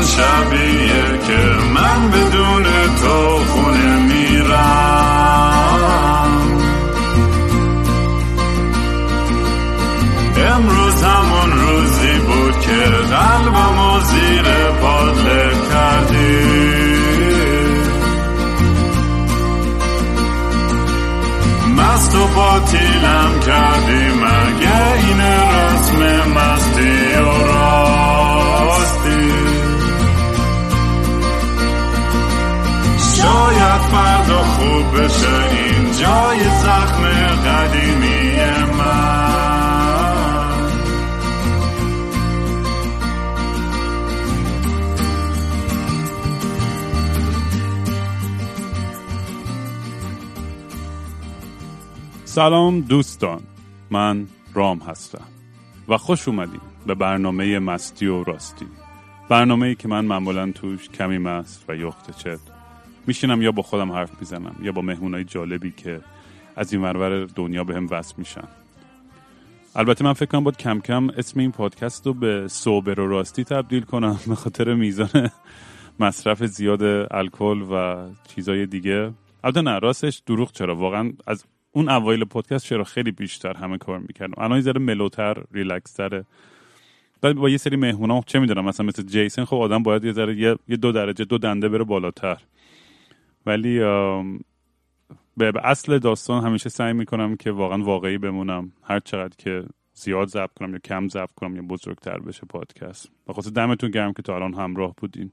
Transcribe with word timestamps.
همون 0.00 0.08
شبیه 0.08 1.18
که 1.26 1.38
من 1.74 2.10
بدون 2.10 2.29
سلام 52.40 52.80
دوستان 52.80 53.40
من 53.90 54.26
رام 54.54 54.78
هستم 54.78 55.26
و 55.88 55.96
خوش 55.96 56.28
اومدیم 56.28 56.60
به 56.86 56.94
برنامه 56.94 57.58
مستی 57.58 58.06
و 58.06 58.24
راستی. 58.24 58.66
برنامه 59.28 59.66
ای 59.66 59.74
که 59.74 59.88
من 59.88 60.04
معمولا 60.04 60.52
توش 60.52 60.88
کمی 60.88 61.18
مست 61.18 61.64
و 61.68 61.76
یخت 61.76 62.18
چت 62.18 62.38
میشینم 63.06 63.42
یا 63.42 63.52
با 63.52 63.62
خودم 63.62 63.92
حرف 63.92 64.10
می‌زنم 64.20 64.56
یا 64.62 64.72
با 64.72 64.82
مهمونای 64.82 65.24
جالبی 65.24 65.70
که 65.70 66.00
از 66.56 66.72
این 66.72 66.82
ورور 66.82 67.24
دنیا 67.24 67.64
به 67.64 67.74
هم 67.74 67.86
وصل 67.90 68.14
میشن. 68.18 68.48
البته 69.74 70.04
من 70.04 70.12
فکر 70.12 70.26
کنم 70.26 70.44
باید 70.44 70.56
کم 70.56 70.80
کم 70.80 71.10
اسم 71.10 71.40
این 71.40 71.52
پادکست 71.52 72.06
رو 72.06 72.14
به 72.14 72.48
سوبر 72.48 73.00
و 73.00 73.08
راستی 73.08 73.44
تبدیل 73.44 73.82
کنم 73.82 74.20
به 74.28 74.34
خاطر 74.34 74.74
میزان 74.74 75.30
مصرف 76.00 76.44
زیاد 76.46 76.82
الکل 77.10 77.62
و 77.62 78.06
چیزای 78.34 78.66
دیگه. 78.66 79.12
البته 79.44 79.60
نه 79.60 79.78
راستش 79.78 80.22
دروغ 80.26 80.52
چرا؟ 80.52 80.76
واقعا 80.76 81.12
از 81.26 81.44
اون 81.72 81.88
اوایل 81.88 82.24
پادکست 82.24 82.66
چرا 82.66 82.84
خیلی 82.84 83.10
بیشتر 83.10 83.56
همه 83.56 83.78
کار 83.78 83.98
می‌کردم 83.98 84.42
الان 84.42 84.56
یه 84.56 84.62
ذره 84.62 84.80
ملوتر 84.80 85.36
ریلکس 85.52 85.92
تره 85.92 86.24
بعد 87.22 87.36
با 87.36 87.48
یه 87.48 87.56
سری 87.56 87.76
مهمونا 87.76 88.20
چه 88.26 88.38
می‌دونم 88.38 88.64
مثلا 88.64 88.86
مثل 88.86 89.02
جیسن 89.02 89.44
خب 89.44 89.56
آدم 89.56 89.82
باید 89.82 90.04
یه 90.04 90.12
ذره 90.12 90.58
یه 90.68 90.76
دو 90.76 90.92
درجه 90.92 91.24
دو 91.24 91.38
دنده 91.38 91.68
بره 91.68 91.84
بالاتر. 91.84 92.40
ولی 93.46 93.78
به 95.36 95.52
اصل 95.64 95.98
داستان 95.98 96.44
همیشه 96.44 96.68
سعی 96.68 96.92
می‌کنم 96.92 97.36
که 97.36 97.50
واقعا 97.50 97.84
واقعی 97.84 98.18
بمونم. 98.18 98.72
هر 98.82 99.00
چقدر 99.00 99.36
که 99.38 99.64
زیاد 99.94 100.28
ضبط 100.28 100.52
کنم 100.54 100.72
یا 100.72 100.78
کم 100.78 101.08
ضبط 101.08 101.32
کنم 101.36 101.56
یا 101.56 101.62
بزرگتر 101.62 102.18
بشه 102.18 102.46
پادکست. 102.48 103.10
بخاطر 103.28 103.50
دمتون 103.50 103.90
گرم 103.90 104.12
که 104.12 104.22
تا 104.22 104.34
الان 104.34 104.54
همراه 104.54 104.94
بودین. 104.96 105.32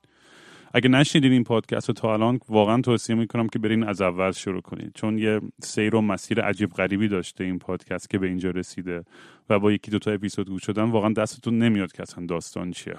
اگه 0.74 0.90
نشنیدین 0.90 1.32
این 1.32 1.44
پادکست 1.44 1.88
رو 1.88 1.94
تا 1.94 2.14
الان 2.14 2.40
واقعا 2.50 2.82
توصیه 2.82 3.16
می‌کنم 3.16 3.48
که 3.48 3.60
برین 3.60 3.84
از 3.84 4.02
اول 4.02 4.32
شروع 4.32 4.62
کنید. 4.62 4.92
چون 4.96 5.18
یه 5.18 5.42
سیر 5.62 5.96
و 5.96 6.02
مسیر 6.02 6.42
عجیب 6.42 6.70
غریبی 6.70 7.08
داشته 7.08 7.44
این 7.44 7.60
پادکست 7.60 8.10
که 8.10 8.18
به 8.18 8.28
اینجا 8.28 8.50
رسیده 8.50 9.04
و 9.50 9.60
با 9.60 9.72
یکی 9.72 9.92
دوتا 9.92 10.12
اپیزود 10.12 10.50
گوش 10.50 10.66
شدن 10.66 10.84
واقعا 10.84 11.14
دستتون 11.14 11.60
نمیاد 11.60 11.92
که 11.92 12.02
اصلا 12.02 12.26
داستان 12.26 12.72
چیه. 12.72 12.96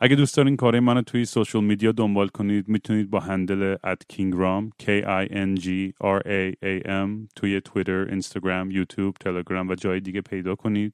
اگه 0.00 0.16
دوست 0.16 0.36
دارین 0.36 0.56
کارهای 0.56 0.80
منو 0.80 1.02
توی 1.02 1.24
سوشال 1.24 1.64
میدیا 1.64 1.92
دنبال 1.92 2.28
کنید 2.28 2.68
می‌تونید 2.68 3.10
با 3.10 3.20
هندل 3.20 3.74
at 3.74 4.14
kingram 4.14 4.70
k 4.82 4.86
i 5.04 5.28
n 5.30 5.60
g 5.60 5.68
r 6.04 6.20
a 6.26 6.54
a 6.64 6.86
m 6.86 7.28
توی 7.36 7.60
تویتر، 7.60 8.06
اینستاگرام، 8.10 8.70
یوتیوب، 8.70 9.16
تلگرام 9.20 9.68
و 9.68 9.74
جای 9.74 10.00
دیگه 10.00 10.20
پیدا 10.20 10.54
کنید. 10.54 10.92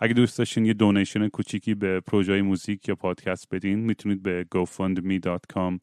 اگه 0.00 0.14
دوست 0.14 0.38
داشتین 0.38 0.64
یه 0.64 0.74
دونیشن 0.74 1.28
کوچیکی 1.28 1.74
به 1.74 2.00
پروژه 2.00 2.42
موزیک 2.42 2.88
یا 2.88 2.94
پادکست 2.94 3.48
بدین 3.54 3.78
می‌تونید 3.78 4.22
به 4.22 4.46
gofundme.com 4.54 5.78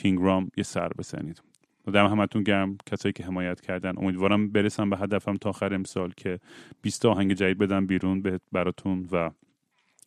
kingram 0.00 0.48
یه 0.56 0.64
سر 0.64 0.88
بزنید. 0.88 1.42
دم 1.92 2.06
همتون 2.06 2.42
گرم 2.42 2.78
کسایی 2.86 3.12
که 3.12 3.24
حمایت 3.24 3.60
کردن. 3.60 3.92
امیدوارم 3.96 4.48
برسم 4.48 4.90
به 4.90 4.96
هدفم 4.96 5.36
تا 5.36 5.50
آخر 5.50 5.74
امسال 5.74 6.12
که 6.16 6.38
20 6.82 7.06
آهنگ 7.06 7.32
جدید 7.32 7.58
بدم 7.58 7.86
بیرون 7.86 8.22
به 8.22 8.40
براتون 8.52 9.08
و 9.12 9.30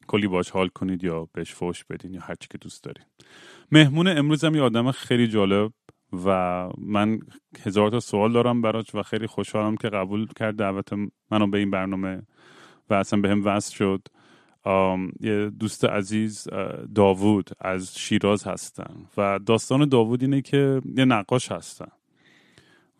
کلی 0.07 0.27
باش 0.27 0.49
حال 0.49 0.67
کنید 0.67 1.03
یا 1.03 1.27
بهش 1.33 1.53
فوش 1.53 1.83
بدین 1.83 2.13
یا 2.13 2.21
هرچی 2.21 2.47
که 2.51 2.57
دوست 2.57 2.83
دارین. 2.83 3.03
مهمون 3.71 4.07
امروزم 4.07 4.55
یه 4.55 4.61
آدم 4.61 4.91
خیلی 4.91 5.27
جالب 5.27 5.71
و 6.25 6.69
من 6.77 7.19
هزار 7.65 7.89
تا 7.89 7.99
سوال 7.99 8.33
دارم 8.33 8.61
براش 8.61 8.95
و 8.95 9.03
خیلی 9.03 9.27
خوشحالم 9.27 9.77
که 9.77 9.89
قبول 9.89 10.27
کرد 10.27 10.55
دعوت 10.55 10.93
منو 11.31 11.47
به 11.47 11.57
این 11.57 11.71
برنامه 11.71 12.21
و 12.91 12.93
اصلا 12.93 13.21
به 13.21 13.29
هم 13.29 13.45
وصل 13.45 13.75
شد. 13.75 14.07
یه 15.19 15.49
دوست 15.49 15.85
عزیز 15.85 16.47
داوود 16.95 17.49
از 17.59 17.99
شیراز 17.99 18.43
هستن 18.43 18.95
و 19.17 19.39
داستان 19.45 19.89
داوود 19.89 20.21
اینه 20.21 20.41
که 20.41 20.81
یه 20.97 21.05
نقاش 21.05 21.51
هستن. 21.51 21.91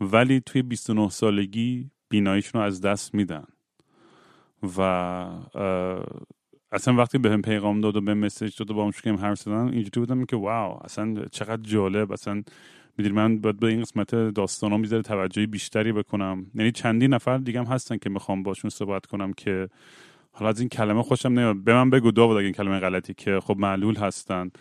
ولی 0.01 0.39
توی 0.39 0.61
29 0.61 1.09
سالگی 1.09 1.91
بیناییشون 2.09 2.61
رو 2.61 2.67
از 2.67 2.81
دست 2.81 3.15
میدن. 3.15 3.47
و 4.77 4.81
اصلا 6.71 6.95
وقتی 6.95 7.17
به 7.17 7.31
هم 7.31 7.41
پیغام 7.41 7.81
داد 7.81 7.95
و 7.95 8.01
به 8.01 8.13
مسیج 8.13 8.57
داد 8.57 8.71
و 8.71 8.73
با 8.73 8.85
هم 8.85 8.91
شکیم 8.91 9.15
حرف 9.15 9.39
زدن 9.39 9.67
اینجوری 9.67 9.99
بودم 9.99 10.25
که 10.25 10.35
واو 10.35 10.79
اصلا 10.83 11.25
چقدر 11.31 11.61
جالب 11.61 12.11
اصلا 12.11 12.43
می‌دونی 12.97 13.15
من 13.15 13.41
باید 13.41 13.59
به 13.59 13.67
این 13.67 13.81
قسمت 13.81 14.15
داستان 14.15 14.71
ها 14.71 14.77
می‌ذاره 14.77 15.01
توجهی 15.01 15.45
بیشتری 15.45 15.91
بکنم. 15.91 16.45
یعنی 16.55 16.71
چندی 16.71 17.07
نفر 17.07 17.37
دیگه 17.37 17.63
هستن 17.63 17.97
که 17.97 18.09
می‌خوام 18.09 18.43
باشون 18.43 18.69
صحبت 18.69 19.05
کنم 19.05 19.33
که 19.33 19.69
حالا 20.31 20.49
از 20.49 20.59
این 20.59 20.69
کلمه 20.69 21.03
خوشم 21.03 21.29
نمیاد 21.29 21.63
به 21.63 21.73
من 21.73 21.89
بگو 21.89 22.21
اگه 22.21 22.45
این 22.45 22.53
کلمه 22.53 22.79
غلطی 22.79 23.13
که 23.13 23.39
خب 23.39 23.57
معلول 23.57 23.95
هستن. 23.95 24.51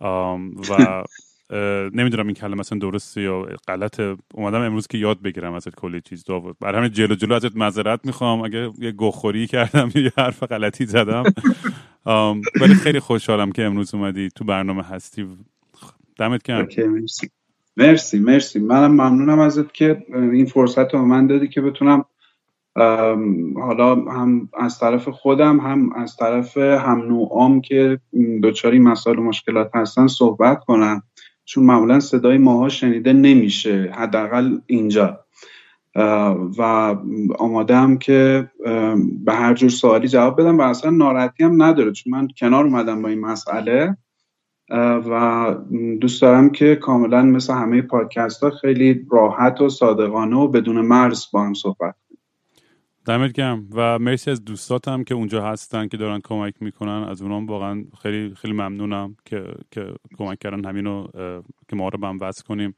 و 0.00 1.04
نمی‌دونم 1.94 2.26
این 2.26 2.34
کلمه 2.34 2.54
مثلا 2.54 2.78
درسته 2.78 3.22
یا 3.22 3.42
غلطه. 3.68 4.16
اومدم 4.34 4.60
امروز 4.60 4.86
که 4.86 4.98
یاد 4.98 5.22
بگیرم 5.22 5.52
ازت 5.52 5.74
کلی 5.74 6.00
چیز 6.00 6.24
داود 6.24 6.56
برای 6.60 6.78
همین 6.78 6.92
جلو 6.92 7.14
جلو 7.14 7.34
ازت 7.34 7.56
معذرت 7.56 8.06
می‌خوام. 8.06 8.42
اگه 8.42 8.70
یه 8.78 8.92
گوخوری 8.92 9.46
کردم 9.46 9.90
یا 9.94 10.02
یه 10.08 10.12
حرف 10.18 10.42
غلطی 10.42 10.86
زدم. 10.86 11.22
ولی 12.60 12.74
خیلی 12.74 13.00
خوشحالم 13.00 13.52
که 13.52 13.64
امروز 13.64 13.94
اومدی 13.94 14.28
تو 14.28 14.44
برنامه 14.44 14.82
هستی. 14.82 15.26
دمت 16.16 16.42
گرم. 16.42 16.68
مرسی 17.80 18.18
مرسی. 18.18 18.58
منم 18.58 18.90
ممنونم 18.90 19.38
ازت 19.38 19.74
که 19.74 20.02
این 20.12 20.46
فرصت 20.46 20.94
رو 20.94 21.04
من 21.04 21.26
دادی 21.26 21.48
که 21.48 21.60
بتونم 21.60 22.04
حالا 23.56 23.94
هم 23.94 24.48
از 24.58 24.78
طرف 24.78 25.08
خودم 25.08 25.60
هم 25.60 25.92
از 25.92 26.16
طرف 26.16 26.56
هم 26.56 27.02
نوعام 27.08 27.60
که 27.60 28.00
دچار 28.42 28.78
مسائل 28.78 29.18
و 29.18 29.22
مشکلات 29.22 29.70
هستن 29.74 30.06
صحبت 30.06 30.64
کنم. 30.64 31.02
چون 31.44 31.64
معمولا 31.64 32.00
صدای 32.00 32.38
ماها 32.38 32.68
شنیده 32.68 33.12
نمیشه 33.12 33.92
حداقل 33.94 34.58
اینجا. 34.66 35.20
و 36.58 36.96
آماده 37.38 37.96
که 38.00 38.50
به 39.24 39.32
هر 39.32 39.54
جور 39.54 39.70
سوالی 39.70 40.08
جواب 40.08 40.40
بدم 40.40 40.58
و 40.58 40.62
اصلا 40.62 40.90
ناراحتی 40.90 41.44
هم 41.44 41.62
نداره. 41.62 41.92
چون 41.92 42.12
من 42.12 42.28
کنار 42.38 42.64
اومدم 42.64 43.02
با 43.02 43.08
این 43.08 43.20
مسئله. 43.20 43.96
و 44.70 45.54
دوست 46.00 46.22
دارم 46.22 46.50
که 46.50 46.76
کاملا 46.76 47.22
مثل 47.22 47.54
همه 47.54 47.82
پادکست 47.82 48.42
ها 48.42 48.50
خیلی 48.50 49.06
راحت 49.10 49.60
و 49.60 49.68
صادقانه 49.68 50.36
و 50.36 50.48
بدون 50.48 50.80
مرز 50.80 51.26
با 51.32 51.44
هم 51.46 51.54
صحبت 51.54 51.94
دمت 53.06 53.32
گرم. 53.32 53.68
و 53.74 53.98
مرسی 53.98 54.30
از 54.30 54.44
دوستاتم 54.44 55.04
که 55.04 55.14
اونجا 55.14 55.44
هستن 55.44 55.88
که 55.88 55.96
دارن 55.96 56.20
کمک 56.24 56.54
می‌کنن. 56.60 57.06
از 57.08 57.22
اونام 57.22 57.46
واقعا 57.46 57.84
خیلی 58.02 58.34
خیلی 58.34 58.54
ممنونم 58.54 59.16
که 59.24 59.44
که 59.70 59.94
کمک 60.18 60.38
کردن 60.38 60.64
همینو 60.64 61.06
که 61.68 61.76
ما 61.76 61.88
رو 61.88 61.98
به 61.98 62.06
هم 62.06 62.18
وصل 62.20 62.42
کنیم. 62.42 62.74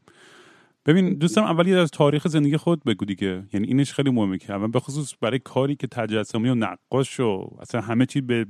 ببین 0.87 1.15
دوستم 1.15 1.43
اولی 1.43 1.75
از 1.75 1.91
تاریخ 1.91 2.29
زندگی 2.29 2.57
خود 2.57 2.85
بگو 2.85 3.05
دیگه. 3.05 3.43
یعنی 3.53 3.67
اینش 3.67 3.93
خیلی 3.93 4.11
مهمه 4.11 4.39
که 4.39 4.53
اول 4.53 4.71
به 4.71 4.81
خصوص 4.81 5.15
برای 5.21 5.39
کاری 5.39 5.77
که 5.77 5.87
تجسمی 5.87 6.49
و 6.49 6.55
نقاش 6.55 7.21
و 7.21 7.49
اصلا 7.61 7.81
همه 7.81 8.07
چی 8.07 8.21
به 8.21 8.47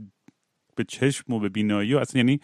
به 0.76 0.84
چشم 0.84 1.32
و 1.32 1.38
به 1.38 1.48
بینایی 1.48 1.94
و 1.94 1.98
اصلا 1.98 2.18
یعنی 2.18 2.40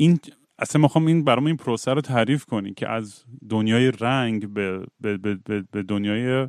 این 0.00 0.18
اصلا 0.58 0.82
می‌خوام 0.82 1.06
این 1.06 1.24
برام 1.24 1.46
این 1.46 1.56
پروسه 1.56 1.94
رو 1.94 2.00
تعریف 2.00 2.44
کنی 2.44 2.74
که 2.74 2.88
از 2.88 3.24
دنیای 3.50 3.92
رنگ 4.00 4.48
به, 4.48 4.86
به, 5.00 5.16
به, 5.16 5.64
به 5.72 5.82
دنیای 5.82 6.48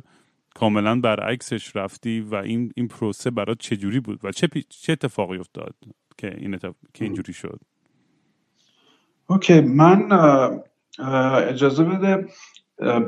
کاملا 0.54 1.00
برعکسش 1.00 1.76
رفتی 1.76 2.20
و 2.20 2.34
این 2.34 2.72
این 2.76 2.88
پروسه 2.88 3.30
برات 3.30 3.58
چجوری 3.58 4.00
بود 4.00 4.20
و 4.24 4.32
چه 4.32 4.48
چه 4.68 4.92
اتفاقی 4.92 5.38
افتاد 5.38 5.74
که 6.18 6.36
این 6.38 6.58
که 6.94 7.04
اینجوری 7.04 7.32
شد؟ 7.32 7.60
اوکی 9.26 9.60
من 9.60 10.12
اجازه 11.48 11.84
بده 11.84 12.28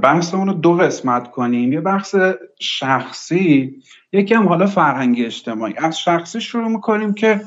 بحث 0.02 0.34
رو 0.34 0.52
دو 0.52 0.74
قسمت 0.74 1.30
کنیم. 1.30 1.72
یه 1.72 1.80
بحث 1.80 2.14
شخصی 2.60 3.76
یکی 4.12 4.34
هم 4.34 4.48
حالا 4.48 4.66
فرهنگی 4.66 5.24
اجتماعی. 5.24 5.74
از 5.76 6.00
شخصی 6.00 6.40
شروع 6.40 6.68
می‌کنیم 6.68 7.14
که 7.14 7.40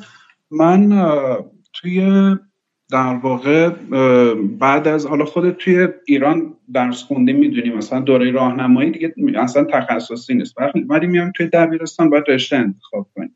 من 0.51 0.89
توی 1.73 2.35
در 2.91 3.13
واقع 3.13 3.69
بعد 4.59 4.87
از 4.87 5.05
حالا 5.05 5.25
خودت 5.25 5.57
توی 5.57 5.87
ایران 6.05 6.53
درس 6.73 7.03
خونده 7.03 7.33
می‌دونی 7.33 7.69
مثلا 7.69 7.99
دوره 7.99 8.31
راهنمایی 8.31 8.91
دیگه 8.91 9.13
اصلا 9.35 9.63
تخصصی 9.63 10.33
نیست. 10.33 10.55
ولی 10.89 11.07
میام 11.07 11.31
توی 11.35 11.47
دبیرستان 11.47 12.09
باید 12.09 12.23
رشته 12.27 12.55
انتخاب 12.55 13.07
کنیم 13.15 13.35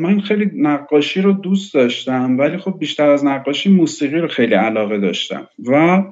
من 0.00 0.20
خیلی 0.20 0.50
نقاشی 0.54 1.20
رو 1.20 1.32
دوست 1.32 1.74
داشتم 1.74 2.38
ولی 2.38 2.58
خب 2.58 2.78
بیشتر 2.78 3.10
از 3.10 3.24
نقاشی 3.24 3.70
موسیقی 3.70 4.18
رو 4.18 4.28
خیلی 4.28 4.54
علاقه 4.54 4.98
داشتم. 4.98 5.48
و 5.66 6.02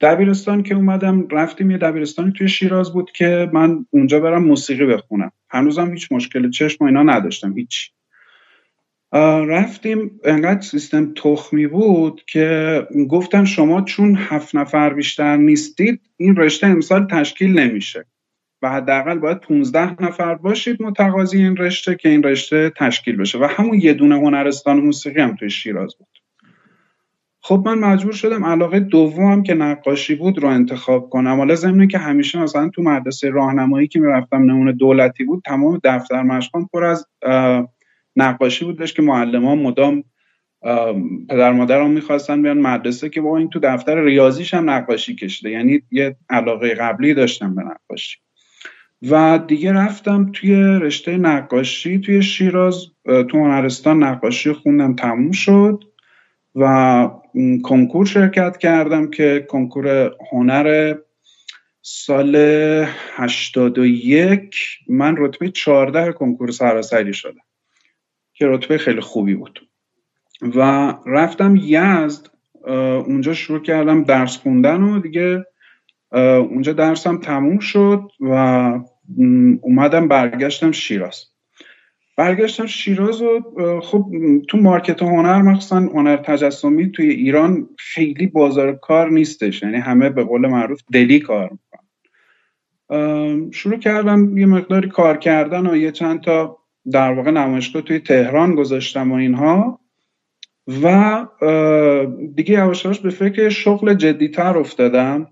دبیرستان 0.00 0.62
که 0.62 0.74
اومدم 0.74 1.28
رفتیم 1.28 1.70
یه 1.70 1.78
دبیرستانی 1.78 2.32
توی 2.32 2.48
شیراز 2.48 2.92
بود 2.92 3.10
که 3.12 3.50
من 3.52 3.86
اونجا 3.90 4.20
برم 4.20 4.44
موسیقی 4.44 4.86
بخونم. 4.86 5.32
هنوزم 5.50 5.92
هیچ 5.92 6.12
مشکل 6.12 6.50
چشم 6.50 6.84
و 6.84 6.86
اینا 6.86 7.02
نداشتم 7.02 7.58
هیچ. 7.58 7.93
رفتیم 9.22 10.20
انقدر 10.24 10.60
سیستم 10.60 11.12
تخمی 11.14 11.66
بود 11.66 12.22
که 12.26 12.80
گفتن 13.10 13.44
شما 13.44 13.82
چون 13.82 14.16
هفت 14.18 14.54
نفر 14.54 14.94
بیشتر 14.94 15.36
نیستید 15.36 16.00
این 16.16 16.36
رشته 16.36 16.66
امسال 16.66 17.06
تشکیل 17.06 17.58
نمیشه 17.58 18.06
و 18.62 18.70
حداقل 18.70 19.18
باید 19.18 19.40
15 19.40 20.02
نفر 20.02 20.34
باشید 20.34 20.82
متقاضی 20.82 21.38
این 21.38 21.56
رشته 21.56 21.94
که 21.94 22.08
این 22.08 22.22
رشته 22.22 22.72
تشکیل 22.76 23.16
بشه. 23.16 23.38
و 23.38 23.48
همون 23.50 23.80
یه 23.80 23.92
دونه 23.92 24.14
هنرستان 24.14 24.80
موسیقی 24.80 25.20
هم 25.20 25.36
توی 25.36 25.50
شیراز 25.50 25.96
بود. 25.98 26.08
خب 27.40 27.62
من 27.66 27.78
مجبور 27.78 28.12
شدم 28.12 28.44
علاقه 28.44 28.80
دومم 28.80 29.42
که 29.42 29.54
نقاشی 29.54 30.14
بود 30.14 30.38
رو 30.38 30.48
انتخاب 30.48 31.10
کنم. 31.10 31.36
حالا 31.36 31.54
ضمن 31.54 31.88
که 31.88 31.98
همیشه 31.98 32.38
مثلا 32.38 32.68
تو 32.68 32.82
مدرسه 32.82 33.30
راهنمایی 33.30 33.88
که 33.88 34.00
می‌رفتم 34.00 34.42
نمونه 34.42 34.72
دولتی 34.72 35.24
بود 35.24 35.42
تمام 35.44 35.80
دفتر 35.84 36.22
مشقام 36.22 36.68
پر 36.72 36.84
از 36.84 37.06
نقاشی 38.16 38.64
بودش 38.64 38.92
که 38.92 39.02
معلمان 39.02 39.58
مدام 39.58 40.04
پدر 41.28 41.52
مادرم 41.52 41.90
می‌خواستن 41.90 42.42
بیان 42.42 42.58
مدرسه 42.58 43.08
که 43.08 43.20
با 43.20 43.38
این 43.38 43.50
تو 43.50 43.60
دفتر 43.62 44.04
ریاضیش 44.04 44.54
هم 44.54 44.70
نقاشی 44.70 45.14
کشیده. 45.14 45.50
یعنی 45.50 45.82
یه 45.90 46.16
علاقه 46.30 46.74
قبلی 46.74 47.14
داشتم 47.14 47.54
به 47.54 47.62
نقاشی. 47.62 48.18
و 49.10 49.38
دیگه 49.46 49.72
رفتم 49.72 50.30
توی 50.32 50.54
رشته 50.54 51.16
نقاشی 51.16 51.98
توی 51.98 52.22
شیراز 52.22 52.86
تو 53.04 53.38
هنرستان 53.38 54.02
نقاشی 54.02 54.52
خوندم 54.52 54.94
تموم 54.94 55.32
شد 55.32 55.84
و 56.54 57.10
کنکور 57.64 58.06
شرکت 58.06 58.56
کردم 58.56 59.10
که 59.10 59.46
کنکور 59.48 60.12
هنر 60.32 60.94
سال 61.82 62.36
81 63.16 64.56
من 64.88 65.14
رتبه 65.18 65.48
14 65.50 66.12
کنکور 66.12 66.50
سراسری 66.50 67.14
شدم. 67.14 67.40
که 68.34 68.46
رتبه 68.46 68.78
خیلی 68.78 69.00
خوبی 69.00 69.34
بود. 69.34 69.68
و 70.42 70.94
رفتم 71.06 71.56
یزد 71.62 72.28
اونجا 73.06 73.34
شروع 73.34 73.62
کردم 73.62 74.04
درس 74.04 74.36
خوندن 74.36 74.82
و 74.82 75.00
دیگه 75.00 75.46
اونجا 76.12 76.72
درسم 76.72 77.18
تموم 77.18 77.58
شد 77.58 78.10
و 78.20 78.34
اومدم 79.60 80.08
برگشتم 80.08 80.72
شیراز. 80.72 81.24
برگشتم 82.16 82.66
شیراز 82.66 83.22
و 83.22 83.40
خب 83.82 84.06
تو 84.48 84.58
مارکت 84.58 85.02
هنر 85.02 85.42
مخصوصا 85.42 85.76
هنر 85.76 86.16
تجسمی 86.16 86.90
توی 86.90 87.08
ایران 87.08 87.68
خیلی 87.78 88.26
بازار 88.26 88.72
کار 88.72 89.10
نیستش. 89.10 89.62
یعنی 89.62 89.76
همه 89.76 90.10
به 90.10 90.24
قول 90.24 90.46
معروف 90.46 90.80
دلی 90.92 91.20
کار 91.20 91.50
می‌کنن. 91.50 91.80
شروع 93.50 93.78
کردم 93.78 94.38
یه 94.38 94.46
مقداری 94.46 94.88
کار 94.88 95.16
کردن 95.16 95.66
و 95.66 95.76
یه 95.76 95.92
چند 95.92 96.20
تا 96.20 96.58
در 96.92 97.12
واقع 97.12 97.30
نمایشگاه 97.30 97.82
توی 97.82 97.98
تهران 97.98 98.54
گذاشتم 98.54 99.12
و 99.12 99.14
اینها. 99.14 99.80
و 100.82 101.26
دیگه 102.34 102.54
یواشاش 102.54 103.00
به 103.00 103.10
فکر 103.10 103.48
شغل 103.48 103.94
جدیتر 103.94 104.58
افتادم. 104.58 105.26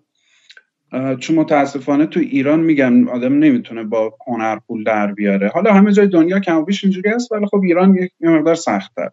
چون 1.21 1.37
متاسفانه 1.37 2.07
تو 2.07 2.21
ایران 2.21 2.61
میگم 2.61 3.09
آدم 3.09 3.39
نمی‌تونه 3.39 3.85
با 3.85 4.15
هنر 4.27 4.59
پول 4.67 4.85
در 4.85 5.13
بیاره. 5.13 5.49
حالا 5.49 5.73
همه 5.73 5.93
جای 5.93 6.07
دنیا 6.07 6.41
کم 6.41 6.57
و 6.57 6.65
بیش 6.65 6.85
اینجوری 6.85 7.11
هست 7.11 7.33
ولی 7.33 7.47
خب 7.47 7.61
ایران 7.63 7.95
یک 7.95 8.13
مقدار 8.21 8.55
سختتر. 8.55 9.11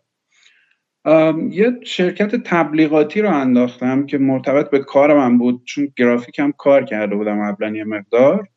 یه 1.49 1.71
شرکت 1.83 2.35
تبلیغاتی 2.35 3.21
رو 3.21 3.35
انداختم 3.35 4.05
که 4.05 4.17
مرتبط 4.17 4.69
به 4.69 4.79
کار 4.79 5.17
من 5.17 5.37
بود 5.37 5.61
چون 5.65 5.91
گرافیکم 5.97 6.51
کار 6.57 6.85
کرده 6.85 7.15
بودم 7.15 7.51
قبلا 7.51 7.69
یه 7.69 7.83
مقدار. 7.83 8.47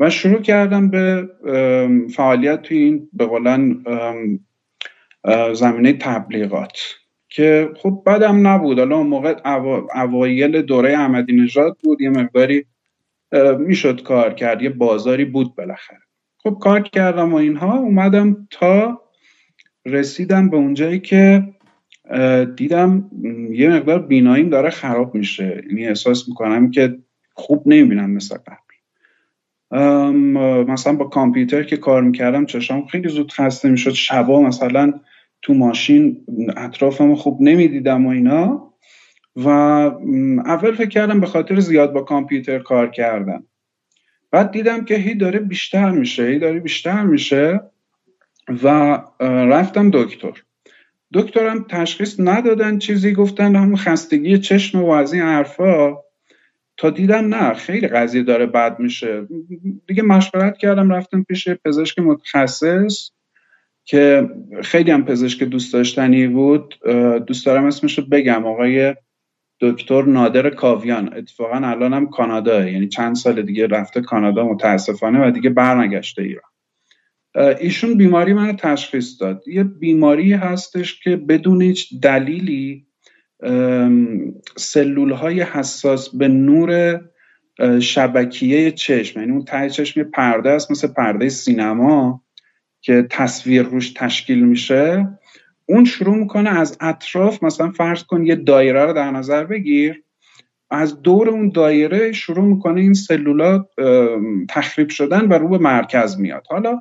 و 0.00 0.10
شروع 0.10 0.40
کردم 0.42 0.90
به 0.90 1.28
فعالیت 2.14 2.62
توی 2.62 2.78
این 2.78 3.08
به 3.12 3.26
قولن 3.26 3.84
زمینه 5.52 5.92
تبلیغات 5.92 6.78
که 7.28 7.70
خب 7.76 8.02
بدم 8.06 8.46
نبود. 8.46 8.78
حالا 8.78 8.96
اون 8.96 9.06
موقع 9.06 9.34
اوایل 9.94 10.62
دوره 10.62 10.92
احمدی 10.92 11.32
نژاد 11.32 11.76
بود 11.82 12.00
یه 12.00 12.10
مقداری 12.10 12.64
می‌شد 13.58 14.02
کار 14.02 14.34
کرد 14.34 14.62
یه 14.62 14.70
بازاری 14.70 15.24
بود 15.24 15.54
بالاخره. 15.54 15.98
خب 16.38 16.58
کار 16.60 16.82
کردم 16.82 17.32
و 17.32 17.36
اینها 17.36 17.78
اومدم 17.78 18.48
تا 18.50 19.02
رسیدم 19.86 20.50
به 20.50 20.56
اونجایی 20.56 21.00
که 21.00 21.44
دیدم 22.56 23.10
یه 23.52 23.68
مقدار 23.70 23.98
بیناییم 24.02 24.50
داره 24.50 24.70
خراب 24.70 25.14
میشه. 25.14 25.62
یعنی 25.68 25.86
احساس 25.86 26.28
می‌کنم 26.28 26.70
که 26.70 26.98
خوب 27.34 27.62
نمی‌بینم 27.66 28.10
مثل 28.10 28.36
قبل 28.36 28.69
مثلا 29.72 30.92
با 30.92 31.04
کامپیوتر 31.04 31.62
که 31.62 31.76
کار 31.76 32.02
می‌کردم 32.02 32.46
چشام 32.46 32.86
خیلی 32.86 33.08
زود 33.08 33.32
خسته 33.32 33.68
می‌شد. 33.68 33.90
شبا 33.92 34.42
مثلا 34.42 34.92
تو 35.42 35.54
ماشین 35.54 36.26
اطرافمو 36.56 37.16
خوب 37.16 37.42
نمی‌دیدم 37.42 38.06
و 38.06 38.10
اینا. 38.10 38.72
و 39.36 39.48
اول 39.48 40.72
فکر 40.72 40.88
کردم 40.88 41.20
به 41.20 41.26
خاطر 41.26 41.60
زیاد 41.60 41.92
با 41.92 42.02
کامپیوتر 42.02 42.58
کار 42.58 42.90
کردن 42.90 43.42
بعد 44.30 44.50
دیدم 44.50 44.84
که 44.84 44.94
هی 44.94 45.14
داره 45.14 45.38
بیشتر 45.38 45.90
میشه 45.90 46.26
هی 46.26 46.38
داره 46.38 46.60
بیشتر 46.60 47.02
میشه 47.02 47.60
و 48.62 48.98
رفتم 49.20 49.90
دکتر. 49.90 50.42
دکترم 51.14 51.66
تشخیص 51.68 52.16
ندادن 52.18 52.78
چیزی 52.78 53.12
گفتن 53.12 53.56
همون 53.56 53.76
خستگی 53.76 54.38
چشم 54.38 54.84
و 54.84 54.90
از 54.90 55.12
این 55.12 55.22
حرفا. 55.22 55.96
تا 56.80 56.90
دیدم 56.90 57.34
نه 57.34 57.54
خیلی 57.54 57.88
قضیه 57.88 58.22
داره 58.22 58.46
بد 58.46 58.80
میشه. 58.80 59.26
دیگه 59.86 60.02
مشورت 60.02 60.58
کردم 60.58 60.90
رفتم 60.90 61.22
پیش 61.22 61.48
پزشک 61.48 61.98
متخصص 61.98 63.10
که 63.84 64.30
خیلی 64.62 64.90
هم 64.90 65.04
پزشک 65.04 65.42
دوست 65.42 65.72
داشتنی 65.72 66.26
بود. 66.26 66.74
دوست 67.26 67.46
دارم 67.46 67.64
اسمش 67.64 67.98
رو 67.98 68.04
بگم 68.04 68.46
آقای 68.46 68.94
دکتر 69.60 70.02
نادر 70.02 70.50
کاویان. 70.50 71.14
اتفاقا 71.14 71.56
الان 71.56 71.92
هم 71.92 72.06
کانادا 72.06 72.68
یعنی 72.68 72.88
چند 72.88 73.16
سال 73.16 73.42
دیگه 73.42 73.66
رفته 73.66 74.00
کانادا 74.00 74.44
متاسفانه 74.44 75.28
و 75.28 75.30
دیگه 75.30 75.50
برنگشته 75.50 76.22
ایران. 76.22 76.50
ایشون 77.60 77.96
بیماری 77.96 78.32
من 78.32 78.56
تشخیص 78.56 79.20
داد. 79.20 79.48
یه 79.48 79.64
بیماری 79.64 80.32
هستش 80.32 81.00
که 81.00 81.16
بدون 81.16 81.62
هیچ 81.62 82.00
دلیلی 82.02 82.86
سلول 84.56 85.12
های 85.12 85.42
حساس 85.42 86.16
به 86.16 86.28
نور 86.28 87.00
شبکیه 87.80 88.70
چشم. 88.70 89.20
یعنی 89.20 89.32
اون 89.32 89.44
ته 89.44 89.70
چشم 89.70 90.02
پرده 90.02 90.50
است 90.50 90.70
مثل 90.70 90.88
پرده 90.88 91.28
سینما 91.28 92.22
که 92.80 93.06
تصویر 93.10 93.62
روش 93.62 93.92
تشکیل 93.96 94.46
میشه. 94.46 95.08
اون 95.66 95.84
شروع 95.84 96.16
می‌کنه 96.16 96.50
از 96.50 96.76
اطراف 96.80 97.42
مثلا 97.42 97.70
فرض 97.70 98.04
کن 98.04 98.26
یه 98.26 98.34
دایره 98.34 98.84
رو 98.84 98.92
در 98.92 99.10
نظر 99.10 99.44
بگیر. 99.44 100.02
از 100.70 101.02
دور 101.02 101.28
اون 101.28 101.48
دایره 101.48 102.12
شروع 102.12 102.44
می‌کنه 102.44 102.80
این 102.80 102.94
سلولات 102.94 103.66
تخریب 104.48 104.88
شدن 104.88 105.28
و 105.28 105.32
رو 105.32 105.48
به 105.48 105.58
مرکز 105.58 106.20
میاد. 106.20 106.46
حالا 106.50 106.80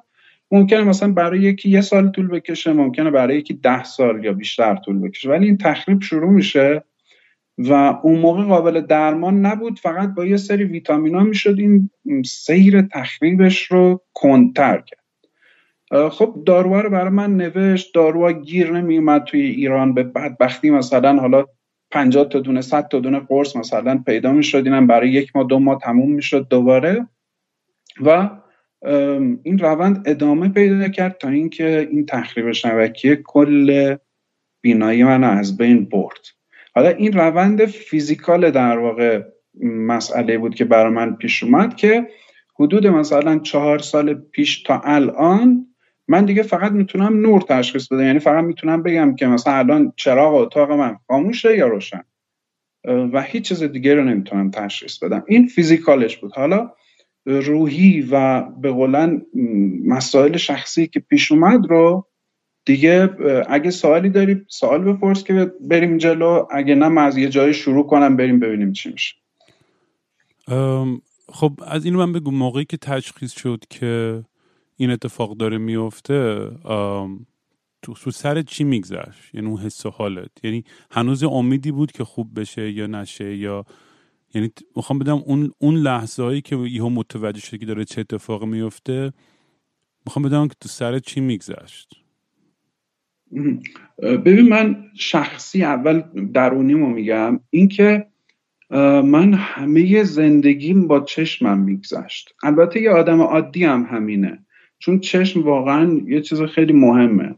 ممکنه 0.52 0.84
مثلا 0.84 1.12
برای 1.12 1.40
یکی 1.40 1.70
یه 1.70 1.82
سال 1.82 2.10
طول 2.10 2.28
بکشه 2.28 2.74
ممکنه 2.74 3.12
برای 3.12 3.38
یکی 3.38 3.54
ده 3.54 3.84
سال 3.84 4.26
یا 4.26 4.34
بیشتر 4.34 4.76
طول 4.76 5.00
بکشه. 5.00 5.30
ولی 5.30 5.46
این 5.46 5.58
تخریب 5.58 6.02
شروع 6.02 6.32
میشه 6.32 6.84
و 7.58 7.74
اون 8.04 8.20
موقع 8.20 8.44
قابل 8.44 8.82
درمان 8.82 9.46
نبود. 9.46 9.80
فقط 9.80 10.14
با 10.14 10.26
یه 10.26 10.38
سری 10.38 10.64
ویتامینا 10.64 11.24
می‌شد 11.24 11.60
این 11.60 11.90
سیر 12.26 12.82
تخریبش 12.82 13.64
رو 13.64 14.02
کندتر 14.14 14.84
کرد. 14.88 15.00
خب 16.10 16.44
داروها 16.46 16.82
رو 16.82 16.90
برای 16.90 17.10
من 17.10 17.38
نوشت. 17.38 17.96
داروها 17.96 18.32
گیر 18.32 18.72
نمیومد 18.72 19.24
توی 19.24 19.42
ایران. 19.42 19.94
به 19.94 20.04
بدبختی 20.04 20.70
مثلا 20.70 21.20
حالا 21.20 21.46
50 21.92 22.30
تا 22.30 22.40
دونه 22.40 22.62
100 22.62 22.88
تا 22.88 23.00
دونه 23.00 23.20
قرص 23.20 23.56
مثلا 23.56 24.04
پیدا 24.06 24.32
می‌شد. 24.32 24.62
اینم 24.66 24.88
برای 24.88 25.10
یک 25.10 25.36
ماه 25.36 25.48
دو 25.48 25.60
ماه 25.60 25.80
تموم 25.80 26.12
می‌شد 26.12 26.48
دوباره. 26.48 27.08
و 28.02 28.30
این 29.44 29.58
روند 29.60 30.04
ادامه 30.06 30.50
پیدا 30.50 30.88
کرد 30.88 31.18
تا 31.18 31.30
اینکه 31.30 31.88
این 31.92 32.06
تخریب 32.06 32.52
شبکیه 32.52 33.16
کل 33.16 33.96
بینایی 34.62 35.04
من 35.04 35.24
از 35.24 35.58
بین 35.58 35.86
برد. 35.86 36.20
حالا 36.76 36.90
این 36.90 37.14
روند 37.14 37.66
فیزیکال 37.66 38.52
در 38.52 38.78
واقع 38.78 39.24
مسئله 39.64 40.38
بود 40.38 40.56
که 40.56 40.66
برای 40.66 40.94
من 40.94 41.16
پیش 41.16 41.44
اومد 41.44 41.76
که 41.76 42.08
حدود 42.60 42.88
مثلا 42.88 43.40
چهار 43.40 43.80
سال 43.80 44.14
پیش 44.14 44.64
تا 44.64 44.82
الان 44.84 45.66
من 46.08 46.26
دیگه 46.26 46.44
فقط 46.44 46.72
می‌تونم 46.72 47.20
نور 47.20 47.42
تشخیص 47.42 47.88
بدم. 47.88 48.04
یعنی 48.04 48.20
فقط 48.20 48.44
می‌تونم 48.44 48.84
بگم 48.84 49.16
که 49.16 49.28
مثلا 49.28 49.54
الان 49.54 49.94
چراغ 49.96 50.34
اتاق 50.34 50.72
من 50.72 50.98
خاموشه 51.08 51.58
یا 51.58 51.68
روشن. 51.68 52.04
و 52.86 53.22
هیچ 53.22 53.48
چیز 53.48 53.64
دیگه 53.64 53.94
رو 53.94 54.04
نمی‌تونم 54.04 54.52
تشخیص 54.52 55.04
بدم. 55.04 55.24
این 55.28 55.48
فیزیکالش 55.48 56.18
بود. 56.18 56.32
حالا 56.36 56.72
روحی 57.30 58.02
و 58.12 58.42
به 58.42 58.72
قولن 58.72 59.22
مسائل 59.88 60.38
شخصی 60.38 60.88
که 60.88 61.00
پیش 61.00 61.32
اومد 61.32 61.66
رو 61.70 62.08
دیگه 62.66 63.10
اگه 63.50 63.72
سوالی 63.72 64.10
داری 64.10 64.42
سوال 64.48 64.94
بپرس 64.94 65.24
که 65.24 65.52
بریم 65.70 65.98
جلو 65.98 66.46
اگه 66.52 66.76
نه 66.76 66.88
من 66.88 67.04
از 67.04 67.18
یه 67.18 67.30
جای 67.30 67.54
شروع 67.54 67.88
کنم 67.88 68.18
بریم 68.18 68.40
ببینیم 68.40 68.72
چی 68.72 68.92
میشه. 68.92 69.16
خب 71.30 71.52
از 71.68 71.86
اینو 71.86 72.00
من 72.00 72.14
بگو 72.14 72.32
موقعی 72.32 72.66
که 72.66 72.78
تشخیص 72.78 73.40
شد 73.40 73.64
که 73.70 74.24
این 74.78 74.92
اتفاق 74.92 75.38
داره 75.38 75.58
میفته 75.58 76.50
تو, 77.82 78.12
سر 78.12 78.42
چی 78.42 78.64
میگذشت؟ 78.64 79.36
یعنی 79.36 79.48
اون 79.48 79.58
حس 79.58 79.86
حالت؟ 79.86 80.32
یعنی 80.44 80.64
هنوز 80.92 81.24
امیدی 81.24 81.72
بود 81.72 81.92
که 81.92 82.04
خوب 82.04 82.40
بشه 82.40 82.72
یا 82.72 82.88
نشه 82.88 83.36
یا 83.36 83.66
یعنی 84.34 84.52
می‌خوام 84.76 85.00
بدم 85.00 85.18
اون 85.26 85.52
اون 85.58 85.76
لحظه 85.76 86.24
هایی 86.24 86.42
که 86.42 86.56
یهو 86.56 86.90
متوجه 86.90 87.42
شده 87.42 87.58
که 87.58 87.66
داره 87.66 87.86
چه 87.86 88.02
اتفاق 88.02 88.44
میفته 88.44 89.14
می‌خوام 90.06 90.26
بدم 90.26 90.48
که 90.48 90.56
تو 90.60 90.70
سر 90.70 91.00
چی 91.00 91.22
میگذشت. 91.22 91.94
ببین 93.98 94.50
من 94.50 94.86
شخصی 94.96 95.64
اول 95.64 96.04
درونیمو 96.34 96.90
میگم 96.90 97.40
اینکه 97.50 98.08
من 99.04 99.34
همه 99.34 100.04
زندگیم 100.04 100.88
با 100.88 101.00
چشمم 101.00 101.60
میگذشت. 101.60 102.34
البته 102.44 102.82
یه 102.82 102.92
آدم 102.92 103.22
عادی 103.22 103.64
هم 103.66 103.88
همینه. 103.92 104.46
چون 104.80 105.00
چشم 105.00 105.44
واقعا 105.44 106.02
یه 106.08 106.22
چیز 106.22 106.42
خیلی 106.42 106.74
مهمه. 106.74 107.36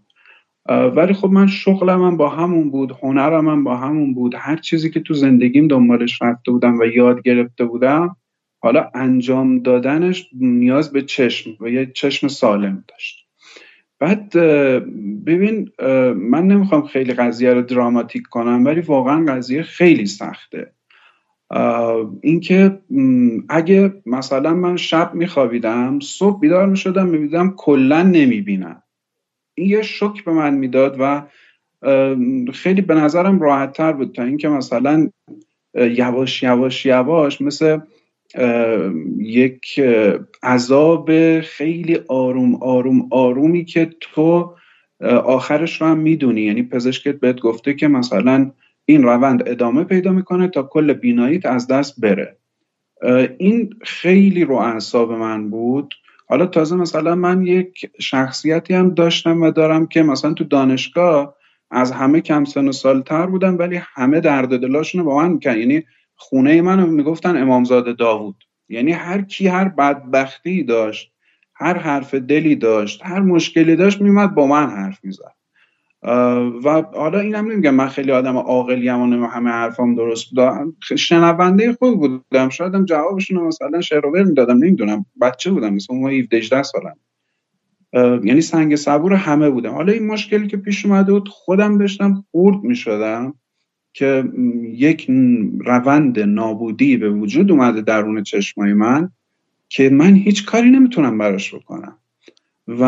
ولی 0.70 1.14
خب 1.14 1.30
من 1.30 1.48
شغلم 1.48 2.04
هم 2.04 2.18
با 2.18 2.30
همون 2.30 2.72
بود 2.72 2.92
هنرم 3.02 3.48
هم 3.48 3.64
با 3.64 3.78
همون 3.78 4.14
بود. 4.14 4.36
هر 4.38 4.56
چیزی 4.58 4.90
که 4.90 5.00
تو 5.00 5.14
زندگیم 5.14 5.68
دنبالش 5.68 6.22
رفته 6.22 6.52
بودم 6.52 6.80
و 6.80 6.84
یاد 6.84 7.22
گرفته 7.22 7.66
بودم 7.66 8.16
حالا 8.60 8.90
انجام 8.96 9.60
دادنش 9.60 10.30
نیاز 10.34 10.94
به 10.94 11.02
چشم 11.02 11.52
و 11.60 11.70
یه 11.70 11.92
چشم 11.96 12.28
سالم 12.28 12.84
داشت. 12.88 13.28
بعد 14.00 14.30
ببین 15.26 15.70
من 16.16 16.48
نمی‌خوام 16.48 16.88
خیلی 16.88 17.14
قضیه 17.14 17.54
رو 17.54 17.62
دراماتیک 17.62 18.24
کنم 18.30 18.66
ولی 18.66 18.82
واقعا 18.82 19.26
قضیه 19.26 19.64
خیلی 19.64 20.06
سخته. 20.06 20.72
اینکه 22.22 22.80
اگه 23.50 23.94
مثلا 24.06 24.54
من 24.54 24.78
شب 24.78 25.14
میخوابیدم 25.14 26.00
صبح 26.00 26.40
بیدار 26.40 26.68
می‌شدم 26.68 27.08
می‌بینم 27.08 27.54
کلا 27.58 28.04
نمی‌بینم. 28.04 28.84
یه 29.58 29.82
شک 29.82 30.24
به 30.26 30.32
من 30.32 30.54
می‌داد 30.54 30.96
و 31.00 31.24
خیلی 32.54 32.82
به 32.82 32.94
نظرم 32.94 33.40
راحت 33.40 33.74
تر 33.74 33.92
بود 33.94 34.16
تا 34.16 34.24
اینکه 34.24 34.50
مثلا 34.50 35.10
یواش 35.76 36.44
یواش 36.44 36.86
یواش 36.86 37.42
مثل 37.42 37.80
یک 39.18 39.82
عذاب 40.44 41.40
خیلی 41.42 42.00
آروم 42.08 42.56
آروم 42.56 43.08
آرومی 43.12 43.66
که 43.66 43.90
تو 44.00 44.56
آخرش 45.24 45.82
رو 45.82 45.88
هم 45.88 45.98
می‌دونی. 45.98 46.42
یعنی 46.42 46.64
پزشکت 46.64 47.20
بهت 47.20 47.40
گفته 47.40 47.74
که 47.74 47.88
مثلا 47.88 48.52
این 48.86 49.04
روند 49.04 49.44
ادامه 49.50 49.84
پیدا 49.84 50.12
می‌کنه 50.12 50.48
تا 50.48 50.64
کل 50.64 50.94
بیناییت 50.94 51.46
از 51.46 51.68
دست 51.68 52.02
بره. 52.02 52.38
این 53.38 53.70
خیلی 53.82 54.44
رو 54.44 54.56
اعصاب 54.56 55.12
من 55.12 55.50
بود. 55.50 55.94
حالا 56.32 56.46
تازه 56.46 56.76
مثلا 56.76 57.16
من 57.16 57.46
یک 57.46 57.92
شخصیتی 58.00 58.74
هم 58.74 58.94
داشتم 58.94 59.42
و 59.42 59.52
دارم 59.52 59.88
که 59.88 60.04
مثلا 60.04 60.34
تو 60.34 60.44
دانشگاه 60.44 61.36
از 61.72 61.92
همه 61.92 62.22
کم 62.22 62.46
سن 62.46 62.68
و 62.68 62.72
سالتر 62.72 63.26
بودم 63.26 63.58
ولی 63.58 63.82
همه 63.94 64.20
درد 64.20 64.60
دلاشون 64.62 65.04
با 65.04 65.18
من 65.18 65.32
میکن 65.32 65.58
یعنی 65.58 65.84
خونه 66.16 66.62
من 66.62 66.90
می‌گفتن 66.90 67.42
امامزاده 67.42 67.94
داوود. 67.94 68.44
یعنی 68.70 68.92
هر 68.92 69.22
کی 69.22 69.48
هر 69.48 69.70
بدبختی 69.70 70.64
داشت 70.64 71.12
هر 71.56 71.78
حرف 71.78 72.14
دلی 72.14 72.56
داشت 72.56 73.06
هر 73.06 73.20
مشکلی 73.20 73.76
داشت 73.76 74.02
میومد 74.02 74.36
با 74.36 74.48
من 74.48 74.70
حرف 74.70 75.00
می‌زد. 75.04 75.34
و 76.64 76.84
حالا 76.94 77.20
اینم 77.20 77.52
نمیگم 77.52 77.76
من 77.76 77.88
خیلی 77.88 78.12
آدم 78.12 78.38
عاقلی 78.38 78.90
و 78.90 79.26
همه 79.26 79.50
حرفام 79.50 79.96
درست 79.96 80.30
بودم 80.30 80.76
شنونده 80.98 81.74
خوب 81.74 82.00
بودم. 82.00 82.50
شاید 82.50 82.76
هم 82.76 82.86
جوابشون 82.86 83.44
مثلا 83.44 83.82
شعر 83.82 84.24
می‌دادم 84.24 84.58
نمی‌دونم. 84.58 85.06
بچه 85.22 85.52
بودم 85.52 85.74
مثلا 85.74 85.96
اون 85.96 86.12
17 86.12 86.38
18 86.38 86.64
سالم. 86.64 86.96
یعنی 88.26 88.42
سنگ 88.42 88.76
صبور 88.76 89.14
همه 89.14 89.50
بودم. 89.50 89.74
حالا 89.74 89.94
این 89.94 90.08
مشکلی 90.08 90.48
که 90.48 90.58
پیش 90.58 90.86
اومده 90.86 91.14
بود 91.14 91.30
خودم 91.30 91.78
داشتم 91.78 92.24
خورد 92.32 92.64
می‌شدم 92.64 93.34
که 93.94 94.24
یک 94.64 95.08
روند 95.66 96.20
نابودی 96.20 96.98
به 96.98 97.10
وجود 97.10 97.52
اومده 97.52 97.82
درون 97.82 98.24
چشمای 98.24 98.74
من 98.74 99.12
که 99.70 99.90
من 99.90 100.16
هیچ 100.16 100.46
کاری 100.46 100.70
نمی‌تونم 100.70 101.18
براش 101.18 101.56
بکنم. 101.56 101.98
و 102.80 102.84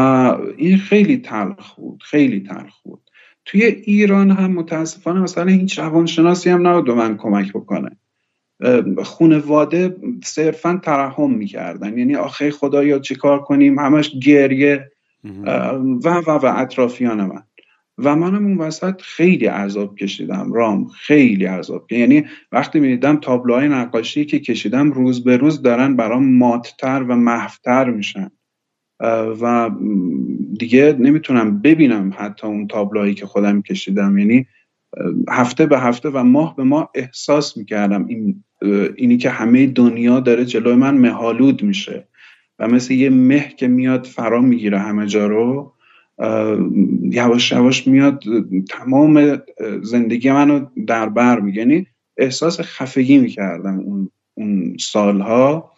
این 0.58 0.78
خیلی 0.78 1.18
تلخ 1.18 1.76
بود 1.76 2.04
خیلی 2.04 2.40
تلخ 2.40 2.82
بود. 2.84 3.00
توی 3.46 3.64
ایران 3.64 4.32
هم 4.32 4.52
متاسفانه 4.52 5.20
مثلا 5.20 5.52
هیچ 5.52 5.80
روانشناسی 5.80 6.50
هم 6.50 6.68
نبود 6.68 6.86
به 6.86 6.94
من 6.94 7.18
کمک 7.18 7.54
بکنه. 7.54 7.98
خونواده 9.04 9.96
صرفا 10.24 10.80
ترحم 10.84 11.32
می‌کردن. 11.32 11.98
یعنی 11.98 12.16
آخه 12.16 12.52
خدایا 12.52 13.00
چیکار 13.00 13.40
کنیم؟ 13.40 13.80
همش 13.80 14.12
گریه 14.24 14.92
و 16.04 16.10
و 16.10 16.30
و 16.30 16.54
اطرافیان 16.56 17.26
من. 17.26 17.44
و 17.98 18.16
منم 18.16 18.46
اون 18.46 18.58
وسط 18.58 19.02
خیلی 19.02 19.46
عذاب 19.46 19.96
کشیدم. 19.96 20.54
رام 20.54 20.88
خیلی 20.88 21.46
عذاب 21.46 21.92
یعنی 21.92 22.26
وقتی 22.52 22.80
می‌دیدم 22.80 23.16
تابلوهای 23.16 23.68
نقاشی 23.68 24.26
که 24.26 24.40
کشیدم 24.40 24.92
روز 24.92 25.24
به 25.24 25.38
روز 25.38 25.62
دارن 25.62 25.96
برام 25.96 26.38
ماتتر 26.38 27.04
و 27.04 27.16
محفتر 27.16 27.90
میشن. 27.90 28.32
و 29.42 29.72
دیگه 30.60 30.96
نمی‌تونم 31.00 31.62
ببینم 31.62 32.14
حتی 32.18 32.48
اون 32.48 32.68
تابلوهایی 32.68 33.14
که 33.14 33.26
خودم 33.26 33.62
کشیدم. 33.62 34.18
یعنی 34.18 34.46
هفته 35.30 35.66
به 35.66 35.80
هفته 35.80 36.10
و 36.10 36.24
ماه 36.24 36.56
به 36.56 36.64
ماه 36.64 36.90
احساس 36.96 37.58
می‌کردم 37.58 38.06
این 38.08 38.44
اینی 38.96 39.18
که 39.18 39.30
همه 39.30 39.68
دنیا 39.68 40.20
داره 40.20 40.46
جلوی 40.46 40.76
من 40.76 40.98
مهالود 40.98 41.64
میشه 41.64 42.08
و 42.60 42.68
مثل 42.68 42.94
یه 42.94 43.10
مه 43.10 43.54
که 43.58 43.68
میاد 43.68 44.06
فرا 44.06 44.42
می‌گیره 44.42 44.80
همه 44.80 45.08
جا 45.08 45.28
رو 45.28 45.74
یواش 47.02 47.52
یواش 47.52 47.88
میاد 47.88 48.24
تمام 48.70 49.42
زندگی 49.82 50.32
منو 50.32 50.66
در 50.88 51.10
بر 51.10 51.40
میگه. 51.40 51.60
یعنی 51.60 51.88
احساس 52.18 52.62
خفگی 52.62 53.18
می‌کردم 53.18 53.80
اون 53.80 54.10
اون 54.34 54.78
سالها. 54.80 55.73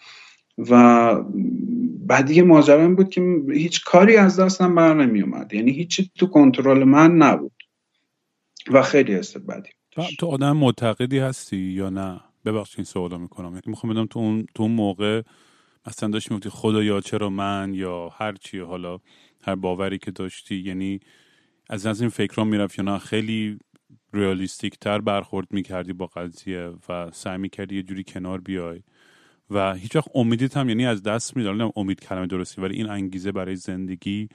و 0.57 1.15
بعد 2.05 2.31
یه 2.31 2.43
ماجرا 2.43 2.89
بود 2.89 3.09
که 3.09 3.21
هیچ 3.53 3.83
کاری 3.83 4.17
از 4.17 4.39
دستم 4.39 4.75
بر 4.75 4.93
نمی 4.93 5.21
اومد. 5.21 5.53
یعنی 5.53 5.71
هیچی 5.71 6.11
تو 6.15 6.27
کنترل 6.27 6.83
من 6.83 7.11
نبود. 7.11 7.63
و 8.71 8.81
خیلی 8.81 9.13
حس 9.13 9.37
بدی 9.37 9.69
تو 10.19 10.27
آدم 10.27 10.57
معتقدی 10.57 11.19
هستی 11.19 11.57
یا 11.57 11.89
نه؟ 11.89 12.21
ببخشید 12.45 12.79
این 12.79 12.85
سوالا 12.85 13.17
می‌کنم. 13.17 13.49
یعنی 13.49 13.61
می‌خوام 13.65 13.93
بدم 13.93 14.05
تو 14.05 14.19
اون 14.19 14.45
تو 14.55 14.63
اون 14.63 14.71
موقع 14.71 15.21
اصلا 15.85 16.09
داشتی 16.09 16.33
می‌گفتی 16.33 16.49
خدا 16.49 16.83
یا 16.83 17.01
چرا 17.01 17.29
من 17.29 17.73
یا 17.73 18.09
هر 18.09 18.33
چی 18.33 18.59
حالا 18.59 18.99
هر 19.41 19.55
باوری 19.55 19.97
که 19.97 20.11
داشتی. 20.11 20.55
یعنی 20.55 20.99
از 21.69 21.85
از 21.85 22.01
این 22.01 22.09
فکرها 22.09 22.43
می‌رفت 22.43 22.79
یا 22.79 22.85
نه؟ 22.85 22.97
خیلی 22.97 23.59
ریالیستیک 24.13 24.79
تر 24.79 25.01
برخورد 25.01 25.47
می‌کردی 25.51 25.93
با 25.93 26.05
قضیه 26.05 26.71
و 26.89 27.11
سعی 27.11 27.37
می‌کردی 27.37 27.75
یه 27.75 27.83
جوری 27.83 28.03
کنار 28.03 28.41
بیای. 28.41 28.81
و 29.49 29.73
هیچ 29.73 29.95
وقت 29.95 30.07
امیدیت 30.15 30.57
هم 30.57 30.69
یعنی 30.69 30.85
از 30.85 31.03
دست 31.03 31.37
می‌داد 31.37 31.71
امید 31.75 31.99
کلمه 31.99 32.27
درستی 32.27 32.61
ولی 32.61 32.75
این 32.75 32.89
انگیزه 32.89 33.31
برای 33.31 33.55
زندگی 33.55 34.29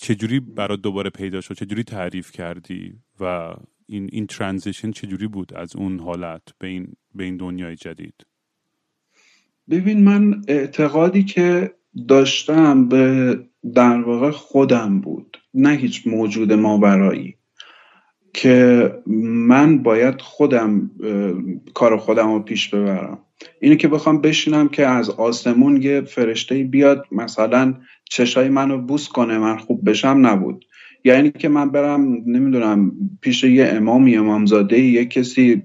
چجوری 0.00 0.40
برای 0.40 0.76
دوباره 0.76 1.10
پیدا 1.10 1.40
شد؟ 1.40 1.54
چجوری 1.54 1.82
تعریف 1.82 2.32
کردی؟ 2.32 2.94
و 3.20 3.54
این 3.86 4.08
این 4.12 4.26
ترانزیشن 4.26 4.90
چجوری 4.90 5.26
بود 5.26 5.54
از 5.54 5.76
اون 5.76 6.00
حالت 6.00 6.42
به 6.58 6.66
این 6.66 6.92
به 7.14 7.24
این 7.24 7.36
دنیای 7.36 7.76
جدید؟ 7.76 8.26
ببین 9.70 10.04
من 10.04 10.42
اعتقادی 10.48 11.24
که 11.24 11.74
داشتم 12.08 12.88
به 12.88 13.38
در 13.74 14.02
واقع 14.02 14.30
خودم 14.30 15.00
بود 15.00 15.36
نه 15.54 15.70
هیچ 15.70 16.06
موجود 16.06 16.52
ما 16.52 16.78
برایی 16.78 17.36
که 18.34 18.92
من 19.46 19.82
باید 19.82 20.20
خودم 20.20 20.90
کار 21.74 21.96
خودم 21.96 22.32
رو 22.32 22.40
پیش 22.40 22.68
ببرم. 22.68 23.18
اینه 23.60 23.76
که 23.76 23.88
بخوام 23.88 24.20
بشینم 24.20 24.68
که 24.68 24.86
از 24.86 25.10
آسمون 25.10 25.82
یه 25.82 26.00
فرشته 26.00 26.64
بیاد 26.64 27.06
مثلا 27.12 27.74
چشای 28.04 28.48
منو 28.48 28.78
بوس 28.78 29.08
کنه 29.08 29.38
من 29.38 29.56
خوب 29.56 29.90
بشم 29.90 30.26
نبود. 30.26 30.64
یعنی 31.04 31.30
که 31.30 31.48
من 31.48 31.70
برم 31.70 32.22
نمی‌دونم 32.26 32.92
پیش 33.20 33.44
یه 33.44 33.66
امامی 33.66 34.16
امامزاده 34.16 34.80
یه 34.80 35.04
کسی 35.04 35.62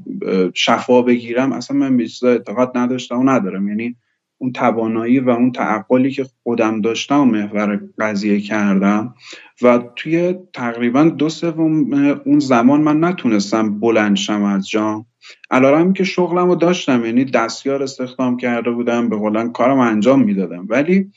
شفا 0.54 1.02
بگیرم 1.02 1.52
اصلا 1.52 1.78
من 1.78 1.98
به 1.98 2.08
اعتقاد 2.24 2.72
نداشتم 2.76 3.20
و 3.20 3.30
ندارم. 3.30 3.68
یعنی 3.68 3.96
اون 4.46 4.54
توانایی 4.54 5.20
و 5.20 5.30
اون 5.30 5.52
تعقلی 5.52 6.12
که 6.12 6.26
خودم 6.44 6.82
داشتم 6.82 7.20
و 7.22 7.26
محور 7.26 7.82
قضیه 8.00 8.40
کردم 8.40 9.16
و 9.62 9.80
توی 9.96 10.36
تقریبا 10.54 11.04
دو 11.04 11.30
سوم 11.30 11.94
اون 12.26 12.40
زمان 12.40 12.82
من 12.82 13.04
نتونستم 13.04 13.80
بلند 13.80 14.16
شم 14.16 14.44
از 14.44 14.70
جام. 14.70 15.06
علارم 15.52 15.94
که 15.94 16.04
شغلم 16.04 16.48
رو 16.48 16.56
داشتم 16.56 17.06
یعنی 17.06 17.26
دستیار 17.26 17.84
استخدام 17.84 18.38
کرده 18.38 18.72
بودم 18.72 19.10
به 19.10 19.16
قولن 19.16 19.52
کارم 19.52 19.80
انجام 19.80 20.24
می‌دادم. 20.24 20.66
ولی 20.70 21.12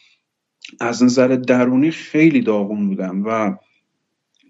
از 0.80 1.02
نظر 1.02 1.28
درونی 1.28 1.90
خیلی 1.90 2.40
داغون 2.40 2.88
بودم 2.88 3.24
و 3.26 3.56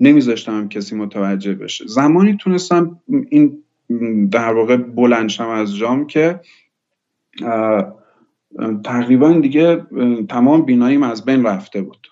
نمیذاشتم 0.01 0.69
کسی 0.69 0.97
متوجه 0.97 1.55
بشه. 1.55 1.87
زمانی 1.87 2.37
تونستم 2.37 3.01
این 3.31 3.63
در 4.31 4.53
واقع 4.53 4.77
بلندشم 4.77 5.49
از 5.49 5.77
جام 5.77 6.07
که 6.07 6.41
تقریبا 8.85 9.33
دیگه 9.33 9.87
تمام 10.29 10.63
بیناییم 10.63 11.03
از 11.03 11.25
بین 11.25 11.47
رفته 11.47 11.83
بود. 11.83 12.07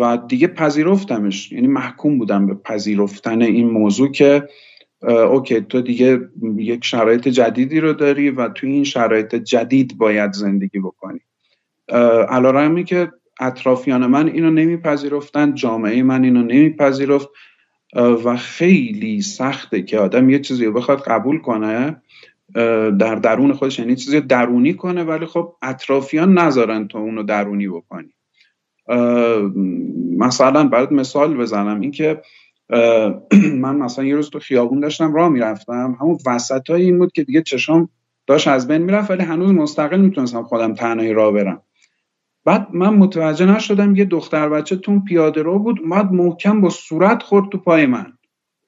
و 0.00 0.18
دیگه 0.28 0.46
پذیرفتمش. 0.46 1.52
یعنی 1.52 1.66
محکوم 1.66 2.18
بودم 2.18 2.46
به 2.46 2.54
پذیرفتن 2.54 3.42
این 3.42 3.70
موضوع 3.70 4.12
که 4.12 4.48
اوکی 5.02 5.60
تو 5.60 5.80
دیگه 5.80 6.20
یک 6.56 6.84
شرایط 6.84 7.28
جدیدی 7.28 7.80
رو 7.80 7.92
داری 7.92 8.30
و 8.30 8.48
توی 8.48 8.72
این 8.72 8.84
شرایط 8.84 9.34
جدید 9.34 9.98
باید 9.98 10.32
زندگی 10.32 10.78
بکنی. 10.78 11.20
علا 12.28 12.82
که 12.82 13.12
اطرافیان 13.40 14.06
من 14.06 14.28
اینو 14.28 14.50
نمیپذیرفتن 14.50 15.54
جامعه 15.54 16.02
من 16.02 16.24
اینو 16.24 16.42
نمیپذیرفت. 16.42 17.28
و 18.24 18.36
خیلی 18.36 19.22
سخته 19.22 19.82
که 19.82 19.98
آدم 19.98 20.30
یه 20.30 20.38
چیزی 20.38 20.64
رو 20.64 20.72
بخواد 20.72 21.02
قبول 21.02 21.38
کنه. 21.38 22.02
در 22.98 23.14
درون 23.14 23.52
خودش 23.52 23.78
یعنی 23.78 23.96
چیزی 23.96 24.20
درونی 24.20 24.74
کنه 24.74 25.04
ولی 25.04 25.26
خب 25.26 25.56
اطرافیان 25.62 26.38
نذارن 26.38 26.88
تو 26.88 26.98
اونو 26.98 27.22
درونی 27.22 27.68
بکنی. 27.68 28.14
مثلا 30.18 30.68
برات 30.68 30.92
مثال 30.92 31.36
بزنم 31.36 31.80
اینکه 31.80 32.22
من 33.62 33.76
مثلا 33.76 34.04
یه 34.04 34.14
روز 34.14 34.30
تو 34.30 34.38
خیابون 34.38 34.80
داشتم 34.80 35.14
راه 35.14 35.28
می‌رفتم. 35.28 35.96
همون 36.00 36.18
وسط 36.26 36.70
های 36.70 36.82
این 36.82 36.98
بود 36.98 37.12
که 37.12 37.24
دیگه 37.24 37.42
چشام 37.42 37.88
داشت 38.26 38.48
از 38.48 38.68
بین 38.68 38.82
می‌رفت 38.82 39.10
ولی 39.10 39.22
هنوز 39.22 39.52
مستقل 39.52 40.00
می‌تونستم 40.00 40.42
خودم 40.42 40.74
تنهایی 40.74 41.12
راه 41.12 41.32
برم. 41.32 41.62
بعد 42.44 42.68
من 42.72 42.94
متوجه 42.94 43.46
نشدم 43.46 43.96
یه 43.96 44.04
دختر 44.04 44.48
بچه 44.48 44.76
تون 44.76 45.04
پیاده 45.04 45.42
رو 45.42 45.58
بود 45.58 45.80
اومد 45.80 46.12
محکم 46.12 46.60
با 46.60 46.68
صورت 46.68 47.22
خورد 47.22 47.48
تو 47.48 47.58
پای 47.58 47.86
من. 47.86 48.12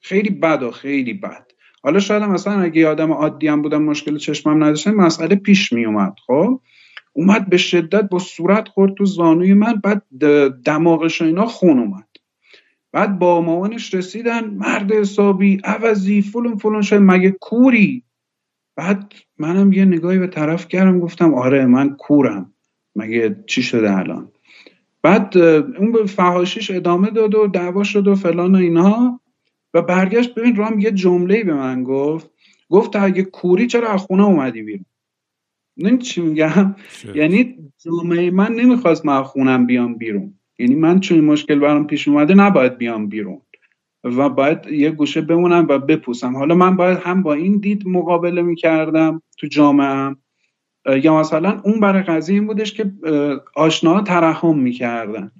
خیلی 0.01 0.29
بد 0.29 0.63
و 0.63 0.71
خیلی 0.71 1.13
بد. 1.13 1.48
حالا 1.83 1.99
شاید 1.99 2.23
مثلا 2.23 2.61
اگه 2.61 2.87
آدم 2.87 3.11
عادی 3.11 3.47
هم 3.47 3.61
بودم 3.61 3.83
مشکل 3.83 4.17
چشمم 4.17 4.63
نداشتم 4.63 4.91
مسئله 4.91 5.35
پیش 5.35 5.73
می 5.73 5.85
اومد 5.85 6.15
خب؟ 6.27 6.61
اومد 7.13 7.49
به 7.49 7.57
شدت 7.57 8.09
با 8.09 8.19
صورت 8.19 8.67
خورد 8.67 8.93
تو 8.93 9.05
زانوی 9.05 9.53
من 9.53 9.73
بعد 9.83 10.03
دماغش 10.65 11.21
اینا 11.21 11.45
خون 11.45 11.79
اومد. 11.79 12.07
بعد 12.91 13.19
با 13.19 13.41
مامانش 13.41 13.93
رسیدن 13.93 14.45
مرد 14.45 14.91
حسابی 14.91 15.61
عوضی 15.63 16.21
فلون 16.21 16.55
فلون 16.55 16.81
شد 16.81 17.01
مگه 17.01 17.31
کوری؟ 17.31 18.03
بعد 18.75 19.13
منم 19.37 19.73
یه 19.73 19.85
نگاهی 19.85 20.19
به 20.19 20.27
طرف 20.27 20.67
کردم 20.67 20.99
گفتم 20.99 21.33
آره 21.33 21.65
من 21.65 21.95
کورم. 21.95 22.53
مگه 22.95 23.43
چی 23.47 23.63
شده 23.63 23.97
الان؟ 23.97 24.31
بعد 25.01 25.37
اون 25.37 25.91
به 25.91 26.05
فهاشیش 26.05 26.71
ادامه 26.71 27.09
داد 27.09 27.35
و 27.35 27.47
دعوا 27.47 27.83
شد 27.83 28.07
و 28.07 28.15
فلان 28.15 28.55
و 28.55 28.57
اینها 28.57 29.19
و 29.73 29.81
برگشت 29.81 30.35
ببین 30.35 30.55
رام 30.55 30.79
یه 30.79 30.91
جمله 30.91 31.43
به 31.43 31.53
من 31.53 31.83
گفت. 31.83 32.29
گفت 32.69 32.95
اگه 32.95 33.23
کوری 33.23 33.67
چرا 33.67 33.89
از 33.89 34.01
خونه 34.01 34.23
اومدی 34.23 34.61
بیرون؟ 34.61 34.85
نه 35.77 35.97
چی 35.97 36.21
میگم؟ 36.21 36.75
یعنی 37.15 37.55
جامعه 37.85 38.31
من 38.31 38.53
نمی‌خواست 38.53 39.05
من 39.05 39.23
خونم 39.23 39.65
بیام 39.65 39.95
بیرون. 39.95 40.33
یعنی 40.59 40.75
من 40.75 40.99
چون 40.99 41.19
این 41.19 41.27
مشکل 41.27 41.59
برام 41.59 41.87
پیش 41.87 42.07
اومده 42.07 42.33
نباید 42.33 42.77
بیام 42.77 43.07
بیرون. 43.07 43.41
و 44.03 44.29
باید 44.29 44.67
یه 44.67 44.91
گوشه 44.91 45.21
بمونم 45.21 45.67
و 45.69 45.79
بپوسم. 45.79 46.37
حالا 46.37 46.55
من 46.55 46.75
باید 46.75 46.97
هم 46.97 47.23
با 47.23 47.33
این 47.33 47.57
دید 47.57 47.87
مقابله 47.87 48.41
می‌کردم 48.41 49.21
تو 49.37 49.47
جامعه 49.47 50.15
یا 51.03 51.19
مثلا 51.19 51.61
اون 51.63 51.79
برای 51.79 52.03
قضیه 52.03 52.35
این 52.35 52.47
بودش 52.47 52.73
که 52.73 52.91
آشناها 53.55 54.01
ترحم 54.01 54.59
می‌کردن. 54.59 55.31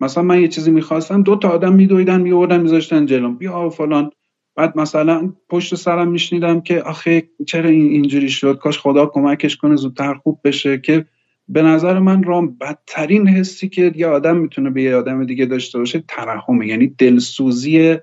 مثلا 0.00 0.22
من 0.22 0.40
یه 0.40 0.48
چیزی 0.48 0.70
می‌خواستم 0.70 1.22
دو 1.22 1.36
تا 1.36 1.48
آدم 1.48 1.72
میدویدن 1.72 2.20
میوردن 2.20 2.60
میذاشتن 2.60 3.06
جلوم 3.06 3.36
بیا 3.36 3.70
فلان. 3.70 4.10
بعد 4.56 4.78
مثلا 4.78 5.32
پشت 5.48 5.74
سرم 5.74 6.08
میشنیدم 6.08 6.60
که 6.60 6.82
آخه 6.82 7.28
چرا 7.46 7.70
این 7.70 7.90
اینجوری 7.90 8.28
شد؟ 8.28 8.58
کاش 8.58 8.78
خدا 8.78 9.06
کمکش 9.06 9.56
کنه 9.56 9.76
زودتر 9.76 10.14
خوب 10.14 10.40
بشه. 10.44 10.78
که 10.78 11.06
به 11.48 11.62
نظر 11.62 11.98
من 11.98 12.22
رام 12.22 12.56
بدترین 12.58 13.28
حسی 13.28 13.68
که 13.68 13.92
یه 13.96 14.06
آدم 14.06 14.36
می‌تونه 14.36 14.70
به 14.70 14.82
یه 14.82 14.96
آدم 14.96 15.24
دیگه 15.24 15.46
داشته 15.46 15.78
باشه 15.78 16.04
ترحمه. 16.08 16.66
یعنی 16.66 16.86
دلسوزی 16.86 17.96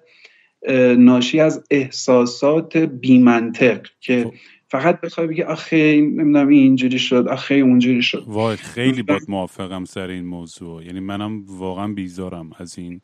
ناشی 0.98 1.40
از 1.40 1.64
احساسات 1.72 2.78
بیمنطق 2.78 3.88
که 4.02 4.24
خب. 4.24 4.34
فقط 4.74 5.02
بخوای 5.02 5.28
بگی 5.28 5.44
آخه 5.44 6.02
نمی‌دونم 6.02 6.48
این 6.48 6.64
اینجوری 6.64 7.00
شد 7.00 7.28
آخه 7.28 7.56
اونجوری 7.56 8.02
شد. 8.02 8.24
وای 8.28 8.58
خیلی 8.58 9.04
باد 9.04 9.22
موافقم 9.28 9.86
سر 9.86 10.08
این 10.08 10.26
موضوع. 10.26 10.86
یعنی 10.86 11.00
منم 11.00 11.44
واقعا 11.48 11.88
بیزارم 11.88 12.50
از 12.58 12.78
این 12.78 13.02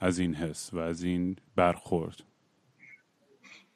از 0.00 0.18
این 0.18 0.34
حس 0.34 0.70
و 0.74 0.78
از 0.78 1.02
این 1.02 1.36
برخورد. 1.56 2.22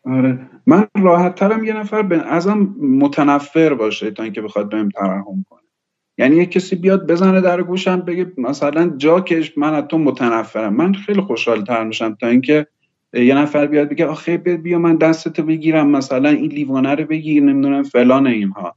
آره. 0.04 0.38
من 0.66 0.86
راحت 1.02 1.34
ترم 1.34 1.64
یه 1.64 1.72
نفر 1.72 2.02
به 2.02 2.16
ازم 2.16 2.58
متنفر 2.80 3.74
باشه 3.74 4.10
تا 4.10 4.22
اینکه 4.22 4.40
بخواد 4.40 4.68
بهم 4.68 4.88
ترحم 4.88 5.44
کنه. 5.50 5.60
یعنی 6.18 6.36
یه 6.36 6.46
کسی 6.46 6.76
بیاد 6.76 7.10
بزنه 7.10 7.40
در 7.40 7.62
گوشم 7.62 8.00
بگه 8.00 8.32
مثلا 8.38 8.92
جاکش 8.96 9.58
من 9.58 9.74
از 9.74 9.84
تو 9.84 9.98
متنفرم. 9.98 10.76
من 10.76 10.94
خیلی 10.94 11.20
خوشحال 11.20 11.64
تر 11.64 11.84
میشم 11.84 12.14
تا 12.20 12.26
اینکه 12.26 12.66
یه 13.12 13.34
نفر 13.34 13.66
بیاد 13.66 13.88
بگه 13.88 14.06
آخه 14.06 14.36
بیا 14.36 14.78
من 14.78 14.96
دستتو 14.96 15.42
بگیرم 15.42 15.90
مثلا 15.90 16.28
این 16.28 16.50
لیوانه 16.50 16.94
رو 16.94 17.04
بگیر 17.04 17.42
نمی‌دونم 17.42 17.82
فلان 17.82 18.26
اینها. 18.26 18.76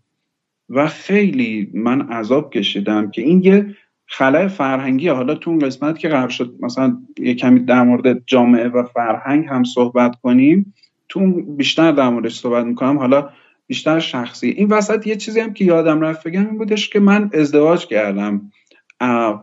و 0.70 0.88
خیلی 0.88 1.72
من 1.74 2.02
عذاب 2.02 2.54
کشیدم 2.54 3.12
که 3.12 3.22
این 3.22 3.44
یه 3.44 3.76
خلای 4.06 4.48
فرهنگی 4.48 5.08
حالا 5.08 5.36
تو 5.36 5.50
اون 5.50 5.60
قسمت 5.60 6.00
که 6.00 6.10
قرار 6.10 6.30
شد 6.30 6.56
مثلا 6.60 6.98
یه 7.20 7.36
کمی 7.36 7.60
در 7.60 7.84
مورد 7.84 8.26
جامعه 8.26 8.68
و 8.68 8.84
فرهنگ 8.84 9.46
هم 9.50 9.64
صحبت 9.64 10.16
کنیم 10.16 10.74
تو 11.10 11.32
بیشتر 11.42 11.92
در 11.92 12.10
موردش 12.10 12.40
صحبت 12.40 12.66
می‌کنم. 12.66 12.98
حالا 12.98 13.30
بیشتر 13.68 14.00
شخصی. 14.00 14.50
این 14.50 14.68
وسط 14.68 15.08
یه 15.08 15.16
چیزی 15.16 15.40
هم 15.40 15.54
که 15.54 15.66
یادم 15.66 16.02
رفت 16.02 16.28
بگم 16.28 16.46
این 16.46 16.58
بودش 16.58 16.90
که 16.90 17.00
من 17.00 17.30
ازدواج 17.34 17.88
کردم 17.88 18.52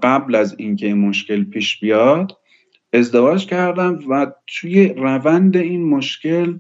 قبل 0.03 0.35
از 0.35 0.55
اینکه 0.59 0.87
این 0.87 0.99
مشکل 0.99 1.45
پیش 1.45 1.81
بیاد. 1.81 2.33
ازدواج 2.93 3.47
کردم 3.47 3.99
و 4.09 4.33
توی 4.47 4.89
روند 4.89 5.57
این 5.57 5.85
مشکل 5.85 6.59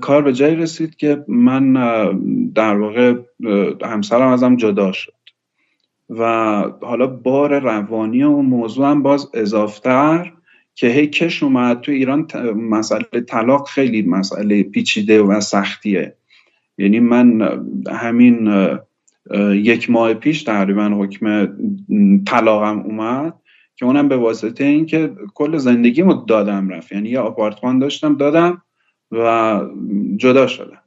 کار 0.00 0.22
به 0.22 0.32
جایی 0.32 0.56
رسید 0.56 0.96
که 0.96 1.24
من 1.28 1.72
در 2.54 2.76
واقع 2.76 3.14
همسرم 3.84 4.28
ازم 4.28 4.56
جدا 4.56 4.92
شد. 4.92 5.12
و 6.10 6.24
حالا 6.82 7.06
بار 7.06 7.58
روانی 7.58 8.22
و 8.22 8.36
موضوع 8.36 8.90
هم 8.90 9.02
باز 9.02 9.30
اضافتر 9.34 10.32
که 10.74 10.86
هی 10.86 11.06
کش 11.06 11.42
اومد. 11.42 11.80
تو 11.80 11.92
ایران 11.92 12.26
مسئله 12.54 13.04
طلاق 13.26 13.68
خیلی 13.68 14.02
مسئله 14.02 14.62
پیچیده 14.62 15.22
و 15.22 15.40
سختیه. 15.40 16.14
یعنی 16.78 17.00
من 17.00 17.58
همین 17.90 18.68
یک 19.52 19.90
ماه 19.90 20.14
پیش 20.14 20.42
تقریبا 20.42 20.88
حکم 20.88 21.48
طلاقم 22.24 22.80
اومد. 22.80 23.34
که 23.84 23.88
اونم 23.88 24.08
به 24.08 24.16
واسطه 24.16 24.64
اینکه 24.64 25.10
کل 25.34 25.56
زندگیمو 25.56 26.14
دادم 26.14 26.68
رفت. 26.68 26.92
یعنی 26.92 27.08
یه 27.08 27.20
آپارتمان 27.20 27.78
داشتم 27.78 28.16
دادم 28.16 28.62
و 29.12 29.60
جدا 30.16 30.46
شدم. 30.46 30.82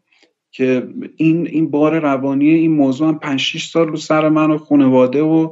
که 0.52 0.88
این 1.18 1.48
این 1.48 1.72
بار 1.72 2.00
روانی 2.00 2.50
این 2.50 2.72
موضوع 2.72 3.08
هم 3.08 3.20
5 3.20 3.40
6 3.40 3.66
سال 3.66 3.88
رو 3.88 3.98
سر 3.98 4.30
من 4.30 4.52
و 4.52 4.58
خانواده 4.58 5.22
و 5.22 5.52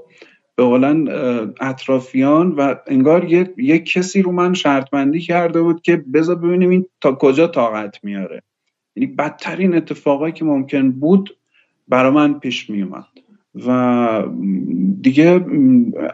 به 0.55 0.63
قولن 0.63 1.07
اطرافیان 1.61 2.51
و 2.51 2.75
انگار 2.87 3.31
یه, 3.31 3.53
یه 3.57 3.79
کسی 3.79 4.21
رو 4.21 4.31
من 4.31 4.53
شرط 4.53 4.89
بندی 4.89 5.19
کرده 5.19 5.61
بود 5.61 5.81
که 5.81 5.95
بذار 6.13 6.35
ببینیم 6.35 6.69
این 6.69 6.85
تا 7.01 7.11
کجا 7.11 7.47
طاقت 7.47 8.03
میاره. 8.03 8.41
یعنی 8.95 9.13
بدترین 9.13 9.75
اتفاقایی 9.75 10.33
که 10.33 10.45
ممکن 10.45 10.91
بود 10.91 11.37
برا 11.87 12.11
من 12.11 12.39
پیش 12.39 12.69
می 12.69 12.81
اومد 12.81 13.05
و 13.67 14.23
دیگه 15.01 15.45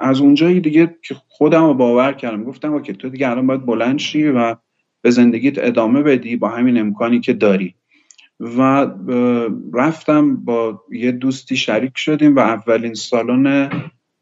از 0.01 0.21
اونجایی 0.21 0.60
دیگه 0.60 0.97
که 1.04 1.15
خودم 1.27 1.65
رو 1.65 1.73
باور 1.73 2.13
کردم 2.13 2.43
گفتم 2.43 2.82
که 2.82 2.93
تو 2.93 3.10
دیگه 3.10 3.30
الان 3.30 3.47
باید 3.47 3.65
بلند 3.65 3.99
شی 3.99 4.27
و 4.27 4.56
به 5.01 5.12
زندگیت 5.12 5.58
ادامه 5.58 6.01
بدی 6.04 6.36
با 6.36 6.49
همین 6.49 6.77
امکانی 6.77 7.19
که 7.19 7.34
داری. 7.34 7.75
و 8.39 8.88
رفتم 9.73 10.36
با 10.36 10.82
یه 10.91 11.12
دوستی 11.12 11.58
شریک 11.58 11.91
شدیم 11.95 12.36
و 12.36 12.39
اولین 12.39 12.93
سالن 12.93 13.69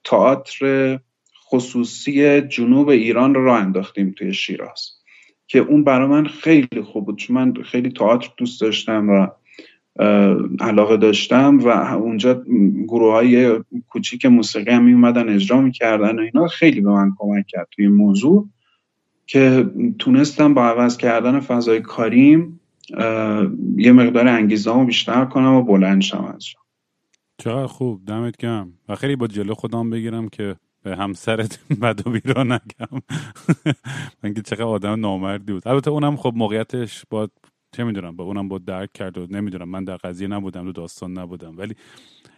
تئاتر 0.04 1.00
خصوصی 1.50 2.42
جنوب 2.42 2.90
ایران 2.90 3.34
رو 3.34 3.52
انداختیم 3.52 4.14
توی 4.18 4.34
شیراز 4.34 4.92
که 5.48 5.60
اون 5.60 5.84
برای 5.84 6.08
من 6.08 6.28
خیلی 6.28 6.82
خوب 6.86 7.06
بود 7.06 7.18
چون 7.18 7.36
من 7.36 7.54
خیلی 7.54 7.90
تئاتر 7.90 8.30
دوست 8.38 8.62
داشتم 8.62 9.10
و 9.10 9.28
علاقه 10.60 10.98
داشتم 10.98 11.60
و 11.60 11.68
اونجا 11.68 12.44
گروه 12.88 13.14
های 13.14 13.60
کوچیک 13.90 14.26
موسیقی 14.26 14.72
هم 14.72 14.86
اومدن 14.86 15.30
اجرا 15.30 15.62
می‌کردن 15.62 16.20
و 16.20 16.22
اینا. 16.22 16.48
خیلی 16.48 16.82
به 16.82 16.90
من 16.90 17.12
کمک 17.18 17.46
کرد 17.48 17.68
توی 17.72 17.86
این 17.86 17.96
موضوع 17.96 18.48
که 19.26 19.72
تونستم 20.00 20.54
با 20.54 20.66
عوض 20.66 20.98
کردن 20.98 21.40
فضای 21.40 21.82
کاریم 21.82 22.60
یه 23.78 23.92
مقدار 23.92 24.28
انگیزه 24.28 24.74
رو 24.74 24.86
بیشتر 24.86 25.26
کنم 25.26 25.54
و 25.54 25.64
بلند 25.64 26.02
شم 26.02 26.34
از 26.36 26.46
چقدر 27.38 27.68
خوب 27.68 28.06
دمت 28.06 28.38
گم 28.38 28.74
و 28.90 28.96
خیلی 28.96 29.16
با 29.16 29.28
جلو 29.28 29.54
خودم 29.54 29.90
بگیرم 29.90 30.30
که 30.30 30.56
به 30.84 30.96
همسرت 30.96 31.60
بد 31.82 32.08
و 32.08 32.12
بیرا 32.12 32.44
نگم. 32.44 33.02
من 34.24 34.34
که 34.34 34.42
چقدر 34.42 34.64
آدم 34.64 35.00
نامردی 35.00 35.54
بود. 35.54 35.68
البته 35.68 35.92
اونم 35.92 36.16
خب 36.16 36.34
موقعیتش 36.36 37.04
با 37.10 37.30
چه 37.72 37.84
می‌دونم 37.84 38.16
با 38.16 38.24
اونم 38.24 38.48
با 38.48 38.58
درک 38.58 38.94
کرد 38.94 39.18
و 39.18 39.28
نمی‌دونم 39.30 39.70
من 39.70 39.84
در 39.84 39.98
قضیه 39.98 40.28
نبودم 40.28 40.68
و 40.68 40.72
داستان 40.72 41.18
نبودم. 41.18 41.58
ولی 41.58 41.76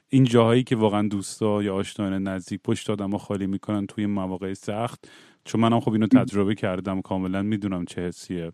این 0.10 0.24
جاهایی 0.24 0.64
که 0.64 0.76
واقعا 0.76 1.08
دوستا 1.08 1.64
یا 1.64 1.76
آشنایان 1.76 2.24
نزدیک 2.24 2.62
پشت 2.64 2.90
آدم 2.90 3.18
خالی 3.18 3.48
می‌کنن 3.48 3.86
توی 3.86 4.06
مواقع 4.06 4.54
سخت 4.54 5.08
چون 5.46 5.62
منم 5.62 5.80
خب 5.80 5.92
اینو 5.92 6.08
تجربه 6.08 6.56
کردم 6.56 7.02
کاملا 7.02 7.42
می‌دونم 7.42 7.86
چه 7.86 8.02
حسیه. 8.02 8.52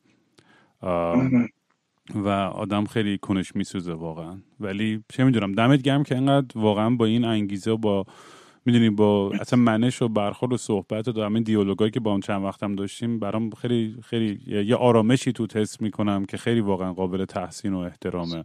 و 2.16 2.30
آدم 2.54 2.86
خیلی 2.86 3.18
کنش 3.18 3.56
میسوزه 3.56 3.94
واقعا. 3.94 4.38
ولی 4.60 5.04
چه 5.10 5.24
می‌دونم 5.24 5.52
دمت 5.52 5.82
گرم 5.82 6.04
که 6.04 6.18
انقدر 6.18 6.48
واقعا 6.60 6.90
با 6.90 7.06
این 7.06 7.26
انگیزه 7.26 7.72
و 7.72 7.78
با 7.78 8.06
می‌دونیم 8.68 8.96
با 8.96 9.32
اصلا 9.42 9.60
منش 9.60 10.02
و 10.02 10.08
برخورد 10.08 10.54
و 10.54 10.58
صحبت 10.58 11.08
و 11.08 11.24
همین 11.24 11.44
دیالوگایی 11.44 11.92
که 11.92 12.00
با 12.00 12.14
هم 12.14 12.20
چند 12.20 12.44
وقتم 12.44 12.76
داشتیم 12.76 13.20
برام 13.20 13.50
خیلی 13.50 13.96
خیلی 14.04 14.40
یه 14.66 14.76
آرامشی 14.76 15.32
تو 15.32 15.48
تست 15.48 15.82
می‌کنم 15.82 16.26
که 16.26 16.38
خیلی 16.38 16.62
واقعا 16.62 16.94
قابل 16.94 17.26
تحسین 17.26 17.74
و 17.74 17.78
احترامه. 17.78 18.44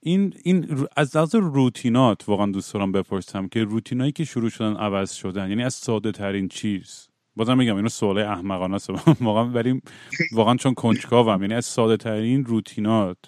این 0.00 0.34
این 0.44 0.86
از 0.96 1.16
لحاظ 1.16 1.34
روتینات 1.34 2.28
واقعا 2.28 2.46
دوست 2.46 2.74
دارم 2.74 2.92
بپرسم 2.92 3.48
که 3.48 3.64
روتینایی 3.64 4.12
که 4.12 4.24
شروع 4.24 4.50
شدن 4.50 4.76
عوض 4.76 5.12
شدن 5.12 5.48
یعنی 5.48 5.62
از 5.62 5.74
ساده 5.74 6.12
ترین 6.12 6.48
چیز؟ 6.48 7.08
بازم 7.36 7.58
میگم 7.58 7.76
اینو 7.76 7.88
سوال 7.88 8.18
احمقانه 8.18 8.74
است. 8.74 8.90
واقعا 9.20 9.44
بریم 9.44 9.82
واقعا 10.32 10.56
چون 10.56 10.74
کنجکاوم 10.74 11.42
یعنی 11.42 11.54
از 11.54 11.64
ساده 11.64 11.96
ترین 11.96 12.44
روتینات 12.44 13.18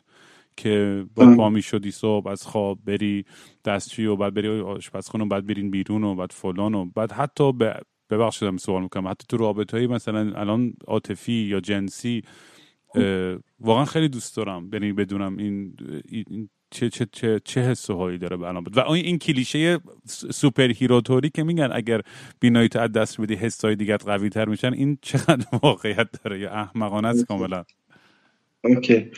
که 0.56 1.04
با 1.14 1.36
پا 1.36 1.60
شدی 1.60 1.90
صبح 1.90 2.28
از 2.28 2.42
خواب 2.42 2.78
بری 2.84 3.24
دستشوی 3.64 4.06
و 4.06 4.16
بعد 4.16 4.34
بری 4.34 4.60
آشپزخونه 4.60 5.24
و 5.24 5.28
بعد 5.28 5.46
برین 5.46 5.70
بیرون 5.70 6.04
و 6.04 6.14
بعد 6.14 6.32
فلان 6.32 6.74
و 6.74 6.84
بعد 6.84 7.12
حتی 7.12 7.52
به 7.52 7.80
ببخشید 8.10 8.56
سوال 8.56 8.82
می‌کنم. 8.82 9.08
حتی 9.08 9.24
تو 9.28 9.36
رابطه 9.36 9.76
های 9.76 9.86
مثلا 9.86 10.32
الان 10.40 10.74
عاطفی 10.86 11.32
یا 11.32 11.60
جنسی 11.60 12.22
واقعا 13.60 13.84
خیلی 13.84 14.08
دوست 14.08 14.36
دارم. 14.36 14.70
یعنی 14.72 14.92
بدونم 14.92 15.36
این, 15.36 15.76
این 16.08 16.48
چه 16.70 16.90
چه 16.90 17.06
چه 17.12 17.40
چه 17.44 17.60
حس 17.60 17.90
هایی 17.90 18.18
داره 18.18 18.40
الان. 18.42 18.64
و 18.76 18.80
این 18.90 19.18
کلیشه 19.18 19.78
سوپر 20.30 20.68
هیروتوری 20.68 21.30
که 21.30 21.42
میگن 21.42 21.68
اگر 21.72 22.00
بینایی 22.40 22.68
تو 22.68 22.78
از 22.78 22.92
دست 22.92 23.20
بدی 23.20 23.34
حسای 23.34 23.76
دیگه 23.76 23.96
قوی 23.96 24.28
تر 24.28 24.48
میشن 24.48 24.72
این 24.72 24.98
چقدر 25.02 25.46
واقعیت 25.62 26.22
داره؟ 26.22 26.40
یا 26.40 26.50
احمقانه 26.50 27.08
است 27.08 27.26
کاملا. 27.26 27.64
اوکی. 28.66 29.10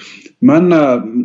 من 0.43 0.73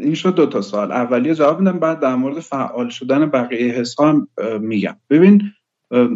این 0.01 0.13
شد 0.13 0.35
دو 0.35 0.45
تا 0.45 0.61
سال 0.61 0.91
اولی 0.91 1.35
جواب 1.35 1.59
میدم 1.59 1.79
بعد 1.79 1.99
در 1.99 2.15
مورد 2.15 2.39
فعال 2.39 2.89
شدن 2.89 3.25
بقیه 3.25 3.73
حس 3.73 3.99
هم 3.99 4.27
میگم. 4.61 4.95
ببین 5.09 5.41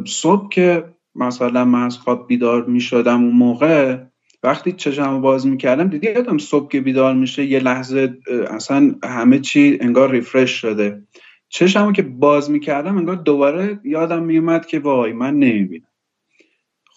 صبح 0.08 0.50
که 0.50 0.86
مثلا 1.16 1.66
من 1.66 1.84
از 1.84 1.98
خواب 1.98 2.28
بیدار 2.28 2.66
می‌شدم 2.66 3.24
اون 3.24 3.34
موقع 3.34 3.98
وقتی 4.44 4.72
چشم 4.72 5.22
باز 5.22 5.48
می‌کردم 5.48 5.88
دیدی 5.88 6.08
یادم 6.08 6.38
صبح 6.38 6.72
که 6.72 6.82
بیدار 6.82 7.14
میشه 7.14 7.46
یه 7.46 7.60
لحظه 7.60 8.18
اصلا 8.50 8.96
همه 9.04 9.40
چی 9.40 9.78
انگار 9.82 10.12
ریفرش 10.12 10.52
شده. 10.52 11.04
چشمو 11.50 11.92
که 11.92 12.02
باز 12.02 12.52
می‌کردم 12.52 12.98
انگار 12.98 13.16
دوباره 13.16 13.80
یادم 13.84 14.24
میومد 14.24 14.66
که 14.66 14.80
وای 14.80 15.14
من 15.14 15.34
نمی‌بینم. 15.34 15.87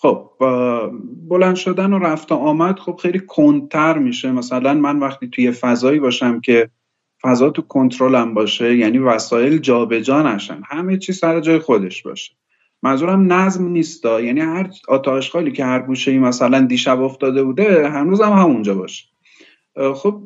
خب 0.03 0.31
بلند 1.29 1.57
شدن 1.57 1.93
و 1.93 1.99
رفت 1.99 2.33
و 2.33 2.35
آمد 2.35 2.79
خب 2.79 2.97
خیلی 3.03 3.21
کنتر 3.21 3.99
میشه. 3.99 4.33
مثلا 4.33 4.75
من 4.75 4.99
وقتی 4.99 5.29
توی 5.29 5.51
فضایی 5.51 6.01
باشم 6.01 6.41
که 6.41 6.71
فضا 7.23 7.51
تو 7.51 7.63
کنترلم 7.63 8.35
باشه 8.35 8.77
یعنی 8.77 8.99
وسایل 8.99 9.59
جابجا 9.59 10.23
نشن 10.23 10.63
همه 10.67 10.99
چی 10.99 11.13
سر 11.13 11.41
جای 11.41 11.59
خودش 11.59 12.03
باشه. 12.03 12.35
منظورم 12.83 13.33
نظم 13.33 13.69
نیستا 13.69 14.21
یعنی 14.21 14.41
هر 14.41 14.71
آتاشخالی 14.89 15.53
که 15.53 15.65
هر 15.65 15.83
گوشه 15.83 16.19
مثلا 16.19 16.61
دیشب 16.61 17.01
افتاده 17.01 17.43
بوده 17.43 17.89
هنوز 17.89 18.21
هم 18.21 18.33
همونجا 18.33 18.75
باشه. 18.75 19.05
خب 19.95 20.23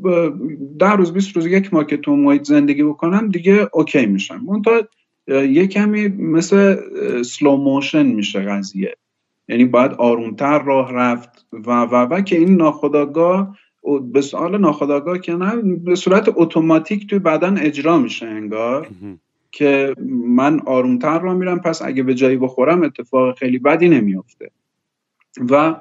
در 0.78 0.96
روز 0.96 1.12
20 1.12 1.36
روز 1.36 1.46
یک 1.46 1.74
ما 1.74 1.84
که 1.84 1.96
تو 1.96 2.16
محیط 2.16 2.44
زندگی 2.44 2.82
بکنم 2.82 3.28
دیگه 3.28 3.68
اوکی 3.72 4.06
میشم. 4.06 4.62
تا 4.62 4.88
یه 5.42 5.66
کمی 5.66 6.08
مثل 6.08 6.76
سلو 7.22 7.56
موشن 7.56 8.06
میشه 8.06 8.40
قضیه. 8.40 8.96
یعنی 9.48 9.64
باید 9.64 9.92
آرومتر 9.92 10.62
راه 10.62 10.92
رفت 10.92 11.46
و 11.52 11.80
و 11.80 11.94
و 11.94 12.20
که 12.20 12.38
این 12.38 12.56
ناخداگاه 12.56 13.56
به 14.12 14.20
سوال 14.20 14.58
ناخداگاه 14.58 15.18
که 15.18 15.32
نه 15.32 15.56
به 15.56 15.94
صورت 15.94 16.32
اتوماتیک 16.36 17.06
توی 17.06 17.18
بدن 17.18 17.58
اجرا 17.58 17.98
میشه 17.98 18.26
انگار 18.26 18.88
که 19.52 19.94
من 20.26 20.60
آرومتر 20.60 21.18
را 21.18 21.34
میرم 21.34 21.60
پس 21.60 21.82
اگه 21.82 22.02
به 22.02 22.14
جایی 22.14 22.36
بخورم 22.36 22.82
اتفاق 22.82 23.38
خیلی 23.38 23.58
بدی 23.58 23.88
نمیافته. 23.88 24.50
و 25.50 25.76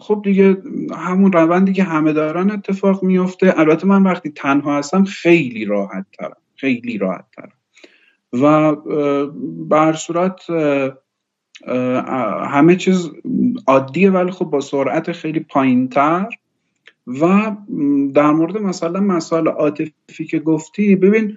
خب 0.00 0.20
دیگه 0.24 0.56
همون 0.96 1.32
روندی 1.32 1.72
که 1.72 1.82
همه 1.82 2.12
دارن 2.12 2.50
اتفاق 2.50 3.02
میفته 3.02 3.54
البته 3.56 3.86
من 3.86 4.02
وقتی 4.02 4.30
تنها 4.30 4.78
هستم 4.78 5.04
خیلی 5.04 5.64
راحت 5.64 6.06
ترم 6.18 6.36
خیلی 6.56 6.98
راحت 6.98 7.24
ترم. 7.36 7.52
و 8.32 8.76
بر 9.68 9.92
صورت 9.92 10.40
همه 12.50 12.76
چیز 12.76 13.10
عادیه 13.66 14.10
ولی 14.10 14.30
خب 14.30 14.44
با 14.44 14.60
سرعت 14.60 15.12
خیلی 15.12 15.40
پایین 15.40 15.88
تر 15.88 16.28
و 17.06 17.56
در 18.14 18.30
مورد 18.30 18.56
مثلا 18.56 19.00
مسائل 19.00 19.48
عاطفی 19.48 20.24
که 20.30 20.38
گفتی 20.38 20.96
ببین 20.96 21.36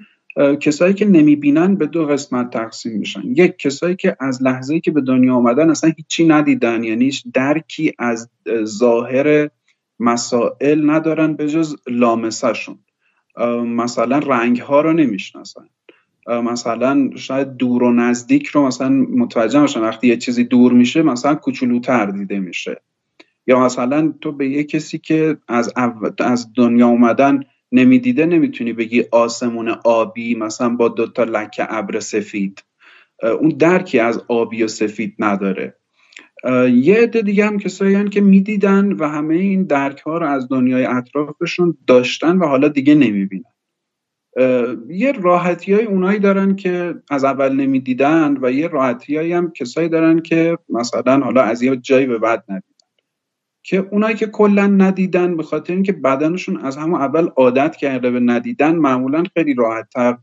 کسایی 0.59 0.93
که 0.93 1.05
نمی‌بینن 1.05 1.75
به 1.75 1.85
دو 1.85 2.05
قسمت 2.05 2.49
تقسیم 2.49 2.99
میشن. 2.99 3.21
یک 3.25 3.57
کسایی 3.57 3.95
که 3.95 4.17
از 4.19 4.43
لحظه 4.43 4.79
که 4.79 4.91
به 4.91 5.01
دنیا 5.01 5.35
آمدن 5.35 5.69
اصلا 5.69 5.91
هیچی 5.97 6.25
ندیدن 6.27 6.83
یعنی 6.83 7.11
درکی 7.33 7.93
از 7.99 8.29
ظاهر 8.63 9.49
مسائل 9.99 10.89
ندارن 10.89 11.33
به 11.33 11.47
جز 11.47 11.75
لامسهشون. 11.87 12.79
مثلا 13.65 14.17
رنگ 14.17 14.59
ها 14.59 14.81
رو 14.81 14.93
نمی‌شناسن. 14.93 15.65
مثلا 16.27 17.09
شاید 17.15 17.57
دور 17.57 17.83
و 17.83 17.93
نزدیک 17.93 18.47
رو 18.47 18.67
مثلا 18.67 18.89
متوجه 18.89 19.59
باشن 19.59 19.81
وقتی 19.81 20.07
یه 20.07 20.17
چیزی 20.17 20.43
دور 20.43 20.73
میشه 20.73 21.01
مثلا 21.01 21.35
کوچولوتر 21.35 22.05
دیده 22.05 22.39
میشه. 22.39 22.81
یا 23.47 23.59
مثلا 23.59 24.13
تو 24.21 24.31
به 24.31 24.49
یه 24.49 24.63
کسی 24.63 24.97
که 24.97 25.37
از, 25.47 25.73
از 26.19 26.47
دنیا 26.55 26.87
اومدن 26.87 27.43
نمی‌دیده 27.71 28.25
نمی‌تونی 28.25 28.73
بگی 28.73 29.03
آسمون 29.11 29.69
آبی 29.69 30.35
مثلا 30.35 30.69
با 30.69 30.87
دوتا 30.87 31.23
لکه 31.23 31.73
ابر 31.73 31.99
سفید. 31.99 32.63
اون 33.39 33.49
درکی 33.49 33.99
از 33.99 34.23
آبی 34.27 34.63
و 34.63 34.67
سفید 34.67 35.15
نداره. 35.19 35.75
یه 36.73 36.95
عده 36.97 37.21
دیگه 37.21 37.45
هم 37.45 37.59
کسایی 37.59 38.09
که 38.09 38.21
می‌دیدن 38.21 38.91
و 38.91 39.07
همه 39.07 39.35
این 39.35 39.63
درک 39.63 39.99
ها 39.99 40.17
رو 40.17 40.27
از 40.27 40.49
دنیای 40.49 40.85
اطرافشون 40.85 41.77
داشتن 41.87 42.37
و 42.37 42.45
حالا 42.45 42.67
دیگه 42.67 42.95
نمی‌بینن. 42.95 43.43
یه 44.89 45.11
راحتی 45.21 45.73
های 45.73 45.85
اونایی 45.85 46.19
دارن 46.19 46.55
که 46.55 46.95
از 47.09 47.23
اول 47.23 47.55
نمی‌دیدن 47.55 48.37
و 48.41 48.51
یه 48.51 48.67
راحتی 48.67 49.31
هم 49.31 49.51
کسایی 49.51 49.89
دارن 49.89 50.19
که 50.19 50.57
مثلا 50.69 51.19
حالا 51.19 51.41
از 51.41 51.61
یه 51.61 51.75
جایی 51.75 52.05
به 52.05 52.19
بعد 52.19 52.43
ندیدن. 52.49 52.71
که 53.63 53.87
اونایی 53.91 54.15
که 54.15 54.27
کلا 54.27 54.67
ندیدن 54.67 55.37
به 55.37 55.43
خاطر 55.43 55.73
اینکه 55.73 55.91
بدنشون 55.91 56.57
از 56.57 56.77
همون 56.77 57.01
اول 57.01 57.27
عادت 57.27 57.75
کرده 57.75 58.11
به 58.11 58.19
ندیدن 58.19 58.75
معمولا 58.75 59.23
خیلی 59.33 59.53
راحتتر 59.53 60.17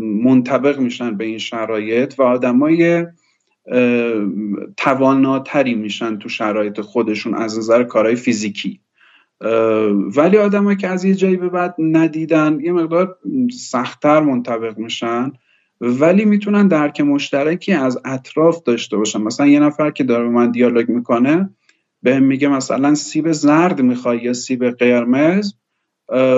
منطبق 0.00 0.78
میشن 0.78 1.16
به 1.16 1.24
این 1.24 1.38
شرایط 1.38 2.14
و 2.18 2.22
آدمای 2.22 3.06
تواناتری 4.76 5.74
میشن 5.74 6.18
تو 6.18 6.28
شرایط 6.28 6.80
خودشون 6.80 7.34
از 7.34 7.58
نظر 7.58 7.84
کارهای 7.84 8.16
فیزیکی. 8.16 8.80
ولی 10.16 10.38
آدمایی 10.38 10.76
که 10.76 10.88
از 10.88 11.04
یه 11.04 11.14
جایی 11.14 11.36
به 11.36 11.48
بعد 11.48 11.74
ندیدن 11.78 12.60
یه 12.60 12.72
مقدار 12.72 13.18
سختتر 13.52 14.20
منطبق 14.20 14.78
میشن 14.78 15.32
ولی 15.80 16.24
می‌تونن 16.24 16.68
درک 16.68 17.00
مشترکی 17.00 17.72
از 17.72 17.98
اطراف 18.04 18.62
داشته 18.62 18.96
باشن. 18.96 19.22
مثلا 19.22 19.46
یه 19.46 19.60
نفر 19.60 19.90
که 19.90 20.04
داره 20.04 20.28
من 20.28 20.50
دیالوگ 20.50 20.88
می‌کنه 20.88 21.50
به 22.02 22.20
میگه 22.20 22.48
مثلا 22.48 22.94
سیب 22.94 23.32
زرد 23.32 23.80
می‌خوای 23.82 24.18
یا 24.18 24.32
سیب 24.32 24.70
قرمز؟ 24.70 25.54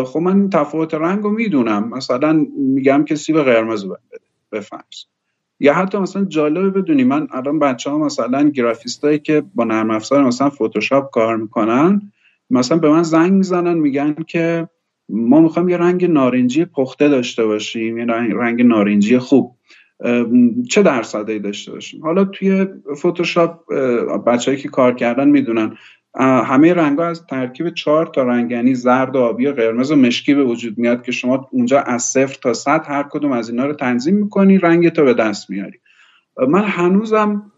خب 0.04 0.18
من 0.20 0.50
تفاوت 0.50 0.94
رنگ 0.94 1.22
رو 1.22 1.30
می‌دونم. 1.30 1.88
مثلا 1.88 2.46
میگم 2.58 3.04
که 3.04 3.14
سیب 3.14 3.42
قرمز 3.42 3.84
رو 3.84 3.96
بده 4.52 4.66
یا 5.60 5.74
حتی 5.74 5.98
مثلا 5.98 6.24
جالبه 6.24 6.70
بدونی 6.70 7.04
من 7.04 7.28
الان 7.32 7.58
بچه 7.58 7.90
ها 7.90 7.98
مثلا 7.98 8.48
گرافیست 8.48 9.06
که 9.24 9.42
با 9.54 9.64
نرم 9.64 9.90
افزار 9.90 10.24
مثلا 10.24 10.50
فتوشاپ 10.50 11.10
کار 11.10 11.36
می‌کنن 11.36 12.12
مثلا 12.50 12.78
به 12.78 12.90
من 12.90 13.02
زنگ 13.02 13.32
می‌زنن 13.32 13.78
میگن 13.78 14.14
که 14.26 14.68
ما 15.08 15.40
می‌خوایم 15.40 15.68
یه 15.68 15.76
رنگ 15.76 16.10
نارنجی 16.10 16.64
پخته 16.64 17.08
داشته 17.08 17.46
باشیم 17.46 17.98
یه 17.98 18.04
رنگ 18.34 18.62
نارنجی 18.62 19.18
خوب. 19.18 19.56
چه 20.70 20.82
درصدی 20.82 21.38
داشته 21.38 21.72
باشیم؟ 21.72 22.02
حالا 22.02 22.24
توی 22.24 22.66
فتوشاپ 22.96 23.72
بچههایی 24.26 24.62
که 24.62 24.68
کار 24.68 24.94
کردن 24.94 25.28
می‌دونن 25.28 25.76
همه 26.20 26.74
رنگ 26.74 27.00
از 27.00 27.26
ترکیب 27.26 27.74
چهار 27.74 28.06
تا 28.06 28.22
رنگ 28.22 28.50
یعنی 28.50 28.74
زرد 28.74 29.16
و 29.16 29.18
آبی 29.18 29.46
و 29.46 29.52
قرمز 29.52 29.90
و 29.90 29.96
مشکی 29.96 30.34
به 30.34 30.44
وجود 30.44 30.78
میاد 30.78 31.02
که 31.02 31.12
شما 31.12 31.48
اونجا 31.52 31.80
از 31.80 32.02
صفر 32.02 32.38
تا 32.42 32.54
صد 32.54 32.84
هر 32.86 33.02
کدوم 33.10 33.32
از 33.32 33.50
اینا 33.50 33.66
رو 33.66 33.72
تنظیم 33.72 34.14
می‌کنی 34.14 34.58
رنگ 34.58 34.88
تو 34.88 35.04
به 35.04 35.14
دست 35.14 35.50
میاری. 35.50 35.78
من 36.48 36.64
هنوزم 36.64 37.52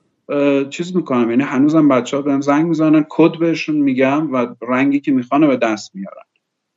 چیز 0.70 0.96
می‌کنم. 0.96 1.30
یعنی 1.30 1.42
هنوزم 1.42 1.88
بچه 1.88 2.16
ها 2.16 2.22
بهم 2.22 2.40
زنگ 2.40 2.66
می‌زنن 2.66 3.06
کد 3.08 3.38
بهشون 3.38 3.76
میگم 3.76 4.32
و 4.32 4.46
رنگی 4.68 5.00
که 5.00 5.12
می‌خوانه 5.12 5.46
به 5.46 5.56
دست 5.56 5.94
میارن. 5.94 6.22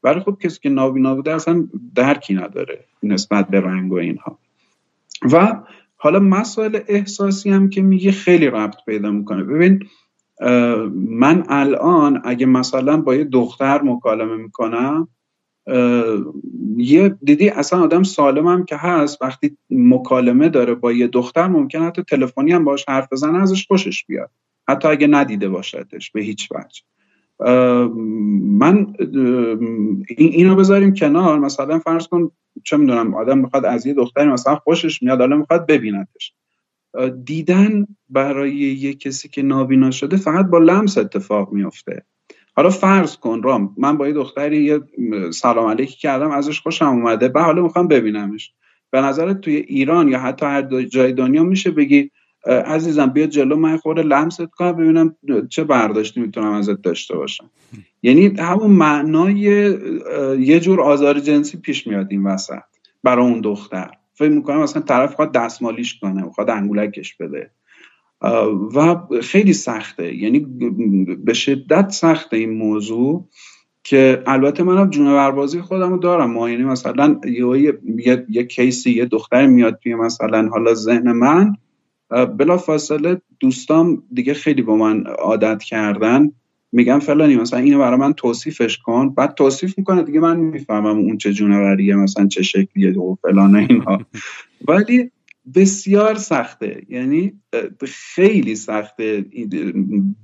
ولی 0.04 0.20
خب 0.20 0.38
کسی 0.44 0.60
که 0.60 0.70
نابینا 0.70 1.16
بوده 1.16 1.36
اصلا 1.36 1.68
درکی 1.96 2.34
نداره 2.34 2.86
نسبت 3.04 3.48
به 3.48 3.62
رنگ 3.62 3.92
و 3.92 3.96
اینها. 3.96 4.38
و 5.32 5.64
حالا 5.96 6.20
مسائل 6.20 6.80
احساسی 6.88 7.50
هم 7.50 7.70
که 7.70 7.82
میگه 7.82 8.12
خیلی 8.12 8.48
ربط 8.48 8.76
پیدا 8.86 9.12
می‌کنه. 9.12 9.44
ببین 9.44 9.80
من 10.96 11.44
الان 11.50 12.22
اگه 12.26 12.46
مثلا 12.46 12.98
با 13.02 13.16
یه 13.16 13.24
دختر 13.24 13.82
مکالمه 13.82 14.36
می‌کنم 14.36 15.08
یه 16.78 17.18
دیدی 17.24 17.50
اصلا 17.50 17.80
آدم 17.80 18.04
سالمم 18.04 18.66
که 18.66 18.76
هست 18.76 19.22
وقتی 19.22 19.58
مکالمه 19.70 20.50
داره 20.50 20.76
با 20.76 20.92
یه 20.92 21.08
دختر 21.08 21.48
ممکن 21.48 21.82
حتی 21.82 22.04
تلفنی 22.04 22.52
هم 22.52 22.66
باش 22.66 22.86
حرف 22.88 23.08
بزنه 23.12 23.42
ازش 23.42 23.68
خوشش 23.68 24.06
بیاد. 24.06 24.32
حتی 24.70 24.88
اگه 24.88 25.08
ندیده 25.08 25.50
باشدش 25.50 26.12
به 26.12 26.22
هیچ 26.22 26.50
وجه. 26.52 26.82
من 28.60 28.94
اینو 30.18 30.56
بذاریم 30.56 30.94
کنار. 30.94 31.40
مثلا 31.40 31.80
فرض 31.80 32.08
کن 32.08 32.32
چه 32.64 32.78
می‌دونم 32.78 33.14
آدم 33.14 33.38
می‌خواد 33.38 33.66
از 33.66 33.86
یه 33.86 33.94
دختری 33.94 34.28
مثلا 34.28 34.56
خوشش 34.56 35.04
میاد 35.04 35.20
حالا 35.20 35.36
می‌خواد 35.36 35.68
ببیندش. 35.68 36.34
دیدن 37.24 37.88
برای 38.10 38.56
یه 38.56 38.94
کسی 38.94 39.30
که 39.30 39.42
نابینا 39.42 39.92
شده 39.92 40.18
فقط 40.18 40.46
با 40.46 40.58
لمس 40.58 40.98
اتفاق 40.98 41.54
میفته 41.54 42.06
حالا 42.56 42.70
فرض 42.70 43.18
کن 43.18 43.42
رام 43.44 43.76
من 43.78 43.98
با 43.98 44.08
یه 44.08 44.14
دختری 44.14 44.64
یه 44.64 44.80
سلام 45.32 45.68
علیکی 45.70 45.98
کردم 45.98 46.32
ازش 46.32 46.60
خوشم 46.60 46.86
اومده. 46.86 47.28
به 47.28 47.42
حالا 47.42 47.62
می‌خوام 47.62 47.88
ببینمش. 47.88 48.52
به 48.92 49.02
نظرت 49.02 49.42
توی 49.42 49.56
ایران 49.56 50.08
یا 50.08 50.20
حتی 50.20 50.46
هر 50.46 50.84
جای 50.84 51.14
دنیا 51.14 51.44
میشه 51.44 51.72
بگی 51.72 52.12
عزیزم 52.66 53.06
بیا 53.06 53.28
جلو 53.28 53.56
من 53.56 53.78
خورده 53.78 54.02
لمست 54.02 54.46
کنم 54.46 54.72
ببینم 54.72 55.16
چه 55.50 55.64
برداشتی 55.64 56.22
می‌تونم 56.22 56.52
ازت 56.52 56.82
داشته 56.82 57.16
باشم. 57.16 57.50
یعنی 58.04 58.34
همون 58.40 58.72
معنای 58.72 59.40
یه 60.40 60.60
جور 60.60 60.82
آزار 60.82 61.20
جنسی 61.20 61.58
پیش 61.58 61.88
میاد 61.88 62.08
این 62.10 62.24
وسط 62.24 62.60
برای 63.04 63.26
اون 63.26 63.42
دختر. 63.42 63.92
فکر 64.14 64.30
می‌کنم 64.30 64.62
مثلا 64.62 64.82
طرف 64.82 65.16
خواهد 65.16 65.32
دستمالیش 65.32 66.00
کنه 66.00 66.32
خواهد 66.32 66.50
انگولکش 66.50 67.16
بده. 67.16 67.52
و 68.76 68.98
خیلی 69.22 69.54
سخته. 69.54 70.16
یعنی 70.16 70.40
به 71.24 71.34
شدت 71.34 71.90
سخته 71.90 72.38
این 72.38 72.50
موضوع 72.50 73.28
که 73.84 74.24
البته 74.28 74.64
منم 74.64 74.90
جونوربازی 74.90 75.62
خودم 75.62 75.90
رو 75.90 75.98
دارم. 75.98 76.32
ما 76.32 76.50
یعنی 76.50 76.64
مثلا 76.64 77.20
یه, 77.26 77.80
یه،, 77.98 78.26
یه 78.30 78.44
کیسی 78.44 78.92
یه 78.92 79.06
دختر 79.06 79.48
میاد 79.48 79.80
توی 79.84 79.96
مثلا 79.96 80.48
حالا 80.48 80.74
ذهن 80.74 81.12
من. 81.12 81.56
بلا 82.38 82.58
فاصله 82.58 83.22
دوستام 83.40 84.04
دیگه 84.14 84.34
خیلی 84.34 84.62
با 84.62 84.76
من 84.76 85.04
عادت 85.08 85.64
کردن. 85.64 86.32
میگم 86.72 87.00
فلانی 87.00 87.36
مثلا 87.36 87.60
اینو 87.60 87.80
برای 87.80 88.00
من 88.00 88.14
توصیفش 88.14 88.78
کن. 88.78 89.10
بعد 89.10 89.34
توصیف 89.34 89.78
می‌کنه 89.78 90.04
دیگه 90.04 90.20
من 90.20 90.38
می‌فهمم 90.38 90.98
اون 90.98 91.18
چه 91.18 91.34
جونوریه 91.34 91.96
مثلا 91.96 92.28
چه 92.28 92.44
شکلیه 92.44 92.98
و 92.98 93.16
فلان 93.16 93.56
اینها 93.56 94.02
ولی 94.68 95.12
بسیار 95.56 96.16
سخته. 96.16 96.82
یعنی 96.90 97.42
خیلی 97.88 98.56
سخته. 98.56 99.26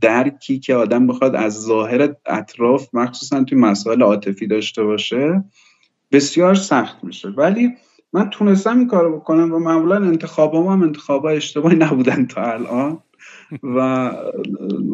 درکی 0.01 0.59
که 0.59 0.75
آدم 0.75 1.07
بخواد 1.07 1.35
از 1.35 1.61
ظاهر 1.61 2.15
اطراف 2.25 2.89
مخصوصا 2.93 3.43
توی 3.43 3.57
مسائل 3.57 4.01
عاطفی 4.01 4.47
داشته 4.47 4.83
باشه 4.83 5.43
بسیار 6.11 6.55
سخت 6.55 7.03
میشه. 7.03 7.29
ولی 7.29 7.73
من 8.13 8.29
تونستم 8.29 8.77
این 8.77 8.87
کارو 8.87 9.19
بکنم 9.19 9.53
و 9.53 9.59
معمولا 9.59 9.95
انتخابام 9.95 10.67
هم 10.67 10.83
انتخاب 10.83 11.25
اشتباهی 11.25 11.75
نبودن 11.75 12.25
تا 12.25 12.41
الان. 12.41 12.99
و 13.63 14.11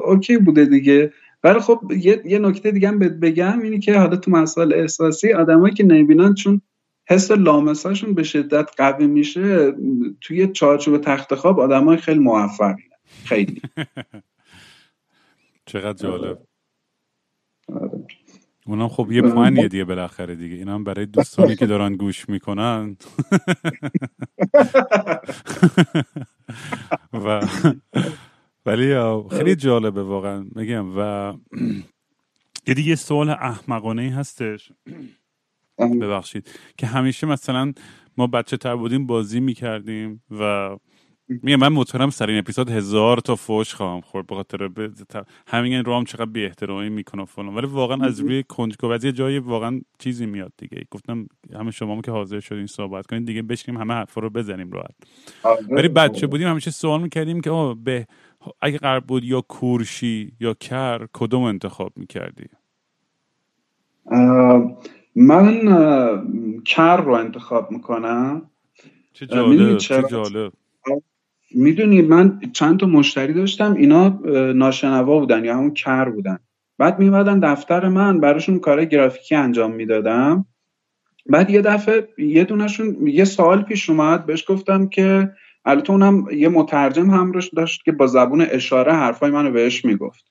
اوکی 0.05 0.37
بوده 0.37 0.65
دیگه. 0.65 1.13
ولی 1.43 1.59
خب 1.59 1.91
یه, 1.97 2.21
یه 2.25 2.39
نکته 2.39 2.71
دیگه 2.71 2.87
هم 2.87 2.99
بگم 2.99 3.61
اینی 3.61 3.79
که 3.79 3.97
حالا 3.97 4.15
تو 4.15 4.31
مسائل 4.31 4.73
احساسی 4.73 5.33
آدمایی 5.33 5.73
که 5.73 5.83
نمی‌بینن 5.83 6.33
چون 6.33 6.61
حس 7.05 7.31
لامساشون 7.31 8.13
به 8.13 8.23
شدت 8.23 8.69
قوی 8.77 9.07
میشه 9.07 9.73
توی 10.21 10.47
چارچوب 10.47 11.01
تخت 11.01 11.35
خواب 11.35 11.59
آدمای 11.59 11.97
خیلی 11.97 12.19
موفقی. 12.19 12.83
خیلی. 13.25 13.61
چقدر 15.65 15.93
جالب. 15.93 16.37
آره. 17.67 18.05
اونم 18.65 18.87
خب 18.87 19.11
یه 19.11 19.21
پوانیه 19.21 19.67
دیگه 19.67 19.83
بالاخره 19.83 20.35
دیگه. 20.35 20.55
اینم 20.55 20.83
برای 20.83 21.05
دوستانی 21.05 21.55
که 21.55 21.65
دارن 21.65 21.95
گوش 21.95 22.29
می‌کنن. 22.29 22.97
و 27.13 27.47
ولی 28.65 28.95
خیلی 29.31 29.55
جالبه 29.55 30.03
واقعا. 30.03 30.45
میگم 30.55 30.97
و 30.97 31.33
یه 32.67 32.73
دیگه 32.73 32.95
سوال 32.95 33.29
احمقانه 33.29 34.15
هستش. 34.15 34.71
ببخشید. 35.79 36.49
که 36.77 36.87
همیشه 36.87 37.27
مثلا 37.27 37.73
ما 38.17 38.27
بچه 38.27 38.57
تر 38.57 38.75
بودیم 38.75 39.07
بازی 39.07 39.39
می‌کردیم 39.39 40.23
و 40.39 40.69
میگم 41.29 41.59
من 41.59 41.67
مطمئنم 41.67 42.09
سر 42.09 42.27
این 42.27 42.39
اپیزود 42.39 42.69
هزار 42.69 43.17
تا 43.17 43.35
فوش 43.35 43.73
خواهم 43.73 44.01
خورد 44.01 44.27
به 44.27 44.35
خاطر 44.35 44.69
همین 45.47 45.85
رام 45.85 46.03
چقدر 46.03 46.25
بی 46.25 46.45
احترامی 46.45 46.89
می‌کنه 46.89 47.25
فلان. 47.25 47.55
ولی 47.55 47.67
واقعا 47.67 48.05
از 48.05 48.19
روی 48.19 48.43
کنجکاوی 48.43 48.93
از 48.93 49.03
یه 49.03 49.11
جایی 49.11 49.39
واقعا 49.39 49.81
چیزی 49.99 50.25
میاد 50.25 50.53
دیگه. 50.57 50.83
گفتم 50.91 51.27
همه 51.53 51.71
شما 51.71 52.01
که 52.01 52.11
حاضر 52.11 52.39
شدین 52.39 52.67
صحبت 52.67 53.07
کنید 53.07 53.25
دیگه 53.25 53.41
بشینیم 53.41 53.81
همه 53.81 53.93
حرفا 53.93 54.21
رو 54.21 54.29
بزنیم 54.29 54.71
راحت. 54.71 54.95
آره، 55.43 55.65
ولی 55.69 55.87
بچه 55.87 56.27
بودیم 56.27 56.47
همیشه 56.47 56.71
سوال 56.71 57.01
می‌کردیم 57.01 57.41
که 57.41 57.75
به 57.83 58.07
اگه 58.61 58.77
قرار 58.77 58.99
بود 58.99 59.23
یا 59.23 59.41
کورشی 59.41 60.31
یا 60.39 60.53
کر 60.53 61.07
کدوم 61.13 61.43
انتخاب 61.43 61.93
می‌کردی؟ 61.95 62.45
من 65.15 66.61
کر 66.65 66.97
رو 66.97 67.13
انتخاب 67.13 67.71
می‌کنم. 67.71 68.49
چه 69.13 69.25
جالب 69.25 69.77
چه 69.77 70.03
جالب. 70.11 70.53
می‌دونی 71.51 72.01
من 72.01 72.39
چند 72.53 72.79
تا 72.79 72.85
مشتری 72.85 73.33
داشتم 73.33 73.73
اینا 73.73 74.19
ناشنوا 74.53 75.19
بودن 75.19 75.45
یا 75.45 75.57
همون 75.57 75.73
کر 75.73 76.09
بودن. 76.09 76.39
بعد 76.77 76.99
میمدن 76.99 77.39
دفتر 77.39 77.89
من 77.89 78.19
براشون 78.19 78.59
کار 78.59 78.85
گرافیکی 78.85 79.35
انجام 79.35 79.71
می‌دادم. 79.71 80.45
بعد 81.25 81.49
یه 81.49 81.61
دفعه 81.61 82.07
یه 82.17 82.43
دونشون 82.43 83.07
یه 83.07 83.25
سوال 83.25 83.61
پیش 83.61 83.89
اومد 83.89 84.25
بهش 84.25 84.45
گفتم 84.47 84.87
که 84.87 85.31
البته 85.65 85.91
اونم 85.91 86.25
یه 86.31 86.49
مترجم 86.49 87.09
هم 87.09 87.31
داشت 87.55 87.83
که 87.83 87.91
با 87.91 88.07
زبون 88.07 88.41
اشاره 88.41 88.93
حرفای 88.93 89.31
منو 89.31 89.51
بهش 89.51 89.85
می‌گفت. 89.85 90.25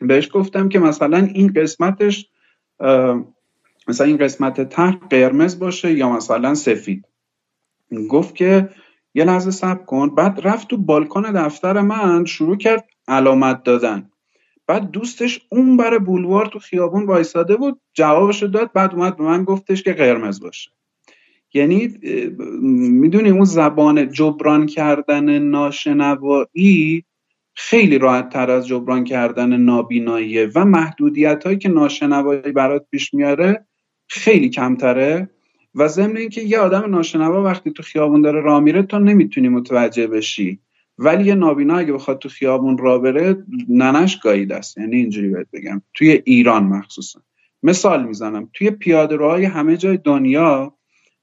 بهش 0.00 0.28
گفتم 0.32 0.68
که 0.68 0.78
مثلا 0.78 1.18
این 1.34 1.52
قسمتش 1.52 2.28
مثلا 3.90 4.06
این 4.06 4.16
قسمت 4.16 4.68
ته 4.68 4.90
قرمز 4.90 5.58
باشه 5.58 5.92
یا 5.92 6.10
مثلا 6.10 6.54
سفید. 6.54 7.04
گفت 8.10 8.34
که 8.34 8.68
یه 9.14 9.24
لحظه 9.24 9.50
صبر 9.50 9.84
کن. 9.84 10.14
بعد 10.14 10.40
رفت 10.44 10.68
تو 10.68 10.76
بالکن 10.76 11.22
دفتر 11.22 11.80
من 11.80 12.24
شروع 12.24 12.56
کرد 12.56 12.84
علامت 13.08 13.62
دادن. 13.62 14.10
بعد 14.66 14.90
دوستش 14.90 15.40
اون 15.48 15.76
بر 15.76 15.98
بولوار 15.98 16.46
تو 16.46 16.58
خیابون 16.58 17.06
وایساده 17.06 17.56
بود 17.56 17.80
جوابشو 17.94 18.46
داد 18.46 18.72
بعد 18.72 18.94
اومد 18.94 19.16
به 19.16 19.24
من 19.24 19.44
گفتش 19.44 19.82
که 19.82 19.92
قرمز 19.92 20.40
باشه. 20.40 20.70
یعنی 21.54 21.98
می‌دونی 23.00 23.30
اون 23.30 23.44
زبان 23.44 24.12
جبران 24.12 24.66
کردن 24.66 25.38
ناشنوایی 25.38 27.04
خیلی 27.54 27.98
راحت 27.98 28.28
تر 28.28 28.50
از 28.50 28.66
جبران 28.66 29.04
کردن 29.04 29.56
نابیناییه 29.56 30.50
و 30.54 30.64
محدودیت 30.64 31.44
هایی 31.44 31.58
که 31.58 31.68
ناشنوایی 31.68 32.40
برات 32.40 32.86
پیش 32.90 33.14
میاره 33.14 33.66
خیلی 34.12 34.48
کمتره 34.48 35.30
و 35.74 35.88
ضمن 35.88 36.16
اینکه 36.16 36.40
یه 36.40 36.58
آدم 36.58 36.90
ناشنوا 36.90 37.42
وقتی 37.42 37.70
تو 37.70 37.82
خیابون 37.82 38.22
داره 38.22 38.40
راه 38.40 38.60
میره 38.60 38.82
تو 38.82 38.98
نمی‌تونی 38.98 39.48
متوجه 39.48 40.06
بشی. 40.06 40.60
ولی 40.98 41.24
یه 41.24 41.34
نابینا 41.34 41.78
اگه 41.78 41.92
بخواد 41.92 42.18
تو 42.18 42.28
خیابون 42.28 42.78
راه 42.78 42.98
بره 42.98 43.44
ننش 43.68 44.20
گایید 44.20 44.52
است 44.52 44.78
یعنی 44.78 44.96
اینجوری 44.96 45.28
بهت 45.28 45.46
بگم. 45.52 45.82
توی 45.94 46.22
ایران 46.24 46.64
مخصوصا. 46.64 47.20
مثال 47.62 48.06
می‌زنم. 48.06 48.50
توی 48.52 48.70
پیاده 48.70 49.48
همه 49.48 49.76
جای 49.76 49.96
دنیا 49.96 50.74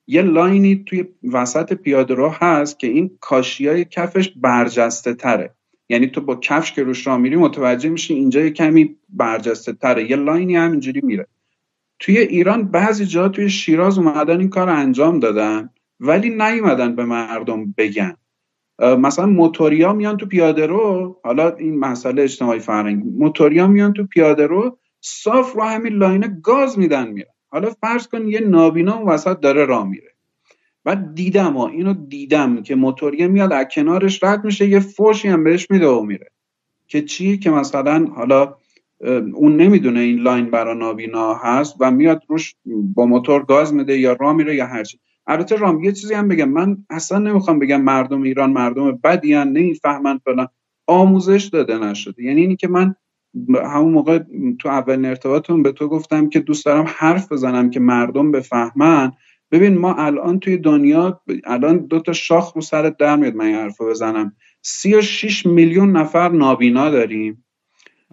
یه 0.07 0.21
لاینی 0.21 0.83
توی 0.85 1.05
وسط 1.33 1.73
پیاده 1.73 2.13
رو 2.13 2.29
هست 2.29 2.79
که 2.79 2.87
این 2.87 3.11
کاشیای 3.19 3.85
کفش 3.85 4.29
برجسته 4.35 5.13
تره. 5.13 5.53
یعنی 5.89 6.07
تو 6.07 6.21
با 6.21 6.35
کفش 6.35 6.71
که 6.71 6.83
روش 6.83 7.07
راه 7.07 7.17
میری 7.17 7.35
متوجه 7.35 7.89
میشی 7.89 8.13
اینجا 8.13 8.41
یه 8.41 8.49
کمی 8.49 8.95
برجسته 9.09 9.73
تره. 9.73 10.11
یه 10.11 10.15
لاینی 10.15 10.55
همینجوری 10.55 11.01
میره. 11.03 11.27
توی 11.99 12.17
ایران 12.17 12.71
بعضی 12.71 13.05
جا 13.05 13.29
توی 13.29 13.49
شیراز 13.49 13.97
اومدن 13.97 14.39
این 14.39 14.49
کار 14.49 14.69
انجام 14.69 15.19
دادن 15.19 15.69
ولی 15.99 16.29
نیومدن 16.29 16.95
به 16.95 17.05
مردم 17.05 17.73
بگن. 17.77 18.15
مثلا 18.79 19.25
موتوریا 19.25 19.93
میان 19.93 20.17
تو 20.17 20.25
پیاده 20.25 20.65
رو 20.65 21.15
حالا 21.23 21.55
این 21.55 21.79
مسئله 21.79 22.23
اجتماعی 22.23 22.59
فرهنگی 22.59 23.09
موتوریا 23.09 23.67
میان 23.67 23.93
تو 23.93 24.05
پیاده 24.05 24.47
رو 24.47 24.77
صاف 25.01 25.53
رو 25.53 25.63
همین 25.63 25.93
لاینه 25.93 26.39
گاز 26.43 26.79
میدن 26.79 27.07
میره 27.07 27.33
حالا 27.47 27.69
فرض 27.69 28.07
کن 28.07 28.27
یه 28.27 28.39
نابینا 28.39 28.95
اون 28.95 29.09
وسط 29.09 29.39
داره 29.39 29.65
راه 29.65 29.87
میره. 29.87 30.13
بعد 30.83 31.15
دیدم 31.15 31.53
ها 31.53 31.67
اینو 31.67 31.93
دیدم 31.93 32.63
که 32.63 32.75
موتوریه 32.75 33.27
میاد 33.27 33.53
از 33.53 33.65
کنارش 33.71 34.23
رد 34.23 34.45
میشه 34.45 34.67
یه 34.67 34.79
فوشی 34.79 35.27
هم 35.27 35.43
بهش 35.43 35.67
میده 35.71 35.87
و 35.87 36.01
میره. 36.01 36.31
که 36.87 37.01
چی؟ 37.01 37.37
که 37.37 37.49
مثلا 37.49 38.05
حالا 38.15 38.55
اون 39.33 39.55
نمی‌دونه 39.55 39.99
این 39.99 40.19
لاین 40.19 40.51
برا 40.51 40.73
نابینا 40.73 41.33
هست 41.33 41.75
و 41.79 41.91
میاد 41.91 42.23
روش 42.27 42.55
با 42.65 43.05
موتور 43.05 43.45
گاز 43.45 43.73
میده 43.73 43.99
یا 43.99 44.17
راه 44.19 44.33
میره 44.33 44.55
یا 44.55 44.65
هر 44.65 44.83
چی. 44.83 44.99
البته 45.27 45.55
رام 45.55 45.83
یه 45.83 45.91
چیزی 45.91 46.13
هم 46.13 46.27
بگم. 46.27 46.49
من 46.49 46.77
اصلا 46.89 47.17
نمی‌خوام 47.19 47.59
بگم 47.59 47.81
مردم 47.81 48.21
ایران 48.21 48.51
مردم 48.51 48.99
بدی 49.03 49.33
نه 49.33 49.43
نمی‌فهمن 49.43 50.17
فلان. 50.17 50.47
آموزش 50.87 51.49
داده 51.53 51.77
نشده. 51.77 52.23
یعنی 52.23 52.41
اینی 52.41 52.55
که 52.55 52.67
من 52.67 52.95
همون 53.65 53.93
موقع 53.93 54.19
تو 54.59 54.69
اول 54.69 55.05
ارتباطمون 55.05 55.63
به 55.63 55.71
تو 55.71 55.87
گفتم 55.87 56.29
که 56.29 56.39
دوست 56.39 56.65
دارم 56.65 56.85
حرف 56.87 57.31
بزنم 57.31 57.69
که 57.69 57.79
مردم 57.79 58.31
بفهمن. 58.31 59.11
ببین 59.51 59.77
ما 59.77 59.93
الان 59.93 60.39
توی 60.39 60.57
دنیا 60.57 61.21
الان 61.45 61.77
دو 61.77 61.99
تا 61.99 62.13
شاخ 62.13 62.53
رو 62.55 62.61
سرت 62.61 62.97
در 62.97 63.15
میاد 63.15 63.35
من 63.35 63.45
این 63.45 63.55
حرف 63.55 63.81
بزنم. 63.81 64.35
36 64.61 65.45
میلیون 65.45 65.91
نفر 65.91 66.29
نابینا 66.29 66.89
داریم. 66.89 67.43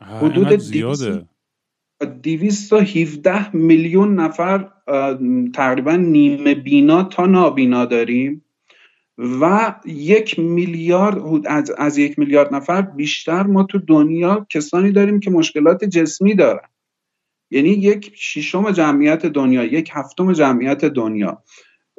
حدود 0.03 0.57
زیاده. 0.57 1.29
217 2.23 3.57
میلیون 3.57 4.15
نفر 4.15 4.71
تقریبا 5.55 5.97
نیمه 5.97 6.55
بینا 6.55 7.03
تا 7.03 7.27
نابینا 7.27 7.85
داریم 7.85 8.45
و 9.19 9.75
یک 9.87 10.39
میلیارد 10.39 11.47
از, 11.47 11.71
از 11.71 11.99
یک 11.99 12.19
میلیارد 12.19 12.55
نفر 12.55 12.83
بیشتر 12.83 13.43
ما 13.43 13.63
تو 13.63 13.79
دنیا 13.79 14.47
کسانی 14.51 14.93
داریم 14.93 15.21
که 15.21 15.31
مشکلات 15.31 15.85
جسمی 15.85 16.35
دارن. 16.35 16.69
یعنی 17.51 17.69
یک 17.69 18.13
ششم 18.15 18.71
جمعیت 18.71 19.27
دنیا 19.27 19.65
یک 19.65 19.91
هفتم 19.93 20.33
جمعیت 20.33 20.85
دنیا. 20.85 21.43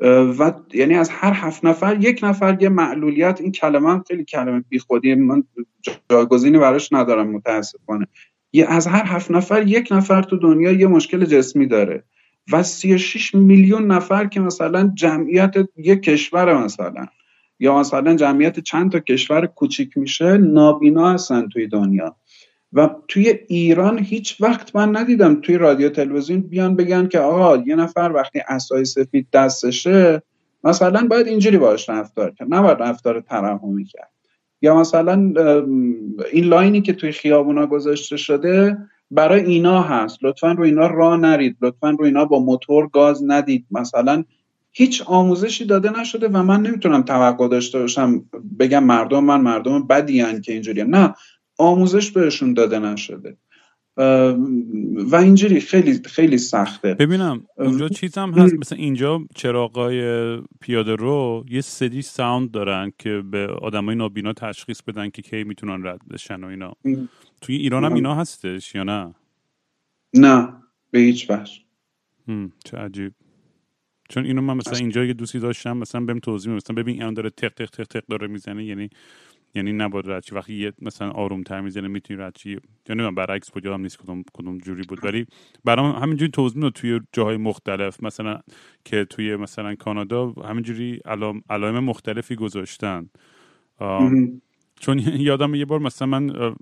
و 0.01 0.53
یعنی 0.73 0.95
از 0.95 1.09
هر 1.09 1.33
هفت 1.33 1.65
نفر 1.65 1.97
یک 1.99 2.19
نفر 2.23 2.57
یه 2.61 2.69
معلولیت 2.69 3.41
این 3.41 3.51
کلمه 3.51 3.89
هم 3.89 4.03
خیلی 4.07 4.23
کلمه 4.23 4.63
بیخودی 4.69 5.15
من 5.15 5.43
جاگزینی 6.09 6.57
براش 6.57 6.93
ندارم 6.93 7.31
متاسفانه. 7.31 8.07
یه 8.53 8.65
از 8.65 8.87
هر 8.87 9.03
هفت 9.05 9.31
نفر 9.31 9.67
یک 9.67 9.87
نفر 9.91 10.21
تو 10.21 10.37
دنیا 10.37 10.71
یه 10.71 10.87
مشکل 10.87 11.25
جسمی 11.25 11.67
داره 11.67 12.03
و 12.51 12.63
36 12.63 13.35
میلیون 13.35 13.87
نفر 13.87 14.25
که 14.25 14.39
مثلا 14.39 14.91
جمعیت 14.95 15.55
یک 15.77 16.01
کشور 16.01 16.63
مثلا 16.63 17.05
یا 17.59 17.79
مثلا 17.79 18.15
جمعیت 18.15 18.59
چند 18.59 18.91
تا 18.91 18.99
کشور 18.99 19.45
کوچیک 19.45 19.97
میشه 19.97 20.37
نابینا 20.37 21.13
هستن 21.13 21.49
توی 21.49 21.67
دنیا. 21.67 22.15
و 22.75 22.89
توی 23.07 23.39
ایران 23.47 23.99
هیچ 23.99 24.41
وقت 24.41 24.75
من 24.75 24.97
ندیدم 24.97 25.41
توی 25.41 25.57
رادیو 25.57 25.89
تلویزیون 25.89 26.41
بیان 26.41 26.75
بگن 26.75 27.07
که 27.07 27.19
آقا 27.19 27.63
یه 27.67 27.75
نفر 27.75 28.11
وقتی 28.15 28.41
اسای 28.47 28.85
سفید 28.85 29.27
دستشه 29.33 30.21
مثلا 30.63 31.07
باید 31.07 31.27
اینجوری 31.27 31.57
باش 31.57 31.89
رفتار 31.89 32.31
کرد. 32.31 32.53
نباید 32.53 32.77
رفتار 32.79 33.21
ترحمی 33.21 33.85
کرد. 33.85 34.11
یا 34.61 34.75
مثلا 34.75 35.13
این 36.31 36.45
لاینی 36.45 36.81
که 36.81 36.93
توی 36.93 37.11
خیابونا 37.11 37.67
گذاشته 37.67 38.17
شده 38.17 38.77
برای 39.11 39.43
اینا 39.43 39.81
هست. 39.81 40.17
لطفا 40.21 40.51
رو 40.51 40.63
اینا 40.63 40.87
راه 40.87 41.17
نرید. 41.17 41.57
لطفا 41.61 41.89
رو 41.89 42.05
اینا 42.05 42.25
با 42.25 42.39
موتور 42.39 42.87
گاز 42.87 43.23
ندید. 43.27 43.65
مثلا 43.71 44.23
هیچ 44.71 45.03
آموزشی 45.05 45.65
داده 45.65 45.99
نشده 45.99 46.27
و 46.27 46.43
من 46.43 46.61
نمی‌تونم 46.61 47.01
توقع 47.01 47.47
داشته 47.47 47.79
باشم 47.79 48.25
بگم 48.59 48.83
مردم 48.83 49.23
من 49.23 49.41
مردم 49.41 49.87
بدی 49.87 50.41
که 50.41 50.53
اینجوری 50.53 50.83
نه 50.83 51.13
آموزش 51.57 52.11
بهشون 52.11 52.53
داده 52.53 52.79
نشده. 52.79 53.37
و 54.97 55.15
اینجوری 55.15 55.59
خیلی 55.59 55.99
خیلی 56.05 56.37
سخته. 56.37 56.93
ببینم 56.93 57.45
اونجا 57.57 57.89
چیز 57.89 58.17
هم 58.17 58.33
هست. 58.33 58.53
مثل 58.53 58.75
اینجا 58.75 59.21
چراغای 59.35 60.37
پیاده 60.61 60.95
رو 60.95 61.45
یه 61.49 61.61
سدی 61.61 62.01
ساوند 62.01 62.51
دارن 62.51 62.91
که 62.99 63.23
به 63.31 63.47
آدمای 63.47 63.95
نابینا 63.95 64.33
تشخیص 64.33 64.81
بدن 64.81 65.09
که 65.09 65.21
کی 65.21 65.43
می‌تونن 65.43 65.87
رد 65.87 66.01
بشن 66.09 66.43
و 66.43 66.47
اینا. 66.47 66.73
توی 67.41 67.55
ایران 67.55 67.85
هم 67.85 67.93
اینا 67.93 68.15
هستش 68.15 68.75
یا 68.75 68.83
نه؟ 68.83 69.15
نه 70.13 70.53
به 70.91 70.99
هیچ 70.99 71.29
وجه. 71.29 71.51
چه 72.65 72.77
عجیب. 72.77 73.13
چون 74.09 74.25
اینو 74.25 74.41
من 74.41 74.57
مثلا 74.57 74.79
اینجا 74.79 75.05
یه 75.05 75.13
دوستی 75.13 75.39
داشتم 75.39 75.77
مثلا 75.77 76.01
بهم 76.01 76.19
توضیح 76.19 76.53
مثلا 76.53 76.75
ببین 76.75 77.03
اون 77.03 77.13
داره 77.13 77.29
تق 77.29 77.53
تق 77.53 77.69
تق 77.69 77.83
تق 77.83 78.03
داره 78.09 78.27
می‌زنه 78.27 78.65
یعنی 78.65 78.89
یعنی 79.55 79.73
نباید 79.73 80.09
ردچی 80.09 80.35
وقتی 80.35 80.53
یه 80.53 80.73
مثلا 80.81 81.11
آروم 81.11 81.43
تر 81.43 81.61
می‌زنه 81.61 81.87
می‌تونی 81.87 82.19
ردچی 82.19 82.59
یعنی 82.89 83.03
من 83.03 83.15
برعکس 83.15 83.51
بود 83.51 83.65
یادم 83.65 83.81
نیست 83.81 83.97
کدوم 83.97 84.23
کدوم 84.33 84.57
جوری 84.57 84.83
بود. 84.83 85.05
ولی 85.05 85.25
برام 85.65 85.95
همینجوری 85.95 86.31
توضیح 86.31 86.55
می‌داد 86.55 86.73
توی 86.73 86.99
جاهای 87.13 87.37
مختلف. 87.37 88.03
مثلا 88.03 88.39
که 88.85 89.05
توی 89.05 89.35
مثلا 89.35 89.75
کانادا 89.75 90.29
همینجوری 90.31 90.99
علائم 91.49 91.79
مختلفی 91.79 92.35
گذاشتن. 92.35 93.09
چون 94.79 94.99
یادم 95.29 95.55
یه 95.55 95.65
بار 95.65 95.79
مثلا 95.79 96.07
من 96.07 96.53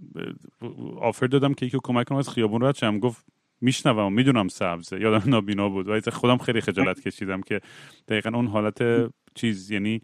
آفر 1.02 1.28
دادم 1.28 1.54
که 1.54 1.66
یکی 1.66 1.78
کمک 1.84 2.08
کنم 2.08 2.18
از 2.18 2.30
خیابون 2.30 2.64
رد 2.64 2.76
شم. 2.76 3.00
گفت 3.00 3.26
میشنوم 3.62 4.14
می‌دونم 4.14 4.48
سبزه. 4.48 5.02
یادم 5.02 5.30
نابینا 5.30 5.70
بود. 5.70 5.88
و 5.88 6.12
خودم 6.12 6.38
خیلی 6.38 6.62
خجالت 6.62 7.02
کشیدم 7.02 7.42
که 7.42 7.62
دقیقا 8.08 8.30
اون 8.30 8.48
حالت 8.48 9.10
چیز. 9.36 9.72
یعنی 9.72 10.02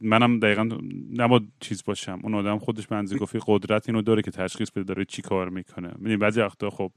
منم 0.00 0.38
دقیقا 0.38 0.68
نباید 1.12 1.42
چیز 1.60 1.82
باشم. 1.84 2.20
اون 2.22 2.34
آدم 2.34 2.58
خودش 2.58 2.92
منزی 2.92 3.18
گفتی 3.18 3.38
قدرت 3.46 3.88
اینو 3.88 4.02
داره 4.02 4.22
که 4.22 4.30
تشخیص 4.30 4.70
بده 4.70 4.82
داره 4.82 5.04
چی 5.04 5.22
کار 5.22 5.48
می‌کنه. 5.48 5.88
می‌دونی 5.96 6.16
بعضی 6.16 6.40
وقتا 6.40 6.70
خب 6.70 6.92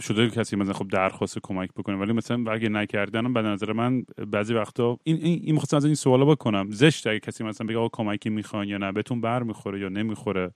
شده 0.00 0.30
کسی 0.30 0.56
مثلا 0.56 0.72
خب 0.72 0.88
درخواست 0.88 1.38
کمک 1.42 1.70
بکنه 1.72 1.96
ولی 1.96 2.12
مثلا 2.12 2.52
اگه 2.52 2.68
نکردن 2.68 3.32
به 3.32 3.42
نظر 3.42 3.72
من 3.72 4.04
بعضی 4.30 4.54
وقتا 4.54 4.98
این 5.04 5.16
این, 5.16 5.40
این 5.42 5.60
از 5.72 5.84
این 5.84 5.94
سوالا 5.94 6.24
بکنم. 6.24 6.70
زشت 6.70 7.06
اگه 7.06 7.20
کسی 7.20 7.44
مثلا 7.44 7.66
بگه 7.66 7.78
آقا 7.78 7.88
کمکی 7.92 8.30
می‌خوان 8.30 8.68
یا 8.68 8.78
نه 8.78 8.92
بهتون 8.92 9.20
بر 9.20 9.42
می‌خوره 9.42 9.80
یا 9.80 9.88
نمی‌خوره. 9.88 10.50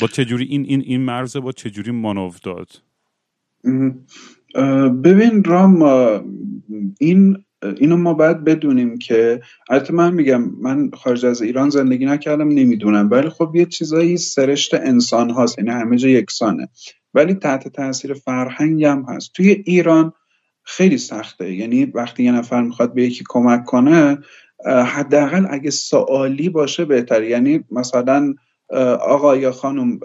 با 0.00 0.06
چجوری 0.12 0.44
این 0.44 0.64
این 0.64 0.80
این 0.80 1.00
مرز 1.00 1.36
با 1.36 1.52
چجوری 1.52 1.90
مانو 1.90 2.30
داد؟ 2.42 2.82
ببین 5.04 5.44
رام 5.44 5.82
این 7.00 7.44
اینو 7.62 7.96
ما 7.96 8.14
باید 8.14 8.44
بدونیم 8.44 8.98
که 8.98 9.40
البته 9.70 9.92
من 9.92 10.14
میگم 10.14 10.42
من 10.60 10.90
خارج 10.90 11.26
از 11.26 11.42
ایران 11.42 11.70
زندگی 11.70 12.06
نکردم 12.06 12.48
نمی‌دونم. 12.48 13.08
ولی 13.10 13.28
خب 13.28 13.52
یه 13.54 13.66
چیزایی 13.66 14.16
سرشت 14.16 14.74
انسان 14.74 15.30
هاست 15.30 15.58
یعنی 15.58 15.70
همه 15.70 15.96
جا 15.96 16.08
یکسانه. 16.08 16.68
ولی 17.14 17.34
تحت 17.34 17.68
تاثیر 17.68 18.14
فرهنگ 18.14 18.84
هم 18.84 19.06
هست. 19.08 19.30
توی 19.34 19.62
ایران 19.66 20.12
خیلی 20.62 20.98
سخته. 20.98 21.54
یعنی 21.54 21.84
وقتی 21.84 22.22
یه 22.22 22.32
نفر 22.32 22.62
می‌خواد 22.62 22.94
به 22.94 23.02
یکی 23.02 23.24
کمک 23.28 23.64
کنه 23.64 24.18
حداقل 24.66 25.46
اگه 25.50 25.70
سوالی 25.70 26.48
باشه 26.48 26.84
بهتر 26.84 27.22
یعنی 27.22 27.64
مثلا 27.70 28.34
آقا 29.00 29.36
یا 29.36 29.52
خانم 29.52 30.00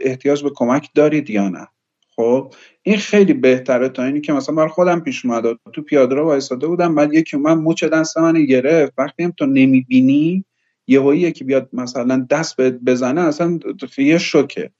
احتیاج 0.00 0.42
به 0.42 0.50
کمک 0.54 0.88
دارید 0.94 1.30
یا 1.30 1.48
نه؟ 1.48 1.68
خب؟ 2.16 2.54
این 2.88 2.96
خیلی 2.96 3.32
بهتره 3.34 3.88
تا 3.88 4.04
اینی 4.04 4.20
که 4.20 4.32
مثلا 4.32 4.54
برای 4.54 4.68
خودم 4.68 5.00
پیش 5.00 5.24
اومد 5.24 5.44
تو 5.72 5.82
پیاده 5.82 6.14
رو 6.14 6.24
وایساده 6.24 6.66
بودم 6.66 6.94
بعد 6.94 7.14
یکی 7.14 7.36
من 7.36 7.54
مچ 7.54 7.84
دست 7.84 8.18
من 8.18 8.44
گرفت. 8.44 8.92
وقتی 8.98 9.22
هم 9.22 9.32
تو 9.36 9.46
نمی‌بینی 9.46 10.44
یهو 10.86 11.14
یکی 11.14 11.44
بیاد 11.44 11.68
مثلا 11.72 12.26
دست 12.30 12.60
بزنه 12.60 13.20
اصلا 13.20 13.58
یه 13.98 14.18
شوکه. 14.18 14.70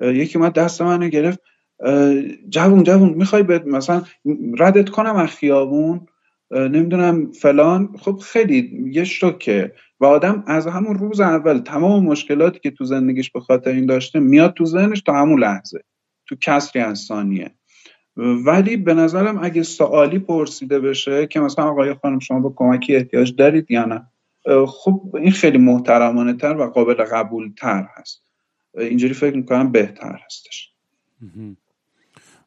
یکی 0.00 0.38
اومد 0.38 0.52
دست 0.52 0.82
منو 0.82 1.08
گرفت. 1.08 1.38
جوون 2.48 2.82
جوون 2.82 3.08
می‌خوای 3.08 3.42
به 3.42 3.58
مثلا 3.58 4.02
ردت 4.58 4.88
کنم 4.88 5.16
از 5.16 5.28
خیابون؟ 5.28 6.06
نمی‌دونم 6.50 7.32
فلان. 7.32 7.88
خب 7.98 8.16
خیلی 8.16 8.88
یه 8.92 9.04
شوکه. 9.04 9.72
و 10.00 10.04
آدم 10.04 10.44
از 10.46 10.66
همون 10.66 10.98
روز 10.98 11.20
اول 11.20 11.58
تمام 11.58 12.04
مشکلاتی 12.04 12.58
که 12.58 12.70
تو 12.70 12.84
زندگیش 12.84 13.30
به 13.30 13.40
خاطر 13.40 13.70
این 13.70 13.86
داشته 13.86 14.20
میاد 14.20 14.54
تو 14.54 14.64
ذهنش 14.64 15.02
تا 15.02 15.12
همون 15.12 15.40
لحظه. 15.40 15.80
تو 16.32 16.38
کسری 16.40 16.82
از 16.82 16.98
ثانیه 16.98 17.50
ولی 18.16 18.76
به 18.76 18.94
نظرم 18.94 19.44
اگه 19.44 19.62
سوالی 19.62 20.18
پرسیده 20.18 20.80
بشه 20.80 21.26
که 21.26 21.40
مثلا 21.40 21.64
آقای 21.64 21.94
خانم 21.94 22.18
شما 22.18 22.40
به 22.40 22.54
کمکی 22.56 22.96
احتیاج 22.96 23.34
دارید 23.36 23.70
یا 23.70 23.84
نه 23.84 24.06
خب 24.66 25.02
این 25.14 25.30
خیلی 25.30 25.58
محترمانه 25.58 26.32
تر 26.32 26.56
و 26.56 26.70
قابل 26.70 26.94
قبول 26.94 27.52
تر 27.56 27.88
هست. 27.96 28.22
اینجوری 28.78 29.14
فکر 29.14 29.36
می‌کنم 29.36 29.72
بهتر 29.72 30.18
هستش. 30.26 30.72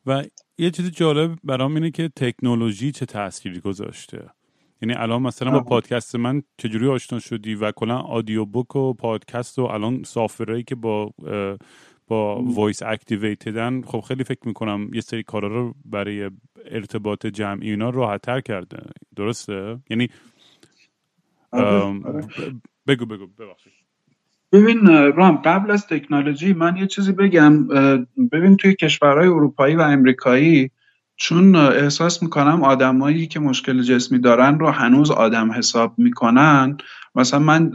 و 0.05 0.23
یه 0.57 0.71
چیز 0.71 0.91
جالب 0.91 1.38
برام 1.43 1.75
اینه 1.75 1.91
که 1.91 2.09
تکنولوژی 2.15 2.91
چه 2.91 3.05
تأثیری 3.05 3.59
گذاشته؟ 3.59 4.29
یعنی 4.81 4.95
الان 4.95 5.21
مثلا 5.21 5.51
با 5.51 5.59
پادکست 5.59 6.15
من 6.15 6.43
چجوری 6.57 6.88
آشنا 6.88 7.19
شدی 7.19 7.55
و 7.55 7.71
کلا 7.71 7.97
audiobook 7.97 8.76
و 8.75 8.93
پادکست 8.93 9.59
و 9.59 9.63
الان 9.63 10.03
software 10.03 10.47
هایی 10.47 10.63
که 10.63 10.75
با 10.75 11.13
با 12.08 12.41
voice 12.43 12.84
activated 12.84 13.72
ن 13.72 13.82
خب 13.82 13.99
خیلی 13.99 14.24
فکر 14.24 14.47
می‌کنم 14.47 14.89
یه 14.93 15.01
سری 15.01 15.24
کارا 15.24 15.47
رو 15.47 15.74
برای 15.86 16.32
ارتباط 16.66 17.26
جمعی 17.26 17.70
اینا 17.70 17.89
راحت 17.89 18.22
تر 18.22 18.41
کرده. 18.41 18.78
درسته؟ 19.16 19.80
یعنی 19.89 20.10
آره، 21.51 21.70
آره. 22.06 22.28
بگو 22.88 23.06
بگو 23.06 23.28
ببخشید. 23.28 23.74
ببین 24.51 24.88
رام 24.88 25.36
قبل 25.36 25.72
از 25.72 25.88
تکنولوژی 25.88 26.53
من 26.53 26.76
یه 26.78 26.88
چیزی 26.88 27.12
بگم. 27.12 27.68
ببین 28.32 28.58
توی 28.58 28.76
کشورهای 28.76 29.28
اروپایی 29.28 29.76
و 29.76 29.82
امریکایی 29.82 30.72
چون 31.18 31.55
احساس 31.55 32.24
می‌کنم 32.24 32.63
آدمایی 32.63 33.28
که 33.28 33.39
مشکل 33.39 33.82
جسمی 33.82 34.20
دارن 34.20 34.59
رو 34.59 34.70
هنوز 34.70 35.11
آدم 35.11 35.51
حساب 35.51 35.93
می‌کنن. 35.97 36.78
مثلا 37.16 37.39
من 37.39 37.72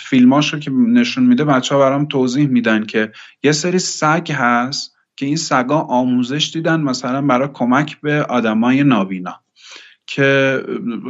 فیلماش 0.00 0.52
رو 0.52 0.58
که 0.58 0.70
نشون 0.70 1.24
میده 1.24 1.44
بچه 1.44 1.74
ها 1.74 1.80
برام 1.80 2.06
توضیح 2.06 2.48
میدن 2.48 2.86
که 2.86 3.12
یه 3.42 3.52
سری 3.52 3.78
سگ 3.78 4.32
هست 4.32 4.96
که 5.16 5.26
این 5.26 5.36
سگا 5.36 5.78
آموزش 5.78 6.50
دیدن 6.54 6.80
مثلا 6.80 7.22
برای 7.22 7.48
کمک 7.52 8.00
به 8.00 8.22
آدمای 8.22 8.84
نابینا 8.84 9.40
که 10.06 10.62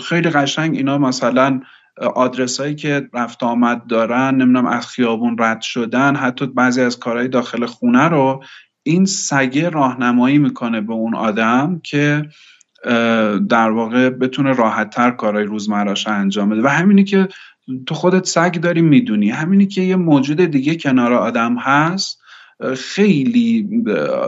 خیلی 0.09 0.31
قشنگ 0.31 0.76
اینا 0.76 0.99
مثلا 0.99 1.61
آدرس 2.14 2.61
هایی 2.61 2.74
که 2.74 3.09
رفت 3.14 3.43
آمد 3.43 3.87
دارن 3.87 4.35
نمی‌دونم 4.35 4.66
از 4.66 4.87
خیابون 4.87 5.37
رد 5.39 5.61
شدن 5.61 6.16
حتی 6.16 6.47
بعضی 6.47 6.81
از 6.81 6.99
کارهای 6.99 7.28
داخل 7.28 7.66
خونه 7.66 8.09
رو 8.09 8.45
این 8.83 9.05
سگه 9.05 9.68
راهنمایی 9.68 10.39
می‌کنه 10.39 10.81
به 10.81 10.93
اون 10.93 11.14
آدم 11.14 11.81
که 11.85 12.28
در 13.49 13.70
واقع 13.70 14.11
بتونه 14.11 14.53
راحتتر 14.53 15.11
کارهای 15.11 15.45
روزمراش 15.45 16.07
انجام 16.09 16.49
بده. 16.49 16.62
و 16.62 16.66
همینی 16.66 17.05
که 17.05 17.28
تو 17.87 17.95
خودت 17.95 18.26
سگ 18.26 18.53
داری 18.53 18.83
می‌دونی. 18.83 19.31
همینی 19.31 19.66
که 19.66 19.83
یه 19.83 19.97
موجود 19.97 20.41
دیگه 20.41 20.74
کنار 20.74 21.12
آدم 21.12 21.57
هست 21.57 22.20
خیلی 22.76 23.68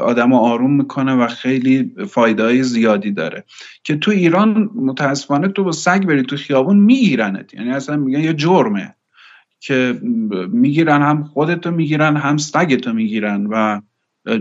آدم 0.00 0.32
آروم 0.32 0.76
می‌کنه 0.76 1.14
و 1.14 1.26
خیلی 1.26 1.94
فایده 2.08 2.42
های 2.44 2.62
زیادی 2.62 3.10
داره. 3.10 3.44
که 3.84 3.96
تو 3.96 4.10
ایران 4.10 4.70
متاسفانه 4.74 5.48
تو 5.48 5.64
با 5.64 5.72
سگ 5.72 6.06
بری 6.06 6.22
تو 6.22 6.36
خیابون 6.36 6.76
میگیرنت. 6.76 7.54
یعنی 7.54 7.70
اصلا 7.70 7.96
میگن 7.96 8.20
یه 8.20 8.32
جرمه. 8.32 8.94
که 9.60 10.00
می‌گیرن 10.52 11.02
هم 11.02 11.24
خودتو 11.24 11.70
می‌گیرن 11.70 12.16
هم 12.16 12.36
سگتو 12.36 12.92
می‌گیرن 12.92 13.46
و 13.46 13.80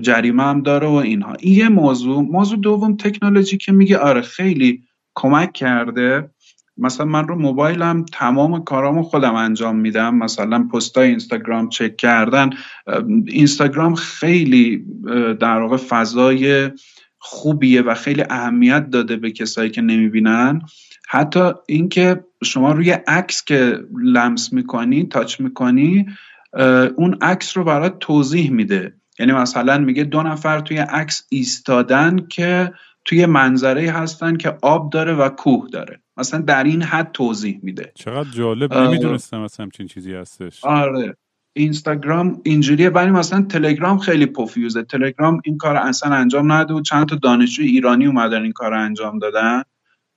جریمه 0.01 0.43
هم 0.43 0.61
داره 0.61 0.87
و 0.87 0.91
اینها. 0.91 1.33
این 1.39 1.57
یه 1.57 1.69
موضوع. 1.69 2.21
موضوع 2.21 2.59
دوم 2.59 2.97
تکنولوژی 2.97 3.57
که 3.57 3.71
میگه 3.71 3.97
آره 3.97 4.21
خیلی 4.21 4.83
کمک 5.15 5.53
کرده. 5.53 6.29
مثلا 6.77 7.05
من 7.05 7.27
رو 7.27 7.35
موبایلم 7.35 8.05
تمام 8.13 8.63
کارامو 8.63 9.03
خودم 9.03 9.35
انجام 9.35 9.75
میدم. 9.75 10.15
مثلا 10.15 10.67
پستای 10.73 11.09
اینستاگرام 11.09 11.69
چک 11.69 11.97
کردن. 11.97 12.49
اینستاگرام 13.27 13.95
خیلی 13.95 14.85
در 15.39 15.59
واقع 15.59 15.77
فضای 15.77 16.71
خوبیه 17.17 17.81
و 17.81 17.93
خیلی 17.93 18.23
اهمیت 18.29 18.89
داده 18.89 19.15
به 19.15 19.31
کسایی 19.31 19.69
که 19.69 19.81
نمی‌بینن. 19.81 20.61
حتی 21.09 21.51
اینکه 21.67 22.23
شما 22.43 22.71
روی 22.71 22.91
عکس 22.91 23.45
که 23.45 23.79
لمس 24.03 24.53
می‌کنی 24.53 25.03
تاچ 25.03 25.41
می‌کنی 25.41 26.05
اون 26.95 27.17
عکس 27.21 27.57
رو 27.57 27.63
برات 27.63 27.99
توضیح 27.99 28.51
میده. 28.51 28.93
یعنی 29.21 29.33
مثلا 29.33 29.77
میگه 29.77 30.03
دو 30.03 30.23
نفر 30.23 30.59
توی 30.59 30.77
عکس 30.77 31.27
ایستادن 31.29 32.27
که 32.29 32.73
توی 33.05 33.25
منظره 33.25 33.91
هستن 33.91 34.37
که 34.37 34.57
آب 34.61 34.89
داره 34.89 35.13
و 35.13 35.29
کوه 35.29 35.67
داره. 35.71 36.01
مثلا 36.17 36.41
در 36.41 36.63
این 36.63 36.83
حد 36.83 37.11
توضیح 37.11 37.59
میده. 37.63 37.91
چقدر 37.95 38.29
جالب. 38.29 38.73
نمی‌دونستم 38.73 39.39
مثلا 39.39 39.63
همچین 39.63 39.87
چیزی 39.87 40.13
هستش. 40.13 40.65
آره. 40.65 41.17
اینستاگرام 41.53 42.41
اینجوریه. 42.43 42.89
ولی 42.89 43.11
مثلا 43.11 43.41
تلگرام 43.41 43.97
خیلی 43.97 44.25
پوفیوزه 44.25 44.83
تلگرام 44.83 45.41
این 45.45 45.57
کار 45.57 45.75
اصلا 45.75 46.15
انجام 46.15 46.51
نده 46.51 46.73
و 46.73 46.81
چند 46.81 47.07
تا 47.07 47.15
دانشجوی 47.15 47.67
ایرانی 47.67 48.05
اومدن 48.05 48.43
این 48.43 48.51
کار 48.51 48.73
انجام 48.73 49.19
دادن 49.19 49.63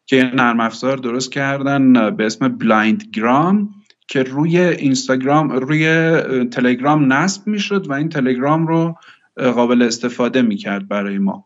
که 0.06 0.30
نرم 0.34 0.60
افزار 0.60 0.96
درست 0.96 1.32
کردن 1.32 2.16
به 2.16 2.26
اسم 2.26 2.48
BlindGram 2.48 3.74
که 4.08 4.22
روی 4.22 4.58
اینستاگرام 4.58 5.50
روی 5.50 5.86
تلگرام 6.50 7.12
نصب 7.12 7.46
می‌شد 7.46 7.86
و 7.90 7.92
این 7.92 8.08
تلگرام 8.08 8.66
رو 8.66 8.98
قابل 9.36 9.82
استفاده 9.82 10.42
می‌کرد 10.42 10.88
برای 10.88 11.18
ما. 11.18 11.44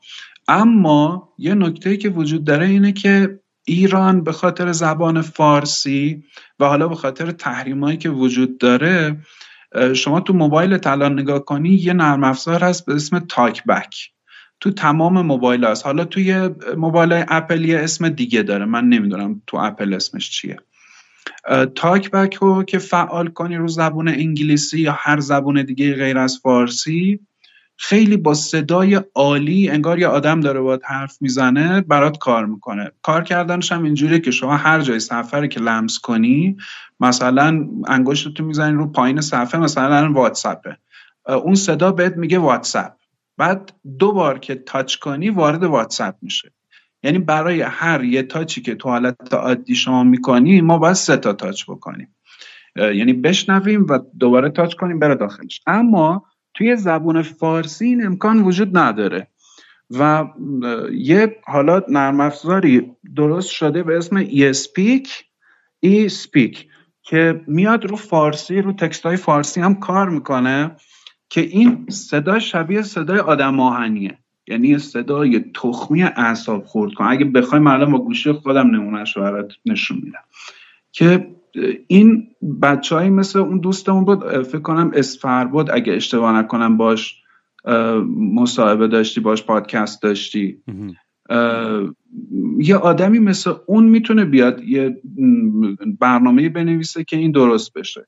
اما 0.48 1.28
یه 1.38 1.54
نکته 1.54 1.96
که 1.96 2.08
وجود 2.08 2.44
داره 2.44 2.66
اینه 2.66 2.92
که 2.92 3.40
ایران 3.64 4.24
به 4.24 4.32
خاطر 4.32 4.72
زبان 4.72 5.22
فارسی 5.22 6.24
و 6.60 6.64
حالا 6.64 6.88
به 6.88 6.94
خاطر 6.94 7.30
تحریمایی 7.30 7.96
که 7.96 8.10
وجود 8.10 8.58
داره 8.58 9.16
شما 9.94 10.20
تو 10.20 10.32
موبایل 10.32 10.78
الان 10.84 11.12
نگاه 11.12 11.44
کنی 11.44 11.68
یه 11.68 11.92
نرم 11.92 12.24
افزار 12.24 12.64
هست 12.64 12.86
به 12.86 12.94
اسم 12.94 13.18
TalkBack 13.18 14.10
تو 14.60 14.70
تمام 14.70 15.26
موبایل 15.26 15.64
هست 15.64 15.86
حالا 15.86 16.04
توی 16.04 16.50
موبایل 16.76 17.24
اپل 17.28 17.64
یه 17.64 17.78
اسم 17.78 18.08
دیگه 18.08 18.42
داره. 18.42 18.64
من 18.64 18.84
نمی‌دونم 18.84 19.42
تو 19.46 19.56
اپل 19.56 19.94
اسمش 19.94 20.30
چیه. 20.30 20.56
TalkBack 21.74 22.34
رو 22.34 22.62
که 22.62 22.78
فعال 22.78 23.28
کنی 23.28 23.56
رو 23.56 23.68
زبون 23.68 24.08
انگلیسی 24.08 24.80
یا 24.80 24.92
هر 24.98 25.20
زبون 25.20 25.62
دیگه 25.62 25.94
غیر 25.94 26.18
از 26.18 26.38
فارسی 26.42 27.20
خیلی 27.76 28.16
با 28.16 28.34
صدای 28.34 29.00
عالی 29.14 29.68
انگار 29.68 29.98
یه 29.98 30.06
آدم 30.06 30.40
داره 30.40 30.60
باید 30.60 30.80
حرف 30.84 31.22
می‌زنه 31.22 31.80
برات 31.80 32.18
کار 32.18 32.46
می‌کنه. 32.46 32.90
کار 33.02 33.22
کردنش 33.22 33.72
هم 33.72 33.84
اینجوریه 33.84 34.18
که 34.18 34.30
شما 34.30 34.56
هر 34.56 34.80
جای 34.80 35.00
صفحه 35.00 35.32
رو 35.32 35.48
که 35.48 35.60
لمس 35.60 35.98
کنی 35.98 36.56
مثلا 37.00 37.68
انگشتتو 37.86 38.44
می‌زنی 38.44 38.76
رو 38.76 38.86
پایین 38.86 39.20
صفحه 39.20 39.60
مثلا 39.60 40.12
واتساپه 40.12 40.76
اون 41.28 41.54
صدا 41.54 41.92
بهت 41.92 42.16
میگه 42.16 42.38
واتساپ. 42.38 42.92
بعد 43.36 43.72
دو 43.98 44.12
بار 44.12 44.38
که 44.38 44.54
تاچ 44.54 44.96
کنی 44.96 45.30
وارد 45.30 45.64
واتساپ 45.64 46.14
میشه. 46.22 46.52
یعنی 47.02 47.18
برای 47.18 47.60
هر 47.60 48.04
یه 48.04 48.22
تاچی 48.22 48.62
که 48.62 48.74
تو 48.74 48.88
حالت 48.88 49.34
عادی 49.34 49.74
شما 49.74 50.04
می‌کنی 50.04 50.60
ما 50.60 50.78
باید 50.78 50.94
سه 50.94 51.16
تا 51.16 51.32
تاچ 51.32 51.64
بکنیم. 51.64 52.14
یعنی 52.76 53.12
بشنویم 53.12 53.86
و 53.88 53.98
دوباره 54.18 54.50
تاچ 54.50 54.74
کنیم 54.74 54.98
بره 54.98 55.14
داخلش. 55.14 55.60
اما 55.66 56.24
توی 56.54 56.76
زبون 56.76 57.22
فارسی 57.22 57.84
این 57.84 58.06
امکان 58.06 58.42
وجود 58.42 58.78
نداره. 58.78 59.28
و 59.90 60.24
یه 60.92 61.36
حالا 61.44 61.82
نرم 61.88 62.20
افزاری 62.20 62.92
درست 63.16 63.50
شده 63.50 63.82
به 63.82 63.96
اسم 63.96 64.16
ای 64.16 64.54
speak 64.54 65.08
ای 65.80 66.10
speak 66.10 66.56
که 67.02 67.44
میاد 67.46 67.84
رو 67.84 67.96
فارسی 67.96 68.62
رو 68.62 68.72
تکست 68.72 69.06
های 69.06 69.16
فارسی 69.16 69.60
هم 69.60 69.74
کار 69.74 70.08
می‌کنه 70.08 70.76
که 71.30 71.40
این 71.40 71.86
صدا 71.90 72.38
شبیه 72.38 72.82
صدای 72.82 73.18
آدم 73.18 73.60
آهنیه. 73.60 74.18
یعنی 74.48 74.78
صدای 74.78 75.44
تخمی 75.54 76.02
اعصاب 76.02 76.64
خورد 76.64 76.94
کن. 76.94 77.04
اگه 77.04 77.24
بخوایم 77.24 77.66
الان 77.66 77.92
با 77.92 77.98
گوشی 77.98 78.32
خودم 78.32 78.66
نمونهش 78.70 79.16
رو 79.16 79.22
برات 79.22 79.52
نشون 79.66 80.00
میدم. 80.04 80.20
که 80.92 81.34
این 81.86 82.26
بچه 82.62 83.10
مثل 83.10 83.38
اون 83.38 83.58
دوستمون 83.58 84.04
بود 84.04 84.42
فکر 84.42 84.58
کنم 84.58 84.90
اسفر 84.94 85.44
بود. 85.44 85.70
اگه 85.70 85.92
اشتباه 85.92 86.32
نکنم 86.32 86.76
باش 86.76 87.22
مصاحبه 88.34 88.88
داشتی 88.88 89.20
باش 89.20 89.42
پادکست 89.42 90.02
داشتی. 90.02 90.62
یه 92.58 92.76
آدمی 92.76 93.18
مثل 93.18 93.52
اون 93.66 93.84
می‌تونه 93.84 94.24
بیاد 94.24 94.62
یه 94.62 95.02
برنامه 96.00 96.48
بنویسه 96.48 97.04
که 97.04 97.16
این 97.16 97.32
درست 97.32 97.72
بشه. 97.74 98.06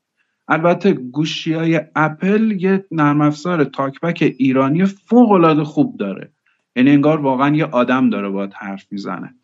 البته 0.50 0.92
گوشی 0.92 1.52
های 1.52 1.80
اپل 1.96 2.56
یه 2.60 2.84
نرم 2.90 3.20
افزار 3.20 3.64
تاکبک 3.64 4.34
ایرانی 4.38 4.84
فوق 4.84 5.30
العاده 5.30 5.64
خوب 5.64 5.96
داره. 5.96 6.32
یعنی 6.76 6.90
انگار 6.90 7.20
واقعا 7.20 7.56
یه 7.56 7.64
آدم 7.64 8.10
داره 8.10 8.28
باید 8.28 8.52
حرف 8.52 8.86
می‌زنه. 8.90 9.34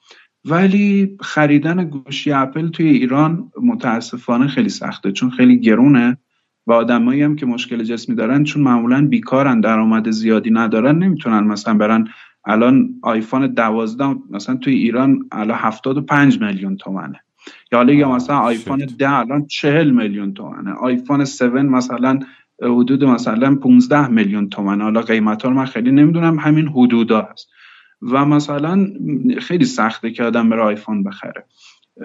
ولی 0.44 1.16
خریدن 1.20 1.84
گوشی 1.84 2.32
اپل 2.32 2.68
توی 2.68 2.88
ایران 2.88 3.50
متاسفانه 3.62 4.46
خیلی 4.46 4.68
سخته 4.68 5.12
چون 5.12 5.30
خیلی 5.30 5.60
گرونه 5.60 6.18
و 6.66 6.72
آدمایی 6.72 7.22
هم 7.22 7.36
که 7.36 7.46
مشکل 7.46 7.82
جسمی 7.82 8.14
دارن 8.14 8.44
چون 8.44 8.62
معمولا 8.62 9.06
بیکارن 9.06 9.60
درآمد 9.60 10.10
زیادی 10.10 10.50
ندارن 10.50 10.98
نمی‌تونن 10.98 11.44
مثلا 11.44 11.74
برن 11.74 12.08
الان 12.44 12.88
آیفون 13.02 13.46
دوازده 13.46 14.14
مثلا 14.30 14.56
توی 14.56 14.74
ایران 14.74 15.28
الان 15.32 15.58
هفتاد 15.58 15.98
و 15.98 16.02
پنج 16.02 16.40
میلیون 16.40 16.76
تومنه. 16.76 17.20
یا 17.72 17.78
حالا 17.78 17.92
یا 17.92 18.08
مثلا 18.12 18.38
آیفون 18.38 18.86
ده 18.98 19.12
الان 19.12 19.46
چهل 19.46 19.90
میلیون 19.90 20.34
تومنه. 20.34 20.72
آیفون 20.72 21.20
7 21.20 21.42
مثلا 21.42 22.18
حدود 22.62 23.04
مثلا 23.04 23.54
15 23.54 24.08
میلیون 24.08 24.48
تومنه. 24.48 24.84
حالا 24.84 25.00
قیمت 25.00 25.42
ها 25.42 25.48
رو 25.48 25.56
من 25.56 25.64
خیلی 25.64 25.90
نمی‌دونم 25.92 26.38
همین 26.38 26.68
حدودا 26.68 27.28
هست. 27.32 27.48
و 28.02 28.24
مثلا 28.24 28.86
خیلی 29.40 29.64
سخته 29.64 30.10
که 30.10 30.24
آدم 30.24 30.48
بره 30.48 30.62
آیفون 30.62 31.02
بخره. 31.02 31.44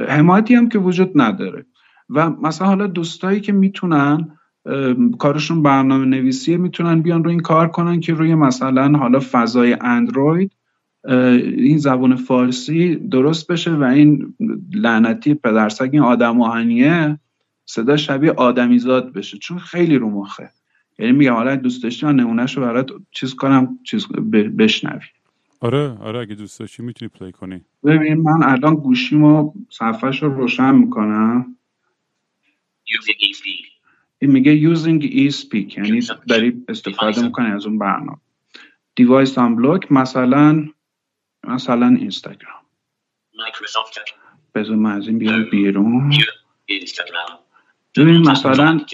حمایتی 0.08 0.56
هم 0.56 0.70
که 0.70 0.80
وجود 0.80 1.22
نداره. 1.22 1.66
و 2.10 2.30
مثلا 2.30 2.68
حالا 2.68 2.88
دوستایی 2.88 3.42
که 3.42 3.52
می‌تونن 3.52 4.38
کارشون 5.20 5.64
برنامه 5.64 6.06
نویسیه 6.06 6.58
می‌تونن 6.58 7.02
بیان 7.02 7.24
روی 7.24 7.32
این 7.32 7.42
کار 7.42 7.68
کنن 7.68 8.00
که 8.00 8.14
روی 8.14 8.36
مثلا 8.36 8.98
حالا 8.98 9.20
فضای 9.32 9.78
اندروید 9.82 10.52
این 11.06 11.78
زبان 11.78 12.16
فارسی 12.16 12.96
درست 12.96 13.52
بشه 13.52 13.72
و 13.72 13.84
این 13.84 14.36
لعنتی 14.74 15.34
پدرسگ 15.34 15.90
این 15.94 16.02
آدم 16.02 16.42
آهنیه 16.42 17.20
صدا 17.66 17.98
شبیه 17.98 18.32
آدمیزاد 18.32 19.14
بشه 19.14 19.38
چون 19.38 19.58
خیلی 19.58 19.98
رو 19.98 20.10
مخه. 20.10 20.50
یعنی 21.00 21.12
میگم 21.12 21.34
حالا 21.34 21.56
دوست 21.56 21.84
داشتی 21.84 22.06
من 22.06 22.16
نمونهش 22.16 22.58
رو 22.58 22.64
برات 22.64 22.92
چیز 23.12 23.36
کنم 23.36 23.80
چیز 23.84 24.08
بشنوی. 24.58 25.06
آره 25.60 25.98
آره 25.98 26.20
اگه 26.20 26.36
دوست 26.36 26.60
داشتی 26.60 26.84
می‌تونی 26.84 27.10
پلی 27.10 27.32
کنی. 27.32 27.62
ببین 27.84 28.14
من 28.14 28.44
الان 28.44 28.76
گوشیمو 28.76 29.54
صفحهش 29.70 30.24
رو 30.24 30.34
روشن 30.34 30.76
می‌کنم. 30.76 31.56
این 34.20 34.32
میگه 34.32 34.76
using 34.76 35.02
e-speak 35.02 35.78
یعنی 35.78 36.02
داری 36.28 36.64
استفاده 36.68 37.24
می‌کنی 37.24 37.48
از 37.48 37.66
اون 37.66 37.78
برنامه. 37.78 38.18
device 38.96 39.40
unlocked 39.40 39.92
مثلا 39.92 40.66
مثلا 41.44 41.88
اینستاگرام. 41.88 42.62
بذار 44.56 44.76
من 44.76 44.92
از 44.92 45.08
این 45.08 45.20
بیام 45.20 45.50
بیرون. 45.50 46.14
ببین 47.98 48.30
مثلا 48.30 48.86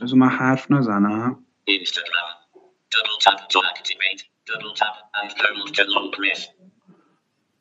بذار 0.00 0.18
من 0.18 0.28
حرف 0.28 0.70
نزنم. 0.70 1.44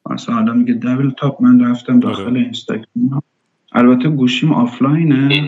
مثلا 0.10 0.54
میگه 0.54 0.74
double 0.74 1.12
tap 1.12 1.41
من 1.41 1.72
رفتم 1.72 2.00
داخل 2.00 2.22
آره. 2.22 2.39
اینستاگرام. 2.39 3.24
البته 3.72 4.10
گوشیم 4.10 4.54
آفلاینه. 4.54 5.47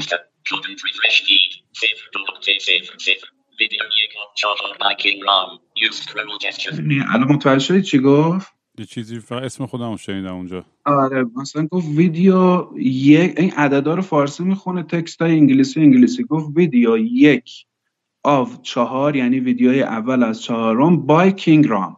الان 7.14 7.32
متوجه 7.32 7.66
شدی 7.66 7.82
چی 7.82 8.00
گفت؟ 8.00 8.54
یه 8.80 8.86
چیزی 8.86 9.20
فقط 9.20 9.44
اسم 9.44 9.66
خودم 9.66 9.96
شنیدم 9.96 10.36
اونجا. 10.36 10.66
آره 10.86 11.26
مثلا 11.36 11.68
گفت 11.68 11.88
ویدیو 11.88 12.68
یک 12.78 13.40
این 13.40 13.52
عددا 13.52 13.94
رو 13.94 14.02
فارسی 14.02 14.44
می‌خونه 14.44 14.84
text 14.84 15.22
های 15.22 15.32
انگلیسی 15.32 15.80
انگلیسی 15.80 16.24
گفت 16.24 16.48
ویدیو 16.56 16.98
یک 16.98 17.66
of 18.24 18.62
چهار 18.62 19.16
یعنی 19.16 19.40
ویدیوی 19.40 19.84
اول 19.84 20.24
از 20.24 20.42
چهارم 20.42 21.06
by 21.06 21.32
King 21.32 21.68
Raam. 21.68 21.98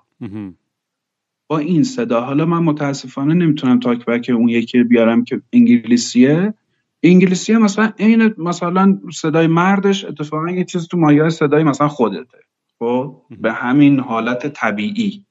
با 1.48 1.58
این 1.58 1.84
صدا. 1.84 2.22
حالا 2.22 2.46
من 2.46 2.64
متاسفانه 2.64 3.34
نمی‌تونم 3.34 3.80
TalkBack 3.80 4.32
اون 4.34 4.50
یکی 4.50 4.84
بیارم 4.84 5.24
که 5.24 5.42
انگلیسیه. 5.54 6.54
انگلیسی 7.04 7.54
مثلا 7.54 7.94
این 7.98 8.34
مثلا 8.38 9.00
صدای 9.14 9.48
مردش 9.48 10.06
اتفاقا 10.06 10.52
یه 10.52 10.64
چیز 10.64 10.88
تو 10.88 10.98
مایه 10.98 11.30
صدای 11.30 11.64
مثلا 11.64 11.88
خودته. 11.88 12.38
خب؟ 12.80 13.22
به 13.42 13.54
همین 13.54 14.00
حالت 14.00 14.48
طبیعی 14.48 15.26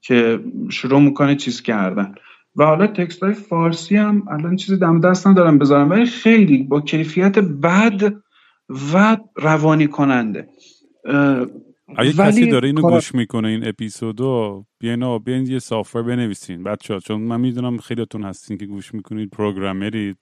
که 0.00 0.40
شروع 0.70 1.00
می‌کنه 1.00 1.36
چیز 1.36 1.62
کردن. 1.62 2.14
و 2.56 2.64
حالا 2.64 2.86
تکست 2.86 3.22
های 3.22 3.32
فارسی 3.32 3.96
هم 3.96 4.22
الان 4.30 4.56
چیزی 4.56 4.78
دم 4.78 5.00
دست 5.00 5.26
ندارم 5.26 5.58
بذارم 5.58 5.90
ولی 5.90 6.06
خیلی 6.06 6.62
با 6.62 6.80
کیفیت 6.80 7.38
بد 7.38 8.14
و 8.94 9.16
روانی 9.36 9.86
کننده 9.86 10.48
اگه 11.96 12.12
کسی 12.12 12.46
داره 12.46 12.68
اینو 12.68 12.82
گوش 12.82 13.14
می‌کنه 13.14 13.48
این 13.48 13.68
اپیزودو 13.68 14.64
بیاین 14.78 15.18
بیاین 15.18 15.46
یه 15.46 15.58
سافر 15.58 16.02
بنویسین. 16.02 16.62
بچه 16.62 16.94
ها 16.94 17.00
چون 17.00 17.20
من 17.20 17.40
می‌دونم 17.40 17.78
خیلیتون 17.78 18.22
هستین 18.24 18.56
که 18.56 18.66
گوش 18.66 18.94
می‌کنید 18.94 19.30
پروگرامرید 19.30 20.16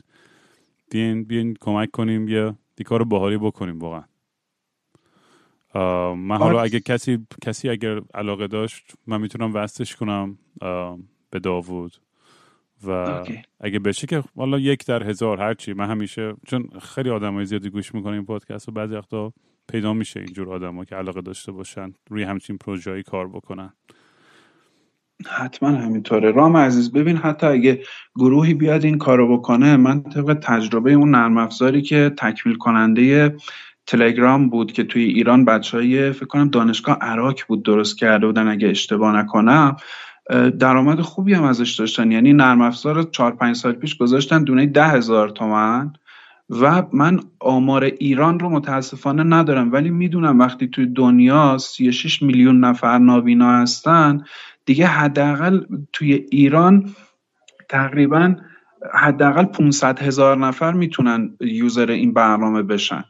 بیاین 0.90 1.24
بیاین 1.24 1.56
کمک 1.60 1.90
کنیم 1.90 2.28
یه 2.28 2.54
دی 2.76 2.84
کار 2.84 3.04
باحالی 3.04 3.38
بکنیم 3.38 3.78
واقعا. 3.78 4.04
من 6.14 6.36
حالا 6.36 6.60
اگه 6.60 6.80
کسی 6.80 7.26
کسی 7.42 7.68
اگر 7.68 8.00
علاقه 8.14 8.46
داشت 8.46 8.92
من 9.06 9.20
می‌تونم 9.20 9.54
وستش 9.54 9.96
کنم 9.96 10.38
به 11.30 11.38
داوود. 11.42 11.96
و 12.86 13.24
اگه 13.60 13.78
بشه 13.78 14.06
که 14.06 14.22
والا 14.36 14.58
یک 14.58 14.86
در 14.86 15.02
هزار 15.02 15.40
هرچی 15.40 15.72
من 15.72 15.90
همیشه 15.90 16.34
چون 16.46 16.68
خیلی 16.82 17.10
آدم 17.10 17.34
های 17.34 17.44
زیادی 17.44 17.70
گوش 17.70 17.94
می‌کنم 17.94 18.12
این 18.12 18.24
پادکست 18.24 18.68
و 18.68 18.72
بعضی 18.72 18.94
وقتا 18.94 19.32
پیدا 19.68 19.92
میشه 19.92 20.20
اینجور 20.20 20.54
آدم 20.54 20.84
که 20.84 20.96
علاقه 20.96 21.20
داشته 21.20 21.52
باشن 21.52 21.92
روی 22.10 22.22
همچین 22.22 22.58
پروژه‌ای 22.58 23.02
کار 23.02 23.28
بکنن. 23.28 23.72
حتما 25.26 25.68
همینطوره. 25.68 26.30
رام 26.30 26.56
عزیز 26.56 26.92
ببین 26.92 27.16
حتی 27.16 27.46
اگه 27.46 27.80
گروهی 28.16 28.54
بیاد 28.54 28.84
این 28.84 28.98
کارو 28.98 29.38
بکنه 29.38 29.76
من 29.76 30.02
طبق 30.02 30.34
تجربه 30.42 30.92
اون 30.92 31.10
نرم 31.10 31.36
افزاری 31.36 31.82
که 31.82 32.12
تکمیل 32.18 32.56
کننده 32.56 33.36
تلگرام 33.86 34.48
بود 34.48 34.72
که 34.72 34.84
توی 34.84 35.02
ایران 35.02 35.44
بچه 35.44 35.76
های 35.76 36.12
فکر 36.12 36.26
کنم 36.26 36.48
دانشگاه 36.48 36.98
عراک 37.00 37.46
بود 37.46 37.64
درست 37.64 37.98
کرده 37.98 38.26
بودن 38.26 38.48
اگه 38.48 38.68
اشتباه 38.68 39.16
نکنم 39.16 39.76
درآمد 40.58 41.00
خوبی 41.00 41.34
هم 41.34 41.44
ازش 41.44 41.74
داشتن. 41.74 42.12
یعنی 42.12 42.32
نرم 42.32 42.60
افزار 42.60 43.02
4 43.02 43.36
5 43.36 43.56
سال 43.56 43.72
پیش 43.72 43.96
گذاشتن 43.96 44.44
دونه 44.44 44.66
ده 44.66 44.88
هزار 44.88 45.28
تومن 45.28 45.92
و 46.50 46.82
من 46.92 47.20
آمار 47.40 47.84
ایران 47.84 48.40
رو 48.40 48.48
متاسفانه 48.48 49.22
ندارم. 49.22 49.72
ولی 49.72 49.90
می‌دونم 49.90 50.38
وقتی 50.38 50.68
توی 50.68 50.86
دنیا 50.86 51.58
36 51.58 52.22
میلیون 52.22 52.60
نفر 52.60 52.98
نابینا 52.98 53.52
هستن 53.52 54.22
دیگه 54.68 54.86
حداقل 54.86 55.60
توی 55.92 56.26
ایران 56.30 56.94
تقریبا 57.68 58.34
حداقل 58.94 59.44
500 59.44 59.98
هزار 59.98 60.38
نفر 60.38 60.72
می‌تونن 60.72 61.36
user 61.40 61.90
این 61.90 62.12
برنامه 62.12 62.62
بشن. 62.62 63.04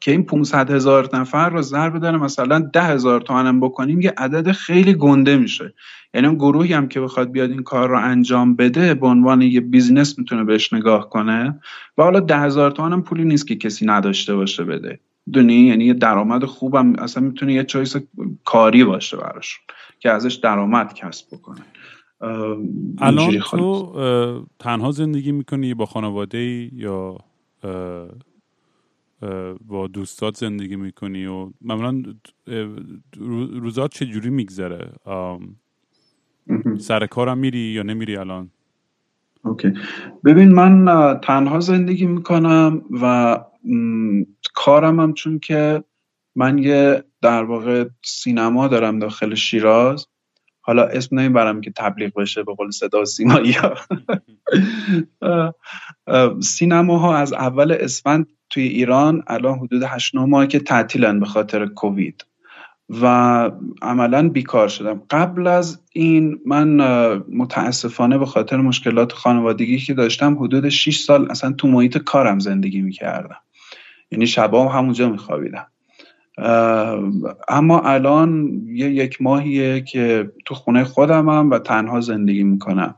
که 0.00 0.10
این 0.10 0.22
500 0.22 0.70
هزار 0.70 1.08
نفر 1.12 1.50
رو 1.50 1.62
ضرب 1.62 1.98
در 1.98 2.18
مثلا 2.18 2.58
ده 2.58 2.82
هزار 2.82 3.20
تومنم 3.20 3.60
بکنیم 3.60 4.00
یه 4.00 4.14
عدد 4.16 4.52
خیلی 4.52 4.94
گنده 4.94 5.36
میشه. 5.36 5.74
یعنی 6.14 6.26
اون 6.26 6.36
گروهی 6.36 6.72
هم 6.72 6.88
که 6.88 7.00
بخواد 7.00 7.32
بیاد 7.32 7.50
این 7.50 7.62
کار 7.62 7.88
رو 7.88 7.98
انجام 7.98 8.56
بده 8.56 8.94
به 8.94 9.06
عنوان 9.06 9.42
یه 9.42 9.60
business 9.60 10.18
می‌تونه 10.18 10.44
بهش 10.44 10.72
نگاه 10.72 11.10
کنه. 11.10 11.60
و 11.98 12.02
حالا 12.02 12.20
ده 12.20 12.38
هزار 12.38 12.70
تومن 12.70 12.92
هم 12.92 13.02
پولی 13.02 13.24
نیست 13.24 13.46
که 13.46 13.56
کسی 13.56 13.86
نداشته 13.86 14.34
باشه 14.34 14.64
بده. 14.64 15.00
دونی؟ 15.32 15.54
یعنی 15.54 15.84
یه 15.84 15.94
درآمد 15.94 16.44
خوبم 16.44 16.92
اصلا 16.98 17.22
می‌تونه 17.22 17.52
یه 17.52 17.64
choice 17.64 17.96
کاری 18.44 18.84
باشه 18.84 19.16
براش 19.16 19.60
که 19.98 20.10
ازش 20.10 20.34
درآمد 20.34 20.94
کسب 20.94 21.26
بکنه. 21.36 21.60
الان 22.98 23.38
تو 23.38 24.46
تنها 24.58 24.90
زندگی 24.90 25.32
می‌کنی 25.32 25.74
با 25.74 25.86
خانواده 25.86 26.38
یا 26.74 27.18
با 29.66 29.86
دوستات 29.92 30.36
زندگی 30.36 30.76
می‌کنی 30.76 31.26
و 31.26 31.50
معمولا 31.60 32.02
روزات 33.52 33.94
چجوری 33.94 34.30
میگذره؟ 34.30 34.92
سر 36.78 37.06
کارم 37.06 37.38
میری 37.38 37.58
یا 37.58 37.82
نمیری 37.82 38.16
الان؟ 38.16 38.50
اوکی. 39.44 39.72
ببین 40.24 40.52
من 40.52 40.86
تنها 41.22 41.60
زندگی 41.60 42.06
می‌کنم 42.06 42.82
و 43.02 43.38
کارم 44.54 45.00
هم 45.00 45.12
چون 45.12 45.38
که 45.38 45.84
من 46.36 46.58
یه 46.58 47.04
در 47.22 47.42
واقع 47.42 47.84
سینما 48.04 48.68
دارم 48.68 48.98
داخل 48.98 49.34
شیراز. 49.34 50.06
حالا 50.60 50.84
اسم 50.84 51.18
نمی‌برم 51.18 51.60
که 51.60 51.72
تبلیغ 51.76 52.14
بشه 52.14 52.42
به 52.42 52.54
قول 52.54 52.70
صدا 52.70 53.04
سیمایی. 53.04 53.56
سینماها 56.40 57.16
از 57.16 57.32
اول 57.32 57.72
اسفند 57.72 58.26
توی 58.50 58.62
ایران 58.62 59.22
الان 59.26 59.58
حدود 59.58 59.82
8 59.82 60.14
ماه 60.14 60.46
که 60.46 60.60
تعطیلن 60.60 61.20
به 61.20 61.26
خاطر 61.26 61.66
کووید. 61.66 62.26
و 63.02 63.06
عملا 63.82 64.28
بیکار 64.28 64.68
شدم. 64.68 65.02
قبل 65.10 65.46
از 65.46 65.82
این 65.92 66.40
من 66.46 66.76
متاسفانه 67.28 68.18
به 68.18 68.26
خاطر 68.26 68.56
مشکلات 68.56 69.12
خانوادگی 69.12 69.78
که 69.78 69.94
داشتم 69.94 70.38
حدود 70.38 70.68
6 70.68 70.98
سال 70.98 71.30
اصلا 71.30 71.52
تو 71.52 71.68
محیط 71.68 71.98
کارم 71.98 72.38
زندگی 72.38 72.80
می‌کردم. 72.80 73.40
یعنی 74.10 74.26
شبا 74.26 74.68
همونجا 74.68 75.08
میخوابیدم. 75.08 75.66
اما 77.48 77.80
الان 77.80 78.62
یه 78.66 78.90
یک 78.90 79.22
ماهیه 79.22 79.80
که 79.80 80.32
تو 80.44 80.54
خونه 80.54 80.84
خودمم 80.84 81.50
و 81.50 81.58
تنها 81.58 82.00
زندگی 82.00 82.44
می‌کنم. 82.44 82.94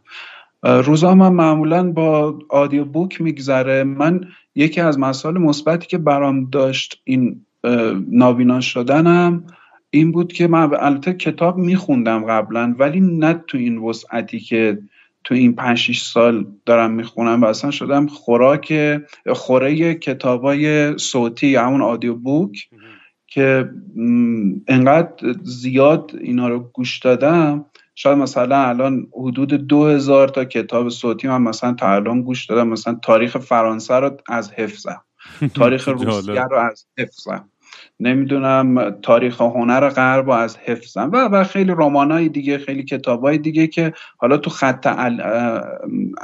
روزا 0.62 1.14
من 1.14 1.32
معمولا 1.32 1.92
با 1.92 2.38
آدیو 2.48 2.84
بوک 2.84 3.20
میگذره. 3.20 3.84
من 3.84 4.20
یکی 4.54 4.80
از 4.80 4.98
مسائل 4.98 5.38
مثبتی 5.38 5.86
که 5.86 5.98
برام 5.98 6.50
داشت 6.50 7.02
این 7.04 7.46
نابینا 8.08 8.60
شدنم 8.60 9.44
این 9.90 10.12
بود 10.12 10.32
که 10.32 10.46
من 10.46 10.70
البته 10.80 11.12
کتاب 11.12 11.58
میخوندم 11.58 12.24
قبلا 12.24 12.74
ولی 12.78 13.00
نه 13.00 13.44
تو 13.46 13.58
این 13.58 13.78
وسعتی 13.78 14.40
که 14.40 14.78
تو 15.24 15.34
این 15.34 15.52
5 15.52 15.98
سال 15.98 16.46
دارم 16.66 16.90
می‌خونم 16.90 17.42
و 17.42 17.44
اصلا 17.44 17.70
شدم 17.70 18.06
خوراک 18.06 19.00
خوره 19.32 19.94
کتابای 19.94 20.98
صوتی 20.98 21.56
همون 21.56 21.82
آدیو 21.82 22.14
بوک. 22.14 22.68
که 23.34 23.70
انقدر 24.68 25.34
زیاد 25.42 26.12
اینا 26.20 26.48
رو 26.48 26.58
گوش 26.58 26.98
دادم 26.98 27.64
شاید 27.94 28.18
مثلا 28.18 28.68
الان 28.68 29.06
حدود 29.12 29.54
دو 29.54 29.86
هزار 29.86 30.28
تا 30.28 30.44
کتاب 30.44 30.88
صوتی 30.88 31.28
من 31.28 31.42
مثلا 31.42 31.72
تا 31.72 31.94
الان 31.94 32.22
گوش 32.22 32.46
دادم 32.46 32.68
مثلا 32.68 32.98
تاریخ 33.02 33.38
فرانسه 33.38 33.94
رو 33.94 34.16
از 34.28 34.52
حفظم. 34.52 35.02
تاریخ 35.54 35.88
روسیه 35.88 36.42
رو 36.42 36.56
از 36.56 36.86
حفظم. 36.98 37.48
نمی‌دونم 38.00 38.90
تاریخ 38.90 39.40
هنر 39.40 39.88
غرب 39.88 40.28
و 40.28 40.30
از 40.30 40.56
حفظم. 40.56 41.10
و 41.12 41.16
و 41.16 41.44
خیلی 41.44 41.72
های 41.72 42.28
دیگه 42.28 42.58
خیلی 42.58 42.86
های 43.06 43.38
دیگه 43.38 43.66
که 43.66 43.92
حالا 44.16 44.36
تو 44.36 44.50
خط 44.50 44.86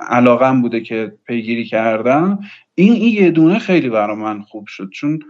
علاقم 0.09 0.63
بوده 0.63 0.81
که 0.81 1.13
پیگیری 1.27 1.65
کردم. 1.65 2.39
این 2.75 2.93
این 2.93 3.15
یه 3.15 3.31
دونه 3.31 3.59
خیلی 3.59 3.89
برای 3.89 4.17
من 4.17 4.43
خوب 4.43 4.67
شد. 4.67 4.91
چون 4.91 5.21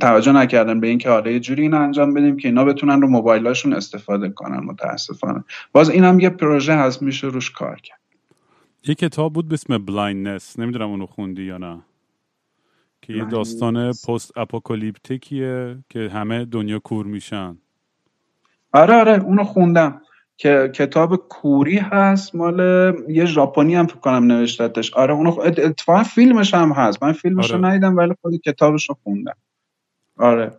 توجه 0.00 0.32
نکردن 0.32 0.80
به 0.80 0.86
اینکه 0.86 1.10
حالا 1.10 1.30
یه 1.30 1.40
جوری 1.40 1.62
این 1.62 1.74
انجام 1.74 2.14
بدیم 2.14 2.36
که 2.36 2.48
اینا 2.48 2.64
بتونن 2.64 3.02
رو 3.02 3.08
موبایلاشون 3.08 3.72
استفاده 3.72 4.28
کنن 4.28 4.64
متاسفانه. 4.64 5.44
باز 5.72 5.90
اینم 5.90 6.20
یه 6.20 6.30
پروژه 6.30 6.72
هست 6.72 7.02
میشه 7.02 7.26
روش 7.26 7.50
کار 7.50 7.80
کرد. 7.80 8.00
یه 8.88 8.94
کتاب 8.94 9.32
بود 9.32 9.48
به 9.48 9.54
اسم 9.54 9.78
Blindness 9.78 10.58
نمی‌دونم 10.58 10.90
اونو 10.90 11.06
خوندی 11.06 11.42
یا 11.42 11.58
نه. 11.58 11.82
که 13.06 13.12
یه 13.12 13.24
داستان 13.24 13.88
پست 13.88 14.38
اپوکالیپتیکیه 14.38 15.78
که 15.88 16.10
همه 16.12 16.44
دنیا 16.44 16.78
کور 16.78 17.06
میشن. 17.06 17.58
آره 18.72 18.94
آره 18.94 19.24
اونو 19.24 19.44
خوندم. 19.44 20.02
که 20.36 20.70
کتاب 20.74 21.16
کوری 21.16 21.78
هست 21.78 22.34
مال 22.34 22.60
یه 23.08 23.24
ژاپنی 23.24 23.74
هم 23.74 23.86
فکر 23.86 23.98
کنم 23.98 24.24
نوشتتش. 24.24 24.94
آره 24.94 25.14
اونو 25.14 25.40
اتفاقا 25.40 26.02
فیلمش 26.02 26.54
هم 26.54 26.72
هست. 26.72 27.02
من 27.02 27.12
فیلمش 27.12 27.50
رو 27.50 27.56
آره. 27.56 27.66
ندیدم 27.66 27.96
ولی 27.96 28.14
خود 28.20 28.36
کتابش 28.36 28.88
رو 28.88 28.96
خوندم. 29.02 29.36
آره. 30.16 30.52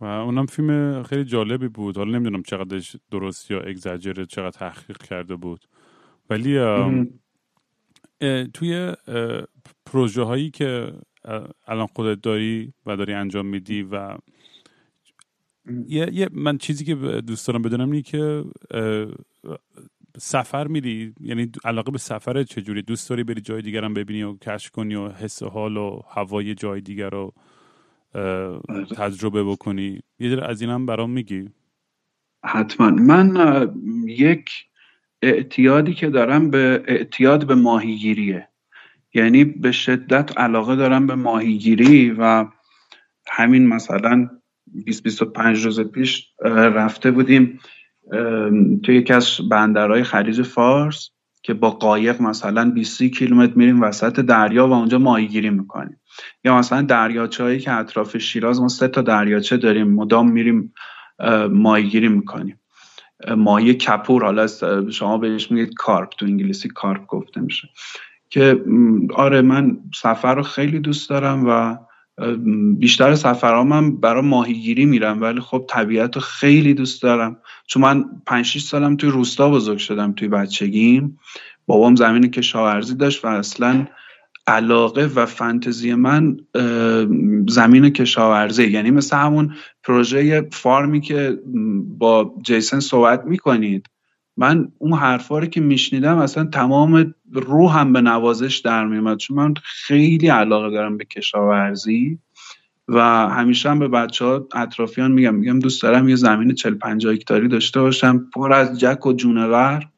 و 0.00 0.04
اونم 0.04 0.46
فیلم 0.46 1.02
خیلی 1.02 1.24
جالبی 1.24 1.68
بود. 1.68 1.96
حالا 1.96 2.10
نمی‌دونم 2.10 2.42
چقدر 2.42 2.80
درست 3.10 3.50
یا 3.50 3.60
اگزاجره 3.60 4.26
چقدر 4.26 4.50
تحقیق 4.50 4.98
کرده 4.98 5.36
بود. 5.36 5.68
ولی 6.30 6.58
توی 8.54 8.92
پروژه 9.86 10.22
هایی 10.22 10.50
که 10.50 10.92
الان 11.66 11.86
خودت 11.86 12.22
داری 12.22 12.72
و 12.86 12.96
داری 12.96 13.12
انجام 13.12 13.46
میدی 13.46 13.82
و 13.82 14.16
یه, 15.88 16.28
من 16.32 16.58
چیزی 16.58 16.84
که 16.84 16.94
دوست 17.20 17.46
دارم 17.46 17.62
بدونم 17.62 17.90
اینه 17.90 18.02
که 18.02 18.44
سفر 20.18 20.66
میری؟ 20.66 21.14
یعنی 21.20 21.52
علاقه 21.64 21.90
به 21.90 21.98
سفر 21.98 22.42
چجوری؟ 22.42 22.82
دوست 22.82 23.10
داری 23.10 23.24
بری 23.24 23.40
جای 23.40 23.62
دیگر 23.62 23.84
هم 23.84 23.94
ببینی 23.94 24.22
و 24.22 24.36
کشف 24.36 24.70
کنی 24.70 24.94
و 24.94 25.08
حس 25.08 25.42
حال 25.42 25.76
و 25.76 26.02
هوای 26.10 26.54
جای 26.54 26.80
دیگر 26.80 27.10
رو 27.10 27.32
تجربه 28.96 29.44
بکنی؟ 29.44 30.00
یه 30.18 30.36
در 30.36 30.50
از 30.50 30.60
این 30.60 30.70
هم 30.70 30.86
برام 30.86 31.10
میگی. 31.10 31.50
حتما. 32.44 32.90
من 32.90 33.36
یک 34.06 34.50
اعتیادی 35.22 35.94
که 35.94 36.10
دارم 36.10 36.50
به 36.50 36.84
اعتیاد 36.86 37.46
به 37.46 37.54
ماهیگیریه. 37.54 38.49
یعنی 39.14 39.44
به 39.44 39.72
شدت 39.72 40.38
علاقه 40.38 40.76
دارم 40.76 41.06
به 41.06 41.14
ماهیگیری 41.14 42.10
و 42.10 42.46
همین 43.30 43.66
مثلا 43.68 44.28
20 44.84 45.02
25 45.02 45.64
روز 45.64 45.80
پیش 45.80 46.28
رفته 46.44 47.10
بودیم 47.10 47.60
توی 48.82 48.96
یکی 48.96 49.12
از 49.12 49.48
بندرهای 49.50 50.02
خلیج 50.02 50.42
فارس 50.42 51.10
که 51.42 51.54
با 51.54 51.70
قایق 51.70 52.22
مثلا 52.22 52.70
20 52.70 53.02
کیلومتر 53.02 53.52
میریم 53.54 53.82
وسط 53.82 54.20
دریا 54.20 54.68
و 54.68 54.72
اونجا 54.72 54.98
ماهیگیری 54.98 55.50
می‌کنیم. 55.50 56.00
یا 56.44 56.58
مثلا 56.58 56.82
دریاچه 56.82 57.42
هایی 57.44 57.58
که 57.58 57.72
اطراف 57.72 58.18
شیراز 58.18 58.60
ما 58.60 58.68
سه 58.68 58.88
تا 58.88 59.02
دریاچه 59.02 59.56
داریم 59.56 59.94
مدام 59.94 60.30
میریم 60.32 60.74
ماهیگیری 61.50 62.08
می‌کنیم. 62.08 62.60
ماهی 63.36 63.74
کپور 63.74 64.24
حالا 64.24 64.46
شما 64.90 65.18
بهش 65.18 65.50
میگید 65.50 65.74
کارپ 65.74 66.10
تو 66.10 66.26
انگلیسی 66.26 66.68
کارپ 66.68 67.06
گفته 67.06 67.40
میشه. 67.40 67.68
که 68.30 68.64
آره 69.14 69.42
من 69.42 69.78
سفر 69.94 70.34
رو 70.34 70.42
خیلی 70.42 70.78
دوست 70.78 71.10
دارم 71.10 71.44
و 71.46 71.76
بیشتر 72.78 73.14
سفرام 73.14 73.72
هم 73.72 73.96
برای 73.96 74.22
ماهیگیری 74.22 74.84
میرم 74.84 75.20
ولی 75.20 75.40
خب 75.40 75.64
طبیعت 75.68 76.14
رو 76.14 76.20
خیلی 76.20 76.74
دوست 76.74 77.02
دارم. 77.02 77.36
چون 77.66 77.82
من 77.82 78.04
5 78.26 78.44
6 78.44 78.62
سالم 78.62 78.96
توی 78.96 79.10
روستا 79.10 79.50
بزرگ 79.50 79.78
شدم 79.78 80.12
توی 80.12 80.28
بچگیم. 80.28 81.18
بابام 81.66 81.94
زمین 81.94 82.30
کشاورزی 82.30 82.94
داشت 82.94 83.24
و 83.24 83.28
اصلا 83.28 83.86
علاقه 84.46 85.06
و 85.14 85.26
فانتزی 85.26 85.94
من 85.94 86.36
زمین 87.48 87.90
کشاورزی 87.90 88.64
یعنی 88.64 88.90
مثل 88.90 89.16
همون 89.16 89.54
پروژه 89.84 90.48
فارمی 90.52 91.00
که 91.00 91.38
با 91.98 92.34
جیسن 92.42 92.80
صحبت 92.80 93.24
می‌کنید. 93.24 93.86
من 94.40 94.72
اون 94.78 94.92
حرفا 94.92 95.38
رو 95.38 95.46
که 95.46 95.60
میشنیدم 95.60 96.18
اصلا 96.18 96.44
تمام 96.44 97.14
روحم 97.32 97.92
به 97.92 98.00
نوازش 98.00 98.58
در 98.58 98.86
میومد 98.86 99.18
چون 99.18 99.36
من 99.36 99.54
خیلی 99.62 100.28
علاقه 100.28 100.70
دارم 100.70 100.96
به 100.96 101.04
کشاورزی 101.04 102.18
و 102.88 103.00
همیشه 103.28 103.70
هم 103.70 103.78
به 103.78 103.88
بچه 103.88 104.24
ها 104.24 104.48
اطرافیان 104.54 105.12
میگم 105.12 105.34
میگم 105.34 105.58
دوست 105.58 105.82
دارم 105.82 106.08
یه 106.08 106.16
زمین 106.16 106.54
40 106.54 106.74
50 106.74 107.14
هکتاری 107.14 107.48
داشته 107.48 107.80
باشم 107.80 108.30
پر 108.34 108.52
از 108.52 108.80
جک 108.80 109.06
و 109.06 109.12
جونور 109.12 109.88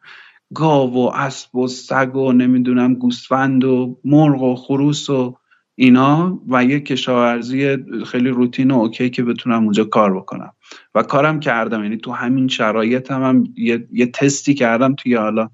گاو 0.54 0.94
و 0.94 1.10
اسب 1.14 1.56
و 1.56 1.68
سگ 1.68 2.16
و 2.16 2.32
نمی‌دونم 2.32 2.94
گوسفند 2.94 3.64
و 3.64 3.98
مرغ 4.04 4.42
و 4.42 4.56
خروس 4.56 5.10
و 5.10 5.36
اینا 5.74 6.40
و 6.48 6.64
یه 6.64 6.80
کشاورزی 6.80 7.76
خیلی 8.06 8.28
روتین 8.28 8.70
و 8.70 8.74
okay 8.78 9.10
که 9.10 9.22
بتونم 9.22 9.62
اونجا 9.62 9.84
کار 9.84 10.16
بکنم. 10.16 10.52
و 10.94 11.02
کارم 11.02 11.40
کردم 11.40 11.82
یعنی 11.82 11.96
تو 11.96 12.12
همین 12.12 12.48
شرایط 12.48 13.10
هم, 13.10 13.22
هم 13.22 13.44
یه،, 13.56 13.88
یه 13.92 14.06
تستی 14.06 14.54
کردم 14.54 14.94
توی 14.94 15.14
حالا 15.14 15.50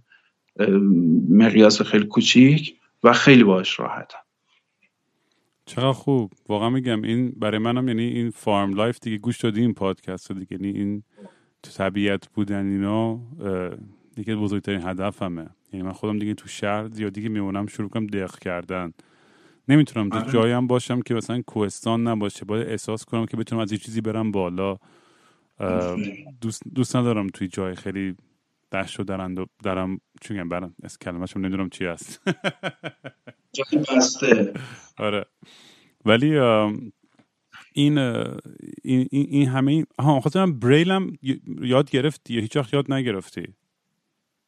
مقیاس 1.30 1.82
خیلی 1.82 2.06
کوچیک 2.06 2.74
و 3.04 3.12
خیلی 3.12 3.44
باش 3.44 3.80
راحتم. 3.80 4.18
چقدر 5.66 5.92
خوب. 5.92 6.32
واقعا 6.48 6.70
میگم 6.70 7.02
این 7.02 7.32
برای 7.36 7.58
منم 7.58 7.88
یعنی 7.88 8.02
این 8.02 8.30
farm 8.30 8.72
life 8.72 8.98
دیگه 9.02 9.18
گوش 9.18 9.40
دادی 9.40 9.60
این 9.60 9.74
پادکست 9.74 10.32
دیگه 10.32 10.46
یعنی 10.50 10.78
این 10.78 11.02
تو 11.62 11.70
طبیعت 11.70 12.28
بودن 12.28 12.66
اینا 12.66 13.20
دیگه 14.16 14.36
بزرگترین 14.36 14.82
هدفمه. 14.82 15.46
یعنی 15.72 15.86
من 15.86 15.92
خودم 15.92 16.18
دیگه 16.18 16.34
تو 16.34 16.48
شهر 16.48 16.88
زیادی 16.88 17.22
که 17.22 17.28
میمونم 17.28 17.66
شروع 17.66 17.88
کنم 17.88 18.06
دق 18.06 18.38
کردن. 18.38 18.92
نمی‌تونم 19.68 20.08
تو 20.08 20.16
آره. 20.16 20.32
جایم 20.32 20.66
باشم 20.66 21.00
که 21.00 21.14
مثلا 21.14 21.42
کوهستان 21.42 22.06
نباشه. 22.08 22.44
باید 22.44 22.68
احساس 22.68 23.04
کنم 23.04 23.26
که 23.26 23.36
بتونم 23.36 23.62
از 23.62 23.72
یه 23.72 23.78
چیزی 23.78 24.00
برم 24.00 24.30
بالا. 24.32 24.78
دوست, 26.40 26.62
دوست 26.74 26.96
ندارم 26.96 27.26
توی 27.26 27.48
جای 27.48 27.74
خیلی 27.74 28.16
دشت 28.72 29.00
و 29.00 29.04
درند 29.04 29.38
و 29.38 29.46
درم 29.64 30.00
چون 30.20 30.48
برم 30.48 30.74
از 30.82 30.98
کلمهشم 30.98 31.40
نمی‌دونم 31.40 31.68
چی 31.68 31.84
هست. 31.84 32.20
جای 33.56 33.84
بسته. 33.96 34.52
آره. 34.98 35.24
ولی 36.04 36.38
این 37.72 37.98
این, 38.84 39.08
این 39.10 39.48
همه 39.48 39.84
ها 40.00 40.20
خاطرم 40.20 40.58
بریلم 40.58 41.12
یاد 41.62 41.90
گرفتی 41.90 42.34
یا 42.34 42.40
هیچ 42.40 42.56
وقت 42.56 42.74
یاد 42.74 42.92
نگرفتی؟ 42.92 43.54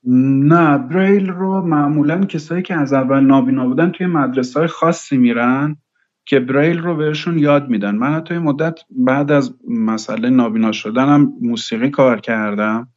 نه 0.07 0.78
بریل 0.78 1.28
رو 1.28 1.62
معمولا 1.66 2.24
کسایی 2.24 2.62
که 2.62 2.74
از 2.74 2.92
اول 2.92 3.20
نابینا 3.20 3.66
بودن 3.66 3.90
توی 3.90 4.07
مدرسه 4.07 4.61
های 4.61 4.68
خاصی 4.68 5.16
میرن 5.16 5.76
که 6.24 6.40
بریل 6.40 6.78
رو 6.78 6.96
بهشون 6.96 7.38
یاد 7.38 7.68
میدن. 7.68 7.94
من 7.96 8.14
حتی 8.14 8.38
مدت 8.38 8.78
بعد 8.90 9.32
از 9.32 9.55
مسئله 9.68 10.30
نابینا 10.30 10.72
شدنم 10.72 11.32
موسیقی 11.40 11.90
کار 11.90 12.20
کردم. 12.20 12.88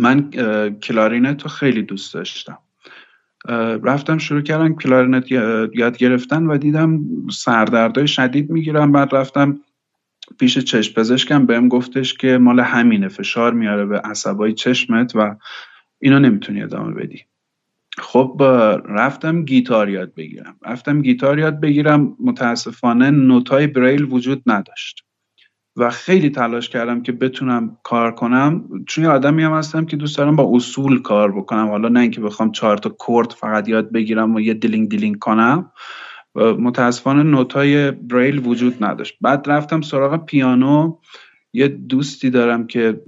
من 0.00 0.30
کلارینت 0.82 1.42
رو 1.42 1.48
خیلی 1.48 1.82
دوست 1.82 2.14
داشتم. 2.14 2.58
رفتم 3.82 4.18
شروع 4.18 4.40
کردم 4.40 4.74
کلارینت 4.74 5.32
یاد 5.74 5.96
گرفتن 5.96 6.46
و 6.46 6.58
دیدم 6.58 7.00
سردردهای 7.30 8.08
شدید 8.08 8.50
می‌گیرم 8.50 8.92
بعد 8.92 9.14
رفتم 9.14 9.60
پیش 10.38 10.58
چشم 10.58 10.94
پزشکم. 10.94 11.46
بهم 11.46 11.68
گفتش 11.68 12.14
که 12.14 12.38
مال 12.38 12.60
همینه 12.60 13.08
فشار 13.08 13.52
میاره 13.52 13.86
به 13.86 13.98
عصبای 13.98 14.52
چشمت 14.52 15.12
و 15.16 15.36
اینو 16.04 16.18
نمی‌تونی 16.18 16.62
ادامه 16.62 16.94
بدی. 16.94 17.20
خب 17.98 18.42
رفتم 18.88 19.44
گیتار 19.44 19.88
یاد 19.88 20.14
بگیرم. 20.14 20.56
رفتم 20.66 21.02
گیتار 21.02 21.38
یاد 21.38 21.60
بگیرم 21.60 22.16
متاسفانه 22.20 23.10
نوتای 23.10 23.66
بریل 23.66 24.04
وجود 24.10 24.42
نداشت. 24.46 25.04
و 25.76 25.90
خیلی 25.90 26.30
تلاش 26.30 26.68
کردم 26.68 27.02
که 27.02 27.12
بتونم 27.12 27.78
کار 27.82 28.14
کنم. 28.14 28.64
چون 28.86 29.04
یه 29.04 29.10
آدمی 29.10 29.42
هم 29.42 29.52
هستم 29.52 29.84
که 29.84 29.96
دوست 29.96 30.18
دارم 30.18 30.36
با 30.36 30.50
اصول 30.54 31.02
کار 31.02 31.32
بکنم. 31.32 31.68
حالا 31.68 31.88
نه 31.88 32.00
اینکه 32.00 32.20
بخوام 32.20 32.52
چهار 32.52 32.76
تا 32.76 32.90
کورد 32.90 33.30
فقط 33.30 33.68
یاد 33.68 33.92
بگیرم 33.92 34.34
و 34.34 34.40
یه 34.40 34.54
دلینگ 34.54 34.90
دلینگ 34.90 35.18
کنم. 35.18 35.72
متاسفانه 36.34 37.22
نوتای 37.22 37.90
بریل 37.90 38.46
وجود 38.46 38.84
نداشت. 38.84 39.16
بعد 39.20 39.50
رفتم 39.50 39.80
سراغ 39.80 40.24
پیانو. 40.24 40.96
یه 41.56 41.68
دوستی 41.68 42.30
دارم 42.30 42.66
که 42.66 43.00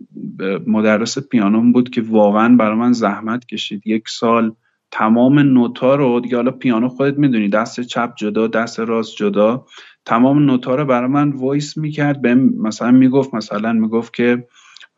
مدرس 0.67 1.19
پیانو 1.19 1.73
بود 1.73 1.91
که 1.91 2.03
واقعا 2.03 2.57
برای 2.57 2.77
من 2.77 2.93
زحمت 2.93 3.47
کشید. 3.47 3.87
یک 3.87 4.09
سال 4.09 4.53
تمام 4.91 5.39
نوتا 5.39 5.95
رو 5.95 6.21
دیگه 6.21 6.37
حالا 6.37 6.51
پیانو 6.51 6.89
خودت 6.89 7.19
می‌دونی 7.19 7.49
دست 7.49 7.81
چپ 7.81 8.15
جدا 8.17 8.47
دست 8.47 8.81
راست 8.81 9.17
جدا. 9.17 9.67
تمام 10.05 10.39
نوتا 10.39 10.75
رو 10.75 10.85
برای 10.85 11.11
من 11.11 11.31
voice 11.31 11.77
می‌کرد 11.77 12.23
به 12.23 12.35
مثلا 12.35 12.91
می‌گفت 12.91 13.35
مثلا 13.35 13.73
می‌گفت 13.73 14.15
که 14.15 14.47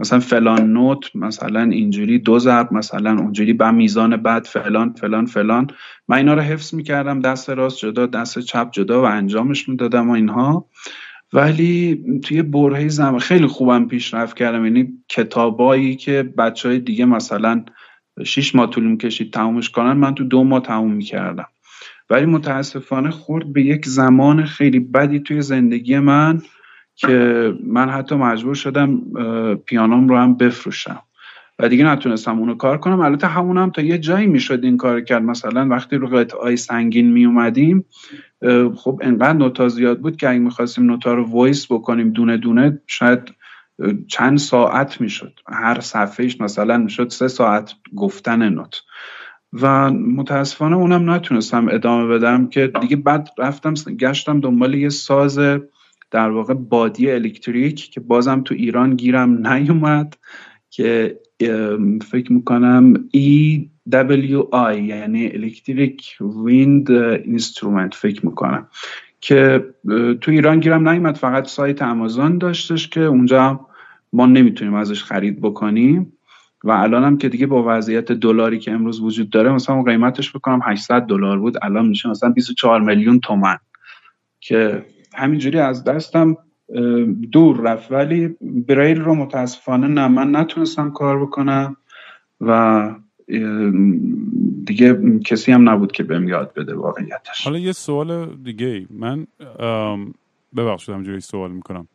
مثلا 0.00 0.18
فلان 0.20 0.72
نوت 0.72 1.16
مثلا 1.16 1.62
اینجوری 1.62 2.18
دو 2.18 2.38
ضرب 2.38 2.72
مثلا 2.72 3.18
اونجوری 3.18 3.52
به 3.52 3.70
میزان 3.70 4.16
بعد 4.16 4.44
فلان 4.44 4.92
فلان 4.92 5.26
فلان. 5.26 5.66
من 6.08 6.16
اینا 6.16 6.34
رو 6.34 6.40
حفظ 6.40 6.74
می‌کردم 6.74 7.20
دست 7.20 7.50
راست 7.50 7.78
جدا 7.78 8.06
دست 8.06 8.38
چپ 8.38 8.70
جدا 8.70 9.02
و 9.02 9.04
انجامش 9.04 9.68
می‌دادم 9.68 10.10
و 10.10 10.12
اینها. 10.12 10.64
ولی 11.32 12.04
توی 12.24 12.42
برهه 12.42 12.88
زمان 12.88 13.20
خیلی 13.20 13.46
خوبم 13.46 13.88
پیشرفت 13.88 14.36
کردم. 14.36 14.64
یعنی 14.64 14.88
کتابایی 15.08 15.96
که 15.96 16.22
بچه 16.22 16.68
های 16.68 16.78
دیگه 16.78 17.04
مثلا 17.04 17.64
شیش 18.24 18.54
ماه 18.54 18.70
طول 18.70 18.84
می‌کشید 18.84 19.32
تمومش 19.32 19.70
کنن 19.70 19.92
من 19.92 20.14
تو 20.14 20.24
دو 20.24 20.44
ماه 20.44 20.62
تموم 20.62 20.92
می‌کردم. 20.92 21.46
ولی 22.10 22.26
متاسفانه 22.26 23.10
خورد 23.10 23.52
به 23.52 23.62
یک 23.62 23.86
زمان 23.86 24.44
خیلی 24.44 24.80
بدی 24.80 25.20
توی 25.20 25.42
زندگی 25.42 25.98
من 25.98 26.42
که 26.94 27.54
من 27.66 27.90
حتی 27.90 28.14
مجبور 28.14 28.54
شدم 28.54 29.00
پیانوم 29.66 30.08
رو 30.08 30.16
هم 30.16 30.36
بفروشم. 30.36 31.02
و 31.58 31.68
دیگه 31.68 31.84
نتونستم 31.84 32.38
اونو 32.38 32.54
کار 32.54 32.78
کنم. 32.78 33.00
البته 33.00 33.26
همونم 33.26 33.70
تا 33.70 33.82
یه 33.82 33.98
جایی 33.98 34.26
می‌شد 34.26 34.64
این 34.64 34.76
کار 34.76 35.00
کرد. 35.00 35.22
مثلا 35.22 35.68
وقتی 35.68 35.96
رو 35.96 36.06
قطعای 36.06 36.56
سنگین 36.56 37.12
می 37.12 37.24
اومدیم 37.24 37.84
خب 38.76 39.00
انقدر 39.02 39.32
نوتا 39.32 39.68
زیاد 39.68 40.00
بود 40.00 40.16
که 40.16 40.28
اگه 40.28 40.38
می‌خواستیم 40.38 40.86
نوتا 40.86 41.14
رو 41.14 41.30
voice 41.30 41.72
بکنیم 41.72 42.10
دونه 42.10 42.36
دونه 42.36 42.80
شاید 42.86 43.18
چند 44.08 44.38
ساعت 44.38 45.00
می‌شد. 45.00 45.40
هر 45.48 45.80
صفحهش 45.80 46.40
مثلا 46.40 46.78
می‌شد 46.78 47.08
سه 47.08 47.28
ساعت 47.28 47.74
گفتن 47.96 48.48
نوت. 48.48 48.80
و 49.52 49.90
متاسفانه 49.90 50.76
اونم 50.76 51.10
نتونستم 51.10 51.68
ادامه 51.68 52.06
بدم 52.06 52.46
که 52.48 52.72
دیگه 52.80 52.96
بعد 52.96 53.28
رفتم 53.38 53.74
گشتم 53.74 54.40
دنبال 54.40 54.74
یه 54.74 54.88
ساز 54.88 55.38
در 56.10 56.30
واقع 56.30 56.54
بادی 56.54 57.10
electric 57.10 57.90
که 57.90 58.00
بازم 58.00 58.42
تو 58.42 58.54
ایران 58.54 58.96
گیرم 58.96 59.46
نیومد 59.46 60.16
که 60.70 61.20
فکر 62.10 62.32
می‌کنم 62.32 62.94
EWI 63.16 64.76
یعنی 64.76 65.26
electric 65.26 66.16
wind 66.44 66.90
instrument 66.90 67.94
فکر 67.94 68.26
می‌کنم. 68.26 68.68
که 69.20 69.64
تو 70.20 70.30
ایران 70.30 70.60
گیرم 70.60 70.88
نیومد 70.88 71.16
فقط 71.16 71.46
سایت 71.46 71.82
آمازون 71.82 72.38
داشتش 72.38 72.88
که 72.88 73.00
اونجا 73.00 73.66
ما 74.12 74.26
نمی‌تونیم 74.26 74.74
ازش 74.74 75.02
خرید 75.04 75.40
بکنیم. 75.40 76.12
و 76.64 76.70
الان 76.70 77.04
هم 77.04 77.18
که 77.18 77.28
دیگه 77.28 77.46
با 77.46 77.64
وضعیت 77.66 78.12
دلاری 78.12 78.58
که 78.58 78.72
امروز 78.72 79.00
وجود 79.00 79.30
داره 79.30 79.52
مثلا 79.52 79.82
قیمتش 79.82 80.36
بکنم 80.36 80.60
800 80.64 81.02
دلار 81.02 81.38
بود. 81.38 81.56
الان 81.62 81.88
میشه 81.88 82.08
مثلا 82.08 82.30
24 82.30 82.80
میلیون 82.80 83.20
تومن 83.20 83.56
که 84.40 84.84
همینجوری 85.14 85.58
از 85.58 85.84
دستم 85.84 86.36
دور 87.32 87.60
رفت. 87.60 87.92
ولی 87.92 88.36
بریل 88.40 89.00
رو 89.00 89.14
متاسفانه 89.14 89.86
نه 89.86 90.08
من 90.08 90.36
نتونستم 90.36 90.90
کار 90.90 91.26
بکنم 91.26 91.76
و 92.40 92.94
دیگه 94.64 95.18
کسی 95.24 95.52
هم 95.52 95.68
نبود 95.68 95.92
که 95.92 96.02
بهم 96.02 96.28
یاد 96.28 96.54
بده 96.54 96.74
واقعیتش. 96.74 97.44
حالا 97.44 97.58
یه 97.58 97.72
سوال 97.72 98.36
دیگه 98.36 98.86
من 98.90 99.26
ببخشید 100.56 100.94
همجوری 100.94 101.20
سوال 101.20 101.52
می‌کنم. 101.52 101.88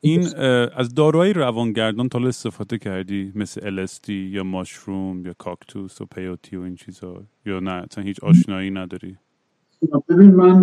این 0.00 0.24
از 0.76 0.94
داروهای 0.94 1.32
روانگردان 1.32 2.08
تا 2.08 2.18
استفاده 2.18 2.78
کردی؟ 2.78 3.32
مثل 3.34 3.86
LSD 3.86 4.08
یا 4.08 4.44
ماشروم 4.44 5.26
یا 5.26 5.32
کاکتوس 5.38 6.00
و 6.00 6.06
پیوتی 6.06 6.56
و 6.56 6.60
این 6.60 6.74
چیزا؟ 6.74 7.22
یا 7.46 7.60
نه 7.60 7.72
اصلا 7.72 8.04
هیچ 8.04 8.20
آشنایی 8.24 8.70
نداری؟ 8.70 9.16
ببین 10.08 10.34
من 10.34 10.62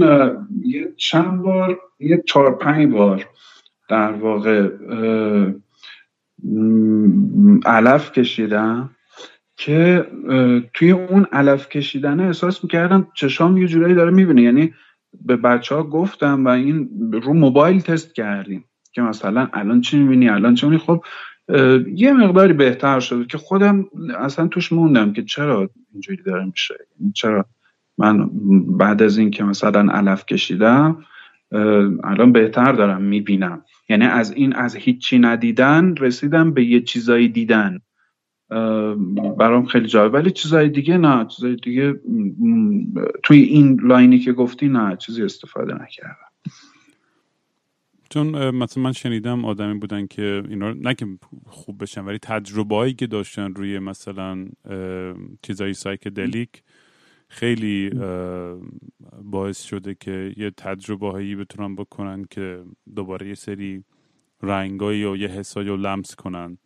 یه 0.61 0.93
چند 0.97 1.41
بار 1.41 1.79
یه 1.99 2.23
چهار 2.27 2.57
پنج 2.57 2.93
بار 2.93 3.25
در 3.89 4.11
واقع 4.11 4.69
علف 7.65 8.11
کشیدم 8.11 8.89
که 9.57 10.05
توی 10.73 10.91
اون 10.91 11.25
علف 11.31 11.69
کشیدن 11.69 12.19
احساس 12.19 12.63
می‌کردم 12.63 13.07
چشام 13.15 13.57
یه 13.57 13.67
جورایی 13.67 13.95
داره 13.95 14.11
می‌بینه. 14.11 14.41
یعنی 14.41 14.73
به 15.25 15.35
بچه 15.35 15.75
ها 15.75 15.83
گفتم 15.83 16.45
و 16.45 16.47
این 16.47 16.89
رو 17.23 17.33
موبایل 17.33 17.81
تست 17.81 18.15
کردیم 18.15 18.65
که 18.91 19.01
مثلا 19.01 19.49
الان 19.53 19.81
چی 19.81 19.99
می‌بینی 19.99 20.29
الان 20.29 20.55
چی 20.55 20.65
می‌بینی؟ 20.65 20.83
خب 20.83 21.03
یه 21.93 22.13
مقداری 22.13 22.53
بهتر 22.53 22.99
شده 22.99 23.25
که 23.25 23.37
خودم 23.37 23.85
اصلا 24.17 24.47
توش 24.47 24.73
موندم 24.73 25.13
که 25.13 25.23
چرا 25.23 25.69
اینجوری 25.93 26.23
داره 26.23 26.45
میشه. 26.45 26.75
یعنی 26.99 27.11
چرا 27.13 27.45
من 27.97 28.29
بعد 28.77 29.01
از 29.01 29.17
اینکه 29.17 29.43
مثلا 29.43 29.91
علف 29.91 30.25
کشیدم 30.25 31.05
الان 32.03 32.31
بهتر 32.31 32.71
دارم 32.71 33.01
می‌بینم. 33.01 33.65
یعنی 33.89 34.05
از 34.05 34.31
این 34.31 34.55
از 34.55 34.75
هیچی 34.75 35.19
ندیدن 35.19 35.95
رسیدم 35.95 36.53
به 36.53 36.65
یه 36.65 36.81
چیزایی 36.81 37.27
دیدن. 37.27 37.79
برام 39.37 39.65
خیلی 39.65 39.87
جالب. 39.87 40.13
ولی 40.13 40.31
چیزای 40.31 40.69
دیگه 40.69 40.97
نه 40.97 41.25
چیزای 41.25 41.55
دیگه 41.55 41.99
توی 43.23 43.41
این 43.41 43.79
لاینی 43.83 44.19
که 44.19 44.33
گفتی 44.33 44.67
نه 44.67 44.95
چیزی 44.95 45.23
استفاده 45.23 45.73
نکردم. 45.73 46.27
چون 48.09 48.49
مثلا 48.49 48.83
من 48.83 48.91
شنیدم 48.91 49.45
آدمی 49.45 49.79
بودن 49.79 50.07
که 50.07 50.43
اینا 50.49 50.73
نه 50.73 50.93
که 50.93 51.05
خوب 51.45 51.81
بشن 51.83 52.05
ولی 52.05 52.17
تجربه 52.17 52.93
که 52.93 53.07
داشتن 53.07 53.53
روی 53.53 53.79
مثلا 53.79 54.45
چیزای 55.41 55.73
سایکدلیک 55.73 56.49
خیلی 57.27 57.89
باعث 59.23 59.61
شده 59.61 59.95
که 59.99 60.33
یه 60.37 60.51
تجربه 60.51 61.11
هایی 61.11 61.35
بتونن 61.35 61.75
بکنن 61.75 62.25
که 62.29 62.63
دوباره 62.95 63.27
یه 63.27 63.35
سری 63.35 63.83
رنگایی 64.43 65.05
و 65.05 65.15
یه 65.15 65.27
حسایی 65.27 65.67
رو 65.67 65.77
لمس 65.77 66.15
کنن. 66.15 66.57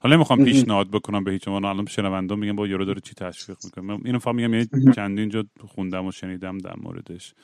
حالا 0.00 0.16
نمی‌خوام 0.16 0.44
پیشنهاد 0.44 0.90
بکنم 0.90 1.24
به 1.24 1.30
هیچ 1.30 1.48
عنوان. 1.48 1.64
الان 1.64 1.86
شنونده 1.86 2.34
میگم 2.34 2.56
با 2.56 2.66
یارو 2.66 2.84
داره 2.84 3.00
چی 3.00 3.14
تشویق 3.14 3.58
می‌کنه؟ 3.64 3.98
اینو 4.04 4.18
فهم 4.18 4.36
میگم 4.36 4.54
یه 4.54 4.66
چندین 4.94 5.18
اینجا 5.18 5.44
خوندم 5.60 6.06
و 6.06 6.12
شنیدم 6.12 6.58
در 6.58 6.74
موردش. 6.76 7.34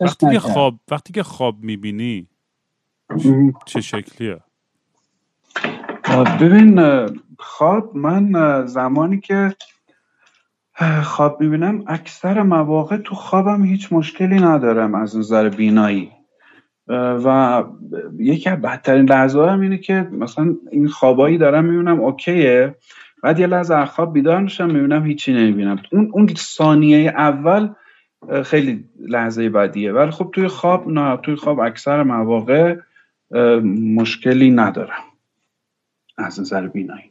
وقتی 0.00 0.30
که 0.32 0.38
خواب 0.38 0.80
وقتی 0.90 1.12
که 1.12 1.22
خواب 1.22 1.62
می‌بینی 1.62 2.26
چه 3.66 3.80
شکلیه؟ 3.80 4.40
ببین 6.40 6.80
خواب 7.40 7.96
من 7.96 8.66
زمانی 8.66 9.20
که 9.20 9.54
خواب 11.02 11.40
می‌بینم 11.40 11.84
اکثر 11.86 12.42
مواقع 12.42 12.96
تو 12.96 13.14
خوابم 13.14 13.64
هیچ 13.64 13.92
مشکلی 13.92 14.40
ندارم 14.40 14.94
از 14.94 15.16
نظر 15.16 15.48
بینایی. 15.48 16.10
و 17.24 17.64
یکی 18.18 18.50
از 18.50 18.60
بدترین 18.60 19.10
لحظه 19.10 19.40
هم 19.40 19.60
اینه 19.60 19.78
که 19.78 20.08
مثلا 20.12 20.54
این 20.70 20.88
خوابایی 20.88 21.38
دارم 21.38 21.64
می‌بینم 21.64 22.00
اوکیه 22.00 22.74
بعد 23.22 23.40
یه 23.40 23.46
لحظه 23.46 23.84
خواب 23.84 24.12
بیدار 24.12 24.40
میشم 24.40 24.70
می‌بینم 24.70 25.06
هیچی 25.06 25.32
نمی‌بینم. 25.32 25.82
اون 25.92 26.10
اون 26.12 26.26
ثانیه 26.36 27.08
اول 27.08 27.68
خیلی 28.44 28.84
لحظه 29.00 29.48
بدیه 29.48 29.92
ولی 29.92 30.10
خب 30.10 30.30
توی 30.34 30.48
خواب 30.48 30.88
نه 30.88 31.16
توی 31.16 31.34
خواب 31.34 31.60
اکثر 31.60 32.02
مواقع 32.02 32.76
مشکلی 33.94 34.50
ندارم. 34.50 35.02
از 36.20 36.40
نظر 36.40 36.68
بینایی. 36.68 37.10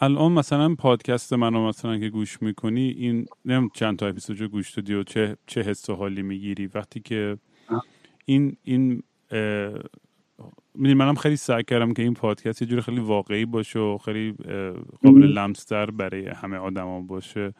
الان 0.00 0.32
مثلا 0.32 0.74
پادکست 0.74 1.32
منو 1.32 1.68
مثلا 1.68 1.98
که 1.98 2.08
گوش 2.08 2.42
می‌کنی 2.42 2.88
این 2.88 3.26
نم 3.44 3.68
چند 3.74 3.98
تا 3.98 4.06
اپیزود 4.06 4.42
گوش 4.42 4.70
دادی 4.70 4.94
و 4.94 5.02
چه 5.02 5.36
چه 5.46 5.62
حس 5.62 5.90
و 5.90 5.94
حالی 5.94 6.22
می‌گیری؟ 6.22 6.66
وقتی 6.66 7.00
که 7.00 7.38
این 8.24 8.56
این 8.62 9.02
می‌دونی 10.74 10.94
منم 10.94 11.14
خیلی 11.14 11.36
سعی 11.36 11.62
کردم 11.62 11.92
که 11.92 12.02
این 12.02 12.14
پادکست 12.14 12.62
یه 12.62 12.68
جور 12.68 12.80
خیلی 12.80 13.00
واقعی 13.00 13.44
باشه 13.44 13.78
و 13.78 13.98
خیلی 13.98 14.34
قابل 15.02 15.22
لمستر 15.22 15.90
برای 15.90 16.26
همه 16.26 16.56
آدما 16.56 17.00
باشه. 17.00 17.54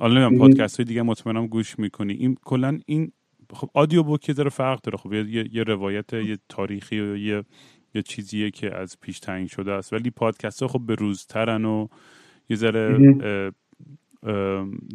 حالا 0.00 0.14
نمی‌دونم 0.14 0.38
پادکست 0.38 0.76
های 0.76 0.84
دیگه 0.84 1.02
مطمئنم 1.02 1.46
گوش 1.46 1.78
می‌کنی. 1.78 2.12
این 2.12 2.36
کلا 2.44 2.80
این 2.86 3.12
خب 3.52 3.70
آدیو 3.74 4.02
بوک 4.02 4.28
یه 4.28 4.34
فرق 4.34 4.80
داره. 4.80 4.98
خب 4.98 5.12
یه, 5.12 5.54
یه 5.54 5.62
روایت 5.62 6.12
یه 6.12 6.38
تاریخی 6.48 7.00
و 7.00 7.16
یه 7.16 7.44
یه 7.94 8.02
چیزیه 8.02 8.50
که 8.50 8.76
از 8.76 9.00
پیش 9.00 9.20
تعیین 9.20 9.46
شده 9.46 9.72
است. 9.72 9.92
ولی 9.92 10.10
پادکست 10.10 10.62
ها 10.62 10.68
خب 10.68 10.80
به 10.86 10.94
روزترن 10.94 11.64
و 11.64 11.88
یه 12.48 12.56
ذره 12.56 13.14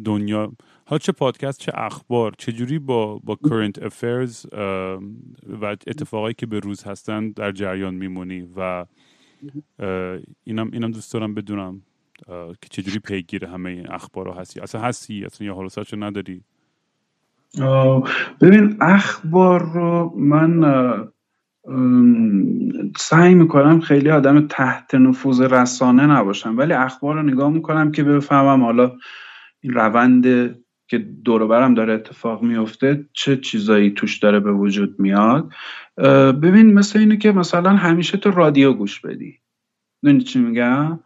دنیا. 0.04 0.52
ها 0.86 0.98
چه 0.98 1.12
پادکست 1.12 1.60
چه 1.60 1.72
اخبار 1.74 2.34
چه 2.38 2.52
جوری 2.52 2.78
با 2.78 3.18
با 3.18 3.38
current 3.44 3.80
affairs 3.80 4.46
و 5.60 5.64
اتفاقایی 5.64 6.34
که 6.34 6.46
به 6.46 6.58
روز 6.58 6.84
هستن 6.84 7.30
در 7.30 7.52
جریان 7.52 7.94
میمونی 7.94 8.48
و 8.56 8.86
اینم 10.44 10.70
اینم 10.72 10.90
دوست 10.90 11.12
دارم 11.12 11.34
بدونم 11.34 11.82
که 12.60 12.68
چجوری 12.70 12.98
پیگیر 12.98 13.44
همه 13.44 13.70
این 13.70 13.92
اخبار 13.92 14.28
ها 14.28 14.40
هستی. 14.40 14.60
اصلا 14.60 14.80
هستی؟ 14.80 15.24
اصلا 15.24 15.46
یا 15.46 15.54
حالا 15.54 15.68
نداری؟ 15.96 16.42
ببین 18.40 18.76
اخبار 18.80 19.72
رو 19.72 20.12
من 20.16 20.64
سعی 22.96 23.34
می‌کنم 23.34 23.80
خیلی 23.80 24.10
آدم 24.10 24.46
تحت 24.46 24.94
نفوذ 24.94 25.40
رسانه 25.40 26.06
نباشم 26.06 26.58
ولی 26.58 26.72
اخبار 26.72 27.14
رو 27.14 27.22
نگاه 27.22 27.50
می‌کنم 27.50 27.92
که 27.92 28.04
بفهمم 28.04 28.64
حالا 28.64 28.92
این 29.60 29.72
روند 29.72 30.24
که 30.88 30.98
دور 30.98 31.46
برم 31.46 31.74
داره 31.74 31.92
اتفاق 31.92 32.42
میفته 32.42 33.06
چه 33.12 33.36
چیزایی 33.36 33.90
توش 33.90 34.18
داره 34.18 34.40
به 34.40 34.52
وجود 34.52 35.00
میاد. 35.00 35.50
ببین 36.42 36.74
مثل 36.74 36.98
اینه 36.98 37.16
که 37.16 37.32
مثلا 37.32 37.70
همیشه 37.70 38.18
تو 38.18 38.30
رادیو 38.30 38.72
گوش 38.72 39.00
بدی. 39.00 39.38
دونی 40.04 40.20
چی 40.20 40.38
میگم؟ 40.38 41.00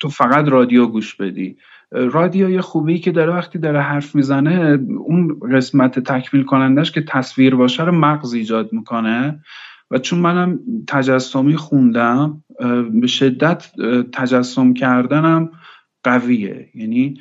تو 0.00 0.08
فقط 0.08 0.48
رادیو 0.48 0.86
گوش 0.86 1.14
بدی. 1.14 1.56
رادیو 1.92 2.50
یه 2.50 2.60
خوبی 2.60 2.98
که 2.98 3.12
داره 3.12 3.32
وقتی 3.32 3.58
داره 3.58 3.80
حرف 3.80 4.14
می‌زنه 4.14 4.78
اون 4.98 5.40
قسمت 5.52 5.98
تکمیل 5.98 6.42
کنندش 6.42 6.92
که 6.92 7.02
تصویر 7.02 7.54
باشه 7.54 7.84
رو 7.84 7.92
مغز 7.92 8.34
ایجاد 8.34 8.72
می‌کنه. 8.72 9.40
و 9.90 9.98
چون 9.98 10.18
منم 10.18 10.60
تجسمی 10.86 11.56
خوندم 11.56 12.44
به 13.00 13.06
شدت 13.06 13.70
تجسم 14.12 14.74
کردنم 14.74 15.50
قویه. 16.04 16.68
یعنی 16.74 17.14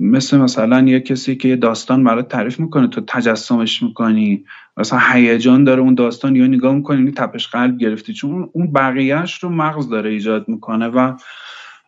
مثل 0.00 0.38
مثلا 0.38 0.80
یه 0.80 1.00
کسی 1.00 1.36
که 1.36 1.48
یه 1.48 1.56
داستان 1.56 2.04
برات 2.04 2.28
تعریف 2.28 2.60
می‌کنه 2.60 2.86
تو 2.86 3.00
تجسمش 3.06 3.82
می‌کنی. 3.82 4.44
مثلا 4.76 4.98
هیجان 5.12 5.64
داره 5.64 5.80
اون 5.80 5.94
داستان 5.94 6.36
یا 6.36 6.46
نگاه 6.46 6.74
می‌کنی 6.74 6.98
یعنی 6.98 7.12
تپش 7.12 7.48
قلب 7.48 7.78
گرفتی. 7.78 8.12
چون 8.12 8.48
اون 8.52 8.72
بقیهش 8.72 9.42
رو 9.42 9.48
مغز 9.48 9.88
داره 9.88 10.10
ایجاد 10.10 10.48
می‌کنه 10.48 10.88
و 10.88 11.12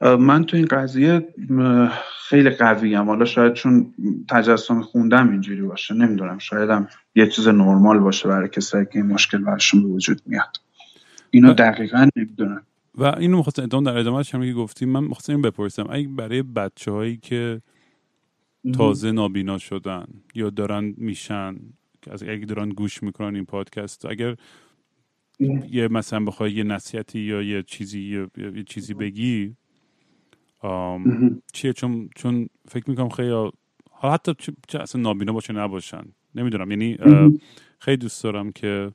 من 0.00 0.44
تو 0.44 0.56
این 0.56 0.66
قضیه 0.66 1.28
خیلی 2.28 2.50
قویم. 2.50 3.04
حالا 3.06 3.24
شاید 3.24 3.52
چون 3.52 3.94
تجسم 4.28 4.82
خوندم 4.82 5.30
اینجوری 5.30 5.62
باشه 5.62 5.94
نمی‌دونم 5.94 6.38
شایدم 6.38 6.88
یه 7.14 7.26
چیز 7.26 7.48
نرمال 7.48 7.98
باشه 7.98 8.28
برای 8.28 8.48
کسایی 8.48 8.86
که 8.86 8.96
این 8.98 9.06
مشکل 9.06 9.38
برشون 9.38 9.82
به 9.82 9.88
وجود 9.88 10.22
میاد. 10.26 10.56
اینو 11.30 11.52
دقیقا 11.52 12.08
نمی‌دونم. 12.16 12.62
و 12.94 13.04
اینو 13.04 13.36
می‌خواستم 13.36 13.62
ادامه 13.62 13.90
در 13.90 13.98
ادامه 13.98 14.22
هم 14.32 14.42
که 14.42 14.52
گفتیم 14.52 14.88
من 14.88 15.04
می‌خواستم 15.04 15.42
بپرسم. 15.42 15.86
اگه 15.90 16.08
برای 16.08 16.42
بچه 16.42 16.90
هایی 16.90 17.16
که 17.16 17.62
تازه 18.74 19.12
نابینا 19.12 19.58
شدن 19.58 20.04
یا 20.34 20.50
دارن 20.50 20.94
میشن 20.96 21.56
از 22.10 22.22
اگه 22.22 22.46
دارن 22.46 22.68
گوش 22.68 23.02
می‌کنن 23.02 23.34
این 23.34 23.44
پادکست 23.44 24.06
اگر 24.06 24.36
یه 25.70 25.88
مثلا 25.88 26.24
بخوای 26.24 26.52
یه 26.52 26.64
نصیحتی 26.64 27.20
یا 27.20 27.42
یه 27.42 27.62
چیزی 27.62 28.28
یه 28.54 28.62
چیزی 28.62 28.94
بگی 28.94 29.56
چیه؟ 31.52 31.72
چون 31.72 32.08
چون 32.16 32.48
فکر 32.68 32.90
می‌کنم 32.90 33.08
خیلی 33.08 33.50
حالا 33.90 34.14
حتی 34.14 34.34
چه 34.68 34.80
اصلا 34.80 35.02
نابینا 35.02 35.32
باشه 35.32 35.52
نباشن. 35.52 36.02
نمی‌دونم. 36.34 36.70
یعنی 36.70 36.98
خیلی 37.78 37.96
دوست 37.96 38.24
دارم 38.24 38.52
که 38.52 38.92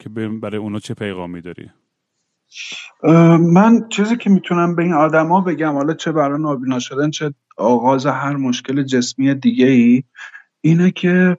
که 0.00 0.08
برای 0.42 0.56
اونا 0.56 0.78
چه 0.78 0.94
پیغامی 0.94 1.40
داری؟ 1.40 1.70
من 3.38 3.88
چیزی 3.88 4.16
که 4.16 4.30
می‌تونم 4.30 4.76
به 4.76 4.82
این 4.82 4.92
آدما 4.92 5.40
بگم 5.40 5.72
حالا 5.72 5.94
چه 5.94 6.12
برای 6.12 6.42
نابینا 6.42 6.78
شدن 6.78 7.10
چه 7.10 7.34
آغاز 7.56 8.06
هر 8.06 8.36
مشکل 8.36 8.82
جسمی 8.82 9.34
دیگه 9.34 9.66
ای 9.66 10.02
اینه 10.60 10.90
که 10.90 11.38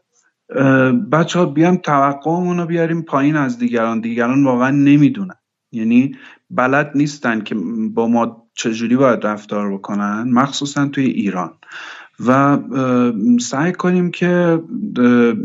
بچه 1.11 1.39
ها 1.39 1.45
بیام 1.45 1.75
توقعمون 1.75 2.57
رو 2.57 2.65
بیاریم 2.65 3.01
پایین 3.01 3.35
از 3.35 3.59
دیگران. 3.59 4.01
دیگران 4.01 4.43
واقعا 4.43 4.69
نمی‌دونن. 4.69 5.35
یعنی 5.71 6.15
بلد 6.55 6.91
نیستن 6.95 7.41
که 7.41 7.55
با 7.93 8.07
ما 8.07 8.47
چجوری 8.53 8.95
باید 8.95 9.25
رفتار 9.25 9.73
بکنن 9.73 10.29
مخصوصا 10.31 10.87
توی 10.87 11.05
ایران. 11.05 11.53
و 12.27 12.57
سعی 13.39 13.71
کنیم 13.71 14.11
که 14.11 14.63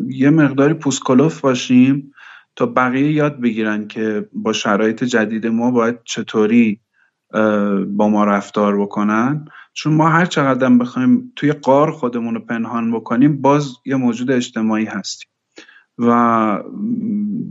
یه 0.09 0.31
مقداری 0.31 0.75
پوسکلوف 0.75 1.41
باشیم 1.41 2.13
تا 2.57 2.67
بقیه 2.67 3.13
یاد 3.13 3.41
بگیرن 3.41 3.87
که 3.87 4.29
با 4.33 4.53
شرایط 4.53 5.05
جدید 5.05 5.47
ما 5.47 5.71
باید 5.71 5.99
چطوری 6.05 6.81
با 7.87 8.09
ما 8.09 8.25
رفتار 8.25 8.81
بکنن. 8.81 9.45
چون 9.73 9.95
ما 9.95 10.09
هر 10.09 10.25
چقدر 10.25 10.71
بخوایم 10.71 11.33
توی 11.37 11.53
قار 11.53 11.91
خودمون 11.91 12.35
رو 12.35 12.41
پنهان 12.41 12.93
بکنیم 12.93 13.41
باز 13.41 13.77
یه 13.87 13.97
موجود 13.97 14.31
اجتماعی 14.31 14.85
هستیم. 14.85 15.29
و 15.99 16.63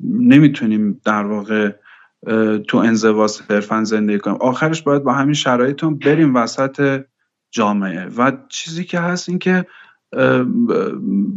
نمی‌تونیم 0.03 1.01
در 1.05 1.23
واقع 1.23 1.71
تو 2.67 2.77
انزوا 2.77 3.27
صرفا 3.27 3.83
زندگی 3.83 4.19
کنیم. 4.19 4.37
آخرش 4.41 4.81
باید 4.81 5.03
با 5.03 5.13
همین 5.13 5.33
شرایطون 5.33 5.99
بریم 5.99 6.35
وسط 6.35 7.01
جامعه. 7.51 8.05
و 8.17 8.31
چیزی 8.49 8.83
که 8.83 8.99
هست 8.99 9.29
این 9.29 9.39
که 9.39 9.65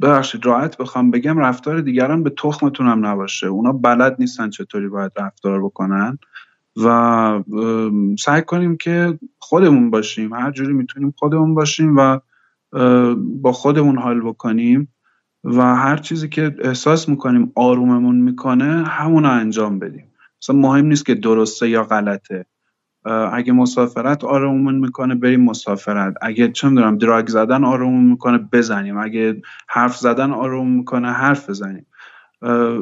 ببخشید 0.02 0.46
راحت 0.46 0.76
بخوام 0.76 1.10
بگم 1.10 1.38
رفتار 1.38 1.80
دیگران 1.80 2.22
به 2.22 2.30
تخمتون 2.30 2.86
هم 2.86 3.06
نباشه. 3.06 3.46
اونا 3.46 3.72
بلد 3.72 4.16
نیستن 4.18 4.50
چطوری 4.50 4.88
باید 4.88 5.12
رفتار 5.16 5.64
بکنن. 5.64 6.18
و 6.84 7.42
سعی 8.18 8.42
کنیم 8.42 8.76
که 8.76 9.18
خودمون 9.38 9.90
باشیم. 9.90 10.34
هر 10.34 10.50
جوری 10.50 10.72
می‌تونیم 10.72 11.14
خودمون 11.16 11.54
باشیم 11.54 11.96
و 11.96 12.18
با 13.18 13.52
خودمون 13.52 13.98
حال 13.98 14.20
بکنیم. 14.20 14.94
و 15.44 15.62
هر 15.76 15.96
چیزی 15.96 16.28
که 16.28 16.56
احساس 16.58 17.08
می‌کنیم 17.08 17.52
آروممون 17.54 18.16
می‌کنه 18.20 18.84
همون 18.84 19.24
انجام 19.24 19.78
بدیم. 19.78 20.07
مثلا 20.42 20.56
مهم 20.56 20.86
نیست 20.86 21.06
که 21.06 21.14
درسته 21.14 21.68
یا 21.68 21.82
غلطه. 21.82 22.46
اگه 23.32 23.52
مسافرت 23.52 24.24
آرومون 24.24 24.74
می‌کنه 24.74 25.14
بریم 25.14 25.44
مسافرت. 25.44 26.14
اگه 26.22 26.48
چه 26.48 26.68
می‌دونم 26.68 26.98
دراگ 26.98 27.28
زدن 27.28 27.64
آرومون 27.64 28.04
می‌کنه 28.04 28.38
بزنیم. 28.52 28.98
اگه 28.98 29.42
حرف 29.68 29.96
زدن 29.96 30.30
آروم 30.30 30.70
می‌کنه 30.70 31.12
حرف 31.12 31.50
بزنیم. 31.50 31.86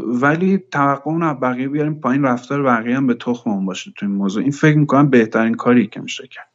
ولی 0.07 0.59
توقع 0.59 1.11
اون 1.11 1.41
بقیه 1.41 1.69
بیاریم 1.69 2.01
پایین 2.01 2.23
رفتار 2.23 2.63
بقیه 2.63 2.97
هم 2.97 3.07
به 3.07 3.15
تخممون 3.15 3.67
باشه 3.67 3.93
تو 3.97 4.07
این 4.07 4.15
موضوع. 4.15 4.43
این 4.43 4.53
فکر 4.53 4.79
می‌کنم 4.79 5.11
بهترین 5.11 5.55
کاری 5.55 5.87
که 5.87 6.01
میشه 6.01 6.27
کرد. 6.27 6.49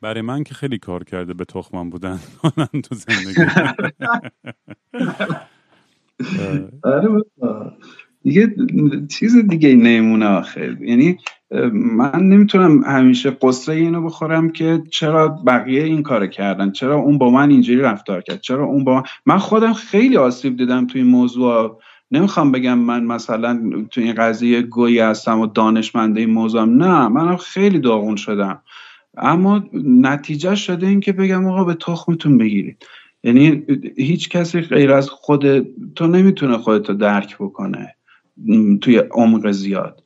برای 0.00 0.22
من 0.22 0.44
که 0.44 0.54
خیلی 0.54 0.78
کار 0.78 1.04
کرده 1.04 1.34
به 1.34 1.44
تخمم 1.44 1.90
بودن. 1.90 2.18
تو 2.84 2.94
زندگی. 2.94 3.42
دیگه 8.28 8.54
چیز 9.10 9.36
دیگه 9.36 9.74
نمونه 9.74 10.26
آخر 10.26 10.76
یعنی 10.80 11.18
من 11.72 12.22
نمی‌تونم 12.22 12.82
همیشه 12.82 13.30
قصه 13.30 13.72
اینو 13.72 14.02
بخورم 14.02 14.50
که 14.50 14.82
چرا 14.90 15.28
بقیه 15.28 15.82
این 15.82 16.02
کار 16.02 16.26
کردن 16.26 16.70
چرا 16.70 16.96
اون 16.96 17.18
با 17.18 17.30
من 17.30 17.50
اینجوری 17.50 17.80
رفتار 17.80 18.20
کرد 18.20 18.40
چرا 18.40 18.64
اون 18.64 18.84
با 18.84 18.94
من. 18.94 19.02
من 19.26 19.38
خودم 19.38 19.72
خیلی 19.72 20.16
آسیب 20.16 20.56
دیدم 20.56 20.86
توی 20.86 21.00
این 21.00 21.10
موضوع. 21.10 21.80
نمی‌خوام 22.10 22.52
بگم 22.52 22.78
من 22.78 23.04
مثلا 23.04 23.60
تو 23.90 24.00
این 24.00 24.14
قضیه 24.14 24.62
گویی 24.62 24.98
هستم 24.98 25.40
و 25.40 25.46
دانشمنده 25.46 26.20
این 26.20 26.30
موضوعم. 26.30 26.82
نه 26.82 27.08
منم 27.08 27.36
خیلی 27.36 27.78
داغون 27.78 28.16
شدم. 28.16 28.62
اما 29.16 29.64
نتیجه 29.84 30.54
شده 30.54 30.86
این 30.86 31.00
که 31.00 31.12
بگم 31.12 31.46
آقا 31.46 31.64
به 31.64 31.74
تخمتون 31.74 32.38
بگیرید. 32.38 32.86
یعنی 33.24 33.62
هیچ 33.96 34.28
کسی 34.28 34.60
غیر 34.60 34.92
از 34.92 35.10
خود 35.10 35.66
تو 35.94 36.06
نمی‌تونه 36.06 36.58
خودتو 36.58 36.94
درک 36.94 37.36
بکنه. 37.36 37.94
توی 38.80 38.98
عمق 38.98 39.50
زیاد. 39.50 40.02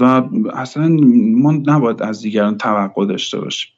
و 0.00 0.22
اصلا 0.54 0.88
ما 1.36 1.52
نباید 1.52 2.02
از 2.02 2.22
دیگران 2.22 2.58
توقع 2.58 3.06
داشته 3.06 3.40
باشیم. 3.40 3.70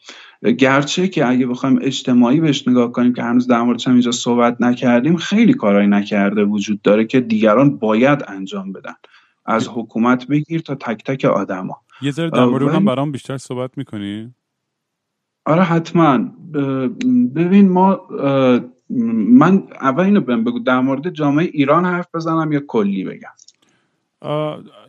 گرچه 0.58 1.08
که 1.08 1.28
اگه 1.28 1.46
بخوایم 1.46 1.78
اجتماعی 1.82 2.40
بهش 2.40 2.68
نگاه 2.68 2.92
کنیم 2.92 3.12
که 3.12 3.22
هنوز 3.22 3.46
در 3.46 3.62
موردش 3.62 3.88
اینجا 3.88 4.10
صحبت 4.10 4.56
نکردیم 4.60 5.16
خیلی 5.16 5.54
کارهایی 5.54 5.88
نکرده 5.88 6.44
وجود 6.44 6.82
داره 6.82 7.04
که 7.04 7.20
دیگران 7.20 7.76
باید 7.76 8.24
انجام 8.28 8.72
بدن. 8.72 8.94
از 9.46 9.68
حکومت 9.68 10.26
بگیر 10.26 10.60
تا 10.60 10.74
تک 10.74 11.04
تک 11.04 11.24
آدما. 11.24 11.76
یه 12.02 12.10
ذره 12.10 12.30
در 12.30 12.44
مورد 12.44 12.74
هم 12.74 12.84
برام 12.84 13.12
بیشتر 13.12 13.36
صحبت 13.36 13.78
می‌کنی؟ 13.78 14.34
آره 15.46 15.62
حتما. 15.62 16.18
ببین 17.34 17.68
ما 17.68 18.00
من 18.90 19.62
اول 19.80 20.04
اینو 20.04 20.20
بگو 20.20 20.58
در 20.58 20.80
مورد 20.80 21.10
جامعه 21.10 21.44
ایران 21.44 21.84
حرف 21.84 22.14
بزنم 22.14 22.52
یا 22.52 22.60
کلی 22.66 23.04
بگم؟ 23.04 23.28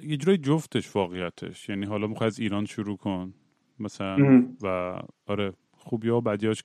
یه 0.04 0.18
جورای 0.18 0.38
جفتش 0.38 0.96
واقعیتش. 0.96 1.70
یعنی 1.70 1.86
حالا 1.86 2.08
می‌خوای 2.08 2.28
از 2.28 2.40
ایران 2.40 2.66
شروع 2.66 2.98
کن 2.98 3.34
مثلا 3.80 4.46
و 4.62 4.96
آره 5.26 5.54
خوبی 5.72 6.10
ها 6.10 6.22
بدیاش 6.22 6.64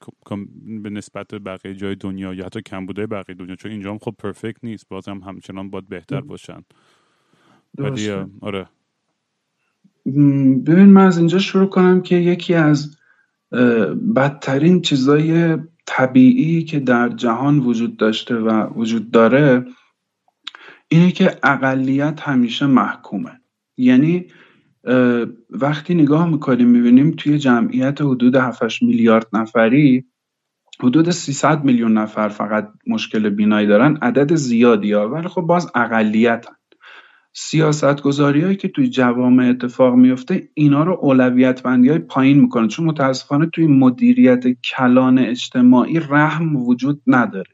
به 0.83 0.91
نسبت 0.91 1.35
بقیه 1.35 1.75
جای 1.75 1.95
دنیا 1.95 2.35
یا 2.35 2.47
حتی 2.47 2.63
کمبوده 2.63 3.07
بقیه 3.07 3.35
دنیا 3.35 3.57
چون 3.57 3.71
اینجا 3.71 3.91
هم 3.91 3.99
خب 3.99 4.15
پرفکت 4.19 4.65
نیست 4.65 4.89
بازم 4.89 5.19
همچنان 5.19 5.71
باید 5.71 5.89
بهتر 5.89 6.21
باشن. 6.21 6.61
ولی 7.79 8.11
آره. 8.41 8.67
ببین 10.67 10.85
من 10.85 11.07
از 11.07 11.19
اینجا 11.19 11.39
شروع 11.39 11.67
کنم 11.67 12.03
که 12.03 12.17
یکی 12.17 12.55
از 12.55 12.97
بدترین 14.17 14.83
چیزای 14.83 15.59
طبیعی 15.87 16.65
که 16.65 16.81
در 16.81 17.09
جهان 17.09 17.59
وجود 17.59 17.97
داشته 17.97 18.37
و 18.37 18.73
وجود 18.75 19.11
داره 19.11 19.67
اینه 20.89 21.13
که 21.13 21.39
اقلیت 21.43 22.21
همیشه 22.21 22.67
محکومه. 22.67 23.41
یعنی 23.77 24.27
وقتی 25.51 25.95
نگاه 25.95 26.29
می‌کنیم 26.29 26.69
می‌بینیم 26.69 27.11
توی 27.11 27.39
جمعیت 27.39 28.01
حدود 28.01 28.37
7 28.37 28.83
میلیارد 28.83 29.27
نفری 29.33 30.05
حدود 30.81 31.11
300 31.11 31.65
میلیون 31.65 31.99
نفر 31.99 32.29
فقط 32.29 32.73
مشکل 32.87 33.31
بینایی 33.31 33.67
دارن. 33.67 33.97
عدد 34.03 34.35
زیادی 34.35 34.93
ها 34.93 35.09
ولی 35.09 35.29
خب 35.29 35.41
باز 35.41 35.71
اقلیت 35.75 36.47
سیاست 37.37 38.03
گذاری 38.03 38.41
هایی 38.41 38.57
که 38.57 38.69
توی 38.69 38.89
جوامع 38.89 39.49
اتفاق 39.49 39.95
میفته 39.95 40.49
اینا 40.55 40.85
رو 40.85 40.99
اولویت 41.03 41.63
بندی 41.63 41.89
های 41.89 41.99
پایین 41.99 42.41
می‌کنه. 42.41 42.69
چون 42.69 42.87
متاسفانه 42.87 43.47
توی 43.47 43.67
مدیریت 43.67 44.45
کلان 44.63 45.19
اجتماعی 45.19 46.01
رحم 46.01 46.57
وجود 46.57 47.03
نداره. 47.07 47.51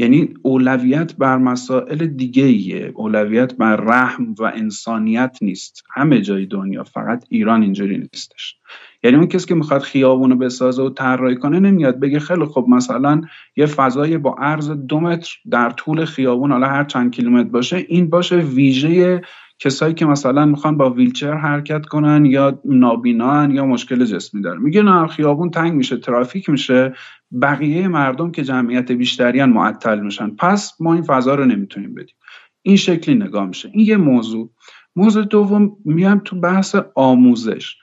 یعنی 0.00 0.34
اولویت 0.42 1.16
بر 1.16 1.38
مسائل 1.38 2.06
دیگه 2.06 2.44
ایه 2.44 2.92
اولویت 2.94 3.54
بر 3.54 3.76
رحم 3.76 4.34
و 4.38 4.52
انسانیت 4.54 5.38
نیست. 5.42 5.84
همه 5.94 6.20
جای 6.20 6.46
دنیا 6.46 6.84
فقط 6.84 7.24
ایران 7.28 7.62
اینجوری 7.62 7.98
نیستش. 7.98 8.56
یعنی 9.02 9.16
اون 9.16 9.26
کسی 9.26 9.46
که 9.46 9.54
می‌خواد 9.54 9.80
خیابونو 9.80 10.36
بسازه 10.36 10.82
و 10.82 10.90
طراحی 10.90 11.36
کنه 11.36 11.60
نمیاد 11.60 12.00
بگه 12.00 12.18
خیلی 12.18 12.44
خب 12.44 12.66
مثلا 12.68 13.20
یه 13.56 13.66
فضای 13.66 14.18
با 14.18 14.34
عرض 14.38 14.70
دو 14.70 15.00
متر 15.00 15.36
در 15.50 15.70
طول 15.70 16.04
خیابون 16.04 16.52
حالا 16.52 16.66
هر 16.66 16.84
چند 16.84 17.12
کیلومتر 17.12 17.48
باشه 17.48 17.76
این 17.88 18.10
باشه 18.10 18.36
ویژه 18.36 19.22
کسایی 19.60 19.94
که 19.94 20.06
مثلا 20.06 20.46
می‌خوان 20.46 20.76
با 20.76 20.90
ویلچر 20.90 21.34
حرکت 21.34 21.86
کنن 21.86 22.24
یا 22.24 22.60
نابینان 22.64 23.50
یا 23.50 23.66
مشکل 23.66 24.04
جسمی 24.04 24.42
داره 24.42 24.58
میگه 24.58 24.82
نه 24.82 25.06
خیابون 25.06 25.50
تنگ 25.50 25.72
میشه 25.72 25.96
ترافیک 25.96 26.50
میشه 26.50 26.94
بقیه 27.42 27.88
مردم 27.88 28.30
که 28.30 28.44
جمعیت 28.44 28.92
بیشتریان 28.92 29.50
معطل 29.50 30.00
میشن. 30.00 30.30
پس 30.30 30.80
ما 30.80 30.94
این 30.94 31.02
فضا 31.02 31.34
رو 31.34 31.44
نمی‌تونیم 31.44 31.94
بدیم. 31.94 32.14
این 32.62 32.76
شکلی 32.76 33.14
نگاه 33.14 33.46
میشه. 33.46 33.70
این 33.72 33.86
یه 33.86 33.96
موضوع. 33.96 34.50
موضوع 34.96 35.24
دوم 35.24 35.76
میام 35.84 36.20
تو 36.24 36.40
بحث 36.40 36.76
آموزش. 36.94 37.76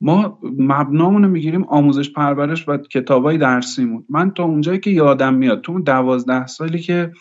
ما 0.00 0.38
مبنامون 0.58 1.24
رو 1.24 1.30
می‌گیریم 1.30 1.64
آموزش 1.64 2.12
پرورش 2.12 2.68
و 2.68 2.76
کتابای 2.76 3.38
درسیمون. 3.38 4.04
من 4.08 4.30
تا 4.30 4.44
اونجایی 4.44 4.78
که 4.78 4.90
یادم 4.90 5.34
میاد 5.34 5.60
تو 5.60 5.72
اون 5.72 5.82
دوازده 5.82 6.46
سالی 6.46 6.78
که 6.78 7.12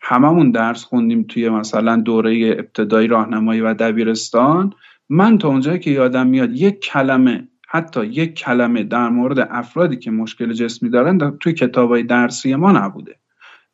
هممون 0.00 0.50
درس 0.50 0.84
خوندیم 0.84 1.22
توی 1.22 1.48
مثلا 1.48 1.96
دوره 1.96 2.54
ابتدایی 2.58 3.08
راهنمایی 3.08 3.60
و 3.60 3.74
دبیرستان. 3.74 4.72
من 5.08 5.38
تا 5.38 5.48
اونجایی 5.48 5.78
که 5.78 5.90
یادم 5.90 6.26
میاد 6.26 6.52
یک 6.52 6.80
کلمه 6.80 7.48
حتی 7.68 8.06
یک 8.06 8.34
کلمه 8.34 8.82
در 8.82 9.08
مورد 9.08 9.38
افرادی 9.50 9.96
که 9.96 10.10
مشکل 10.10 10.52
جسمی 10.52 10.90
دارن 10.90 11.38
توی 11.40 11.52
کتابای 11.52 12.02
درسی 12.02 12.54
ما 12.54 12.72
نبوده. 12.72 13.16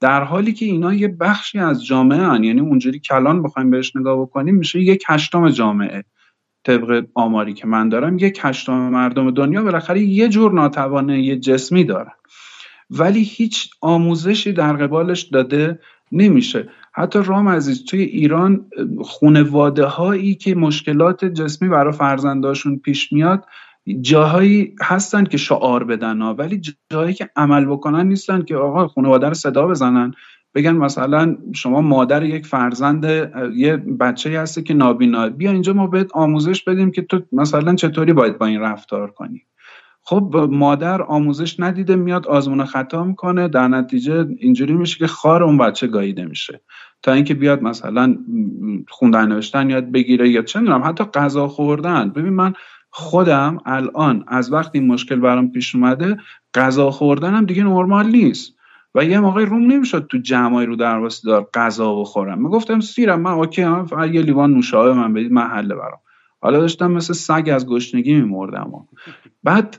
در 0.01 0.25
حالی 0.25 0.53
که 0.53 0.67
اینا 0.67 0.95
یه 0.95 1.09
بخشی 1.09 1.59
از 1.59 1.85
جامعه 1.85 2.19
هن. 2.19 2.45
یعنی 2.45 2.61
اونجوری 2.61 2.99
کلان 2.99 3.43
بخوایم 3.43 3.71
بهش 3.71 3.97
نگاه 3.97 4.21
بکنیم 4.21 4.55
میشه 4.55 4.81
یک 4.81 5.05
هشتم 5.07 5.49
جامعه 5.49 6.05
طبق 6.65 7.07
آماری 7.15 7.55
که 7.55 7.67
من 7.67 7.89
دارم. 7.89 8.19
یک 8.19 8.41
هشتم 8.43 8.89
مردم 8.89 9.31
دنیا 9.31 9.63
بالاخره 9.63 10.01
یه 10.01 10.29
جور 10.29 10.53
ناتوانه 10.53 11.23
یه 11.23 11.37
جسمی 11.37 11.85
دارن. 11.85 12.13
ولی 12.91 13.23
هیچ 13.23 13.71
آموزشی 13.81 14.53
در 14.53 14.73
قبالش 14.73 15.23
داده 15.23 15.79
نمیشه. 16.13 16.69
حتی 16.93 17.19
رام 17.25 17.49
عزیز 17.49 17.85
توی 17.85 18.01
ایران 18.01 18.67
خونواده 19.01 19.85
هایی 19.85 20.35
که 20.35 20.55
مشکلات 20.55 21.25
جسمی 21.25 21.69
برای 21.69 21.93
فرزنداشون 21.93 22.79
پیش 22.79 23.13
میاد 23.13 23.45
جاهایی 24.01 24.75
هستن 24.83 25.25
که 25.25 25.37
شعار 25.37 25.85
بدن 25.85 26.21
ها 26.21 26.35
ولی 26.35 26.61
جایی 26.91 27.15
که 27.15 27.31
عمل 27.37 27.65
بکنن 27.65 28.09
نیستن 28.09 28.43
که 28.43 28.57
آقا 28.57 28.89
خانواده 28.89 29.29
رو 29.29 29.35
صدا 29.35 29.67
بزنن. 29.67 30.13
بگن 30.55 30.73
مثلا 30.73 31.37
شما 31.55 31.81
مادر 31.81 32.23
یک 32.23 32.47
فرزند 32.47 33.05
یه 33.55 33.77
بچه 33.77 34.41
هستی 34.41 34.63
که 34.63 34.75
نابینا. 34.75 35.29
بیا 35.29 35.51
اینجا 35.51 35.73
ما 35.73 35.87
بهت 35.87 36.13
آموزش 36.13 36.63
بدیم 36.63 36.91
که 36.91 37.03
تو 37.03 37.23
مثلا 37.33 37.75
چطوری 37.75 38.13
باید 38.13 38.39
با 38.39 38.47
این 38.47 38.61
رفتار 38.61 39.11
کنی. 39.11 39.43
خب 40.09 40.49
مادر 40.51 41.03
آموزش 41.03 41.61
ندیده 41.61 41.97
میاد 41.97 42.27
آزمون 42.27 42.65
خطا 42.65 43.05
می‌کنه. 43.05 43.49
در 43.49 43.69
نتیجه 43.69 44.27
اینجوری 44.39 44.75
میشه 44.75 44.99
که 44.99 45.07
خار 45.07 45.43
اون 45.43 45.59
بچه 45.59 45.87
گاییده 45.87 46.25
میشه. 46.25 46.61
تا 47.03 47.13
اینکه 47.13 47.35
بیاد 47.35 47.63
مثلا 47.63 48.17
خوندن 48.89 49.27
نوشتن 49.33 49.71
یاد 49.71 49.93
بگیره 49.93 50.29
یا 50.29 50.43
چه 50.43 50.61
می‌دونم 50.61 50.83
حتی 50.85 51.05
غذا 51.05 51.49
خوردن. 51.49 52.11
ببین 52.11 52.33
من 52.33 52.53
خودم 52.91 53.59
الان 53.67 54.25
از 54.29 54.53
وقتی 54.53 54.79
این 54.79 54.89
مشکل 54.89 55.17
برام 55.17 55.51
پیش 55.51 55.75
اومده 55.75 56.17
غذا 56.55 56.91
خوردنم 56.91 57.45
دیگه 57.45 57.65
نرمال 57.65 58.07
نیست. 58.07 58.57
و 58.95 59.05
یه 59.05 59.21
موقعی 59.21 59.45
روم 59.45 59.73
نمی‌شد 59.73 60.07
تو 60.11 60.19
جمعی 60.19 60.67
رو 60.67 60.77
درواسی 60.77 61.27
دار 61.27 61.49
غذا 61.55 61.95
بخورم. 61.95 62.43
می‌گفتم 62.43 62.81
سیرم 62.81 63.21
من 63.21 63.31
اوکی 63.31 63.63
هم 63.63 63.87
فقط 63.87 64.11
یه 64.11 64.23
لیوان 64.23 64.55
نوشابه 64.55 64.93
من 64.93 65.13
بدید 65.13 65.33
من 65.33 65.69
برام. 65.69 66.01
حالا 66.41 66.61
داشتم 66.61 66.91
مثل 66.91 67.13
سگ 67.15 67.51
از 67.53 67.67
گشنگی 67.67 68.15
میمردم. 68.15 68.89
بعد 69.45 69.79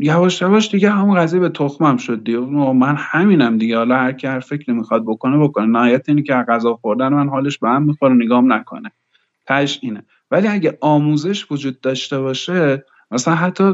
یواش 0.00 0.42
یواش 0.42 0.70
دیگه 0.70 0.90
همون 0.90 1.16
قضیه 1.16 1.40
به 1.40 1.48
تخمم 1.48 1.96
شد 1.96 2.24
دیگه. 2.24 2.38
من 2.38 2.94
همینم 2.98 3.58
دیگه. 3.58 3.76
حالا 3.76 3.96
هر 3.96 4.12
کی 4.12 4.26
هر 4.26 4.40
فکر 4.40 4.70
نمی‌خواد 4.70 5.02
بکنه 5.06 5.38
بکنه. 5.38 5.66
نهایت 5.66 6.08
اینه 6.08 6.22
که 6.22 6.34
غذا 6.34 6.74
خوردن 6.74 7.08
من 7.08 7.28
حالش 7.28 7.58
به 7.58 7.68
هم 7.68 7.82
می‌خوره 7.82 8.14
نگام 8.14 8.52
نکنه. 8.52 8.90
تش 9.46 9.78
اینه. 9.82 10.04
ولی 10.30 10.48
اگه 10.48 10.78
آموزش 10.80 11.52
وجود 11.52 11.80
داشته 11.80 12.20
باشه 12.20 12.84
مثلا 13.10 13.34
حتی 13.34 13.72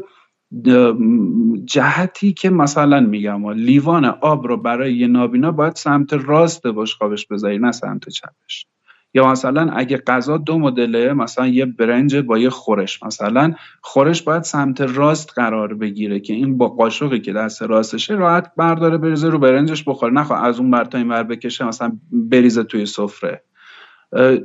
جهتی 1.65 2.33
که 2.33 2.51
مثلا 2.51 3.01
میگم 3.01 3.51
لیوان 3.51 4.05
آب 4.05 4.47
رو 4.47 4.57
برای 4.57 4.95
یه 4.95 5.07
نابینا 5.07 5.51
باید 5.51 5.77
سمت 5.77 6.13
راست 6.13 6.67
بشقابش 6.67 7.27
بذاری 7.27 7.59
نه 7.59 7.73
سمت 7.73 8.09
چپش. 8.09 8.67
یا 9.15 9.31
مثلا 9.31 9.71
اگه 9.71 9.97
غذا 9.97 10.37
دو 10.37 10.59
مدله 10.59 11.13
مثلا 11.13 11.47
یه 11.47 11.67
برنج 11.67 12.17
با 12.17 12.39
یه 12.39 12.51
خورش. 12.51 13.03
مثلا 13.03 13.55
خورش 13.81 14.23
باید 14.23 14.43
سمت 14.43 14.81
راست 14.81 15.33
قرار 15.37 15.75
بگیره 15.75 16.21
که 16.21 16.33
این 16.33 16.59
با 16.59 16.69
قاشقی 16.69 17.21
که 17.21 17.33
دست 17.33 17.63
راستشه 17.63 18.15
راحت 18.15 18.53
برداره 18.57 18.99
بریزه 18.99 19.29
رو 19.29 19.39
برنجش 19.39 19.85
بخوره. 19.87 20.13
نخواه 20.13 20.45
از 20.45 20.59
اون 20.59 20.71
بر 20.71 20.85
تا 20.85 20.99
این 20.99 21.09
بر 21.09 21.23
بکشه 21.23 21.65
مثلا 21.65 21.99
بریزه 22.13 22.65
توی 22.65 22.87
سفره. 22.87 23.43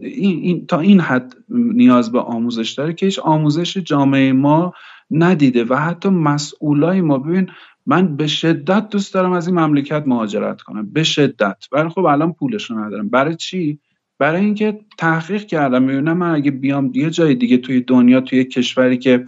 این, 0.02 0.40
این 0.40 0.66
تا 0.68 0.80
این 0.80 1.00
حد 1.00 1.36
نیاز 1.50 2.12
به 2.12 2.20
آموزش 2.20 2.72
داره 2.72 2.94
که 2.94 3.06
هیچ 3.06 3.20
آموزش 3.20 3.78
جامعه 3.78 4.34
ما 4.34 4.74
ندیده 5.12 5.64
و 5.64 5.76
حتی 5.76 6.10
مسئولای 6.10 7.02
ما. 7.02 7.18
ببین 7.18 7.50
من 7.86 8.16
به 8.16 8.28
شدت 8.28 8.90
دوست 8.90 9.14
دارم 9.14 9.32
از 9.32 9.48
این 9.48 9.60
مملکت 9.60 10.04
مهاجرت 10.08 10.62
کنم. 10.62 10.90
به 10.94 11.04
شدت. 11.04 11.66
ولی 11.72 11.90
خب 11.90 12.06
الان 12.06 12.34
پولش 12.34 12.72
رو 12.72 12.80
ندارم. 12.80 13.10
برای 13.10 13.36
چی؟ 13.36 13.80
برای 14.20 14.42
اینکه 14.46 14.80
تحقیق 14.98 15.46
کردم 15.46 15.84
می‌بینم 15.84 16.18
من 16.18 16.36
اگه 16.36 16.52
بیام 16.52 16.92
یه 16.94 17.10
جای 17.10 17.36
دیگه 17.36 17.58
توی 17.58 17.82
دنیا 17.82 18.22
توی 18.22 18.44
کشوری 18.44 18.98
که 18.98 19.26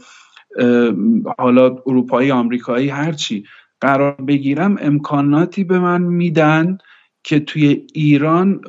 حالا 1.38 1.66
اروپایی 1.86 2.32
آمریکایی 2.32 2.90
هرچی 2.90 3.44
قرار 3.82 4.12
بگیرم 4.12 4.78
امکاناتی 4.82 5.64
به 5.64 5.80
من 5.80 6.02
میدن 6.02 6.78
که 7.24 7.40
توی 7.40 7.86
ایران 7.94 8.62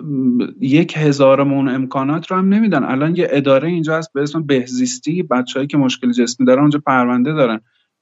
یک 0.60 0.94
هزارمون 0.96 1.68
امکانات 1.68 2.30
رو 2.30 2.36
هم 2.36 2.48
نمیدن. 2.48 2.84
الان 2.84 3.16
یه 3.16 3.28
اداره 3.30 3.68
اینجا 3.68 3.98
هست 3.98 4.12
به 4.12 4.22
اسم 4.22 4.42
بهزیستی 4.42 5.22
بچههایی 5.22 5.66
که 5.66 5.76
مشکل 5.76 6.12
جسمی 6.12 6.46
دارن 6.46 6.60
اونجا 6.60 6.82
پرونده 6.86 7.32
دارن. 7.32 7.60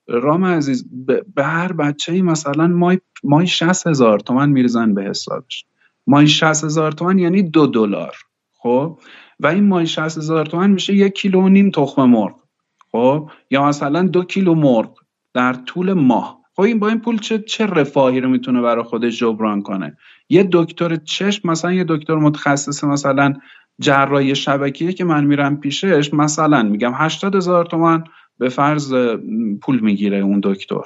رام 0.08 0.44
عزیز 0.44 0.86
به 1.34 1.44
هر 1.44 1.72
بچه 1.72 2.12
ای 2.12 2.22
مثلا 2.22 2.66
مای 2.66 2.98
مای 3.24 3.46
60 3.46 3.86
هزار 3.86 4.20
تومن 4.20 4.50
میرزن 4.50 4.94
به 4.94 5.02
حسابش. 5.02 5.64
مای 6.06 6.26
60 6.26 6.64
هزار 6.64 6.92
تومن 6.92 7.18
یعنی 7.18 7.42
دو 7.42 7.66
دلار. 7.66 8.16
خب؟ 8.52 8.98
و 9.40 9.46
این 9.46 9.64
مای 9.64 9.86
60 9.86 10.18
هزار 10.18 10.46
تومن 10.46 10.70
میشه 10.70 10.94
یک 10.94 11.14
کیلو 11.14 11.40
و 11.40 11.48
نیم 11.48 11.70
تخم 11.70 12.04
مرغ. 12.04 12.34
خب؟ 12.92 13.30
یا 13.50 13.64
مثلا 13.64 14.02
دو 14.02 14.24
کیلو 14.24 14.54
مرغ 14.54 14.98
در 15.34 15.52
طول 15.52 15.92
ماه. 15.92 16.38
خب 16.56 16.62
این 16.62 16.78
با 16.78 16.88
این 16.88 17.00
پول 17.00 17.18
چه 17.18 17.38
چه 17.38 17.66
رفاهی 17.66 18.20
رو 18.20 18.28
می‌تونه 18.28 18.60
برای 18.60 18.84
خودش 18.84 19.18
جبران 19.18 19.62
کنه؟ 19.62 19.96
یه 20.28 20.48
دکتر 20.52 20.96
چشم 20.96 21.50
مثلا 21.50 21.72
یه 21.72 21.84
دکتر 21.88 22.14
متخصص 22.14 22.84
مثلا 22.84 23.34
جراحی 23.80 24.34
شبکیه 24.34 24.92
که 24.92 25.04
من 25.04 25.24
میرم 25.24 25.60
پیشش 25.60 26.14
مثلا 26.14 26.62
میگم 26.62 26.92
80 26.94 27.34
هزار 27.34 27.64
تومن 27.64 28.04
به 28.38 28.48
فرض 28.48 28.94
پول 29.62 29.80
می‌گیره 29.80 30.18
اون 30.18 30.40
دکتر. 30.42 30.82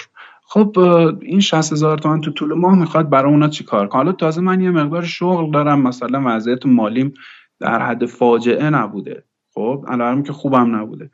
خب 0.53 0.79
این 1.23 1.41
60 1.41 1.73
هزار 1.73 1.99
تومن 1.99 2.21
تو 2.21 2.31
طول 2.31 2.55
ماه 2.55 2.79
می‌خواد 2.79 3.11
برای 3.11 3.33
اونا 3.33 3.49
چی 3.49 3.65
کار 3.65 3.89
کنه؟ 3.89 4.03
حالا 4.03 4.13
تازه 4.13 4.41
من 4.41 4.61
یه 4.61 4.71
مقدار 4.71 5.03
شغل 5.03 5.51
دارم 5.51 5.83
مثلا 5.83 6.23
وضعیت 6.27 6.67
مالیم 6.67 7.15
در 7.61 7.83
حد 7.83 8.07
فاجعه 8.07 8.71
نبوده. 8.71 9.25
خب 9.55 9.85
الان 9.89 10.23
که 10.23 10.33
خوبم 10.33 10.77
نبوده. 10.77 11.11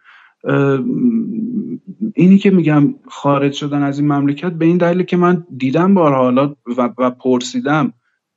اینی 2.15 2.39
که 2.39 2.51
میگم 2.51 2.95
خارج 3.09 3.53
شدن 3.53 3.83
از 3.83 3.99
این 3.99 4.13
مملکت 4.13 4.53
به 4.53 4.65
این 4.65 4.77
دلیل 4.77 5.03
که 5.03 5.17
من 5.17 5.47
دیدم 5.57 5.95
بارها 5.95 6.23
حالا 6.23 6.55
و, 6.79 6.91
و 6.99 7.11
پرسیدم 7.11 7.93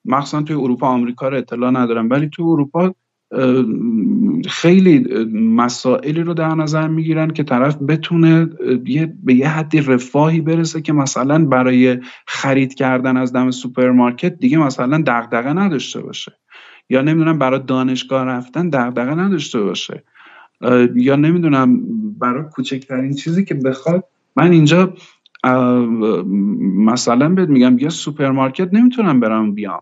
مخصوصا 0.06 0.42
توی 0.42 0.56
اروپا 0.56 0.88
آمریکا 0.88 1.28
رو 1.28 1.38
اطلاع 1.38 1.72
ندارم 1.72 2.10
ولی 2.10 2.30
توی 2.30 2.46
اروپا 2.46 2.94
خیلی 4.48 5.26
مسائلی 5.34 6.22
رو 6.24 6.34
در 6.34 6.56
نظر 6.56 6.88
می‌گیرن 6.88 7.28
که 7.28 7.44
طرف 7.44 7.76
بتونه 7.76 8.46
به 9.24 9.34
یه 9.36 9.48
حدی 9.50 9.82
رفاهی 9.82 10.42
برسه 10.42 10.82
که 10.82 10.94
مثلا 10.94 11.46
برای 11.46 11.98
خرید 12.28 12.74
کردن 12.74 13.18
از 13.18 13.34
دم 13.34 13.52
سوپرمارکت 13.52 14.40
دیگه 14.40 14.58
مثلا 14.58 15.04
دغدغه 15.08 15.54
نداشته 15.54 16.02
باشه. 16.02 16.32
یا 16.90 17.02
نمی‌دونم 17.02 17.40
برای 17.40 17.60
دانشگاه 17.68 18.26
رفتن 18.26 18.70
دغدغه 18.70 19.16
نداشته 19.16 19.62
باشه. 19.62 20.04
یا 20.96 21.16
نمی‌دونم 21.16 21.82
برای 22.20 22.44
کوچکترین 22.52 23.14
چیزی 23.14 23.46
که 23.46 23.54
بخواد. 23.56 24.04
من 24.36 24.52
اینجا 24.52 24.94
مثلا 26.76 27.30
بهت 27.30 27.50
میگم 27.50 27.80
یه 27.80 27.90
سوپرمارکت 27.90 28.74
نمی‌تونم 28.74 29.20
برم 29.20 29.54
بیام. 29.54 29.82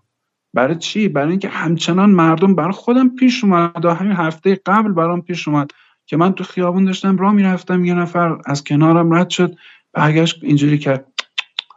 برای 0.54 0.76
چی؟ 0.76 1.08
برای 1.08 1.30
اینکه 1.30 1.50
همچنان 1.50 2.10
مردم 2.10 2.56
برای 2.56 2.72
خودم 2.72 3.10
پیش 3.10 3.44
اومد. 3.44 3.86
همین 3.86 4.12
هفته 4.12 4.62
قبل 4.66 4.92
برام 4.92 5.22
پیش 5.22 5.48
اومد 5.48 5.72
که 6.06 6.18
من 6.18 6.34
تو 6.34 6.44
خیابون 6.44 6.86
داشتم 6.86 7.18
راه 7.18 7.34
می‌رفتم 7.34 7.86
یه 7.86 7.94
نفر 7.94 8.38
از 8.46 8.64
کنارم 8.64 9.14
رد 9.14 9.30
شد 9.30 9.56
برگشت 9.94 10.44
اینجوری 10.44 10.78
کرد. 10.78 11.06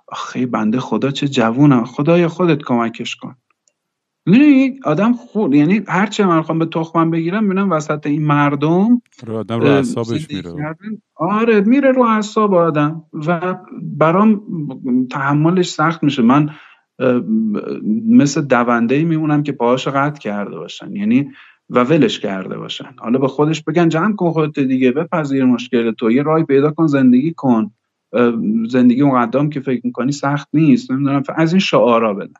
آخه 0.08 0.46
بنده 0.46 0.80
خدا 0.80 1.10
چه 1.10 1.28
جوونم. 1.28 1.84
خدای 1.84 2.26
خودت 2.26 2.62
کمکش 2.62 3.16
کن. 3.16 3.36
می‌دونی 4.26 4.80
آدم 4.84 5.12
خود 5.12 5.54
یعنی 5.54 5.82
هر 5.88 6.06
چه 6.06 6.26
من 6.26 6.42
خوام 6.42 6.58
به 6.58 6.66
تخمم 6.66 7.10
بگیرم 7.10 7.46
ببینم 7.46 7.70
وسط 7.70 8.06
این 8.06 8.26
مردم 8.26 9.02
رو 9.26 9.36
آدم 9.36 9.60
رو 9.60 9.66
اعصابش 9.66 10.30
میره. 10.30 10.76
آره 11.14 11.60
میره 11.60 11.92
رو 11.92 12.02
اعصاب 12.02 12.54
آدم. 12.54 13.04
و 13.26 13.56
برام 13.82 14.42
تحملش 15.10 15.68
سخت 15.68 16.02
میشه. 16.02 16.22
من 16.22 16.50
مثل 18.08 18.40
دونده 18.40 18.94
ای 18.94 19.04
میمونم 19.04 19.42
که 19.42 19.52
پاهاش 19.52 19.88
قطع 19.88 20.20
کرده 20.20 20.56
باشن. 20.56 20.96
یعنی 20.96 21.30
و 21.70 21.84
ولش 21.84 22.20
کرده 22.20 22.58
باشن. 22.58 22.94
حالا 22.98 23.18
به 23.18 23.28
خودش 23.28 23.62
بگن 23.62 23.88
جمع 23.88 24.16
کن 24.16 24.30
خودت 24.30 24.58
دیگه 24.60 24.92
بپذیر 24.92 25.44
مشکل 25.44 25.92
تو. 25.92 26.10
یه 26.10 26.22
رای 26.22 26.44
پیدا 26.44 26.70
کن 26.70 26.86
زندگی 26.86 27.34
کن. 27.36 27.70
زندگی 28.68 29.02
مقدم 29.02 29.50
که 29.50 29.60
فکر 29.60 29.80
می‌کنی 29.84 30.12
سخت 30.12 30.48
نیست. 30.52 30.90
نمی‌دونم 30.90 31.22
از 31.36 31.52
این 31.52 31.60
شعارا 31.60 32.14
بدن. 32.14 32.32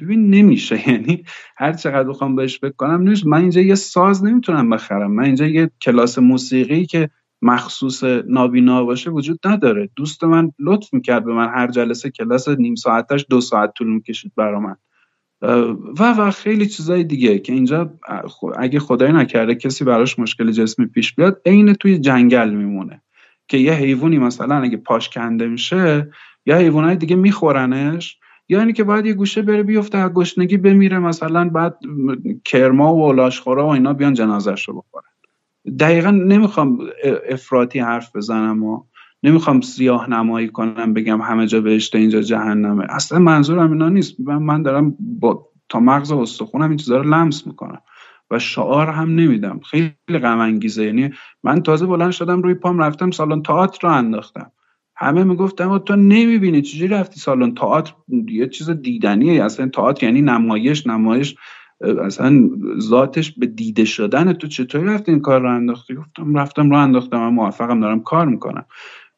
ببین 0.00 0.30
نمیشه. 0.30 0.88
یعنی 0.90 1.24
هر 1.56 1.72
چقدر 1.72 2.08
بخوام 2.08 2.36
بهش 2.36 2.58
بکنم 2.58 3.02
نیست 3.02 3.26
من 3.26 3.40
اینجا 3.40 3.60
یه 3.60 3.74
ساز 3.74 4.24
نمی‌تونم 4.24 4.70
بخرم. 4.70 5.12
من 5.12 5.24
اینجا 5.24 5.46
یه 5.46 5.70
کلاس 5.82 6.18
موسیقی 6.18 6.86
که 6.86 7.10
مخصوص 7.42 8.04
نابینا 8.04 8.84
باشه 8.84 9.10
وجود 9.10 9.38
نداره. 9.44 9.90
دوست 9.96 10.24
من 10.24 10.52
لطف 10.58 10.94
می‌کرد 10.94 11.24
به 11.24 11.32
من 11.32 11.48
هر 11.48 11.66
جلسه 11.66 12.10
کلاس 12.10 12.48
نیم 12.48 12.74
ساعتش 12.74 13.26
دو 13.30 13.40
ساعت 13.40 13.72
طول 13.74 13.88
می‌کشید 13.92 14.32
برا 14.36 14.60
من. 14.60 14.76
و 15.98 16.14
و 16.18 16.30
خیلی 16.30 16.66
چیزای 16.66 17.04
دیگه 17.04 17.38
که 17.38 17.52
اینجا 17.52 17.94
اگه 18.56 18.80
خدای 18.80 19.12
نکرده 19.12 19.54
کسی 19.54 19.84
براش 19.84 20.18
مشکل 20.18 20.50
جسمی 20.50 20.86
پیش 20.86 21.14
بیاد 21.14 21.40
عین 21.46 21.74
توی 21.74 21.98
جنگل 21.98 22.50
میمونه. 22.50 23.02
که 23.48 23.58
یه 23.58 23.72
حیوانی 23.72 24.18
مثلا 24.18 24.54
اگه 24.54 24.76
پاش 24.76 25.08
کنده 25.08 25.46
میشه 25.46 26.10
یا 26.46 26.56
حیوانای 26.56 26.96
دیگه 26.96 27.16
میخورنش 27.16 28.18
یا 28.48 28.60
اینی 28.60 28.72
که 28.72 28.84
باید 28.84 29.06
یه 29.06 29.14
گوشه 29.14 29.42
بره 29.42 29.62
بیفته 29.62 29.98
از 29.98 30.10
گشنگی 30.10 30.56
بمیره 30.56 30.98
مثلا 30.98 31.48
بعد 31.48 31.78
کرما 32.44 32.94
و 32.94 33.12
لاشخورا 33.12 33.66
و 33.66 33.70
اینا 33.70 33.92
بیان 33.92 34.14
جنازش 34.14 34.68
رو 34.68 34.74
بخورن. 34.74 35.09
دقیقا 35.78 36.10
نمی‌خوام 36.10 36.78
افراطی 37.28 37.78
حرف 37.78 38.16
بزنم 38.16 38.64
و 38.64 38.82
نمی‌خوام 39.22 39.60
سیاه 39.60 40.10
نمایی 40.10 40.48
کنم 40.48 40.94
بگم 40.94 41.20
همه 41.20 41.46
جا 41.46 41.60
بهشته 41.60 41.98
اینجا 41.98 42.20
جهنمه. 42.20 42.84
اصلا 42.88 43.18
منظورم 43.18 43.72
اینا 43.72 43.88
نیست. 43.88 44.20
من, 44.20 44.62
دارم 44.62 44.96
با 45.00 45.48
تا 45.68 45.80
مغز 45.80 46.12
استخونم 46.12 46.68
این 46.68 46.76
چیزا 46.76 46.96
رو 46.96 47.10
لمس 47.14 47.46
می‌کنم 47.46 47.78
و 48.30 48.38
شعار 48.38 48.86
هم 48.86 49.14
نمیدم. 49.14 49.60
خیلی 49.70 50.18
غم 50.22 50.38
انگیزه 50.38 50.84
یعنی 50.84 51.10
من 51.42 51.62
تازه 51.62 51.86
بلند 51.86 52.10
شدم 52.10 52.42
روی 52.42 52.54
پام 52.54 52.78
رفتم 52.78 53.10
سالن 53.10 53.42
تئاتر 53.42 53.88
رو 53.88 53.94
انداختم. 53.94 54.52
همه 54.96 55.24
می‌گفتم 55.24 55.78
تو 55.78 55.96
نمی‌بینی 55.96 56.62
چجوری 56.62 56.88
رفتی 56.94 57.20
سالن 57.20 57.54
تئاتر؟ 57.54 57.92
یه 58.28 58.48
چیز 58.48 58.70
دیدنیه. 58.70 59.44
اصلا 59.44 59.68
تئاتر 59.68 60.06
یعنی 60.06 60.22
نمایش 60.22 60.86
نمایش 60.86 61.36
اصلا 61.80 62.50
ذاتش 62.78 63.32
به 63.32 63.46
دیده 63.46 63.84
شدن 63.84 64.32
تو 64.32 64.46
چطوری 64.46 64.84
رفتی 64.84 65.10
این 65.10 65.20
کار 65.20 65.40
رو 65.40 65.54
انداختی؟ 65.54 65.94
گفتم 65.94 66.34
رفتم 66.34 66.70
رو 66.70 66.76
انداختم 66.76 67.16
من 67.16 67.28
موفقم 67.28 67.80
دارم 67.80 68.00
کار 68.00 68.26
می‌کنم. 68.26 68.64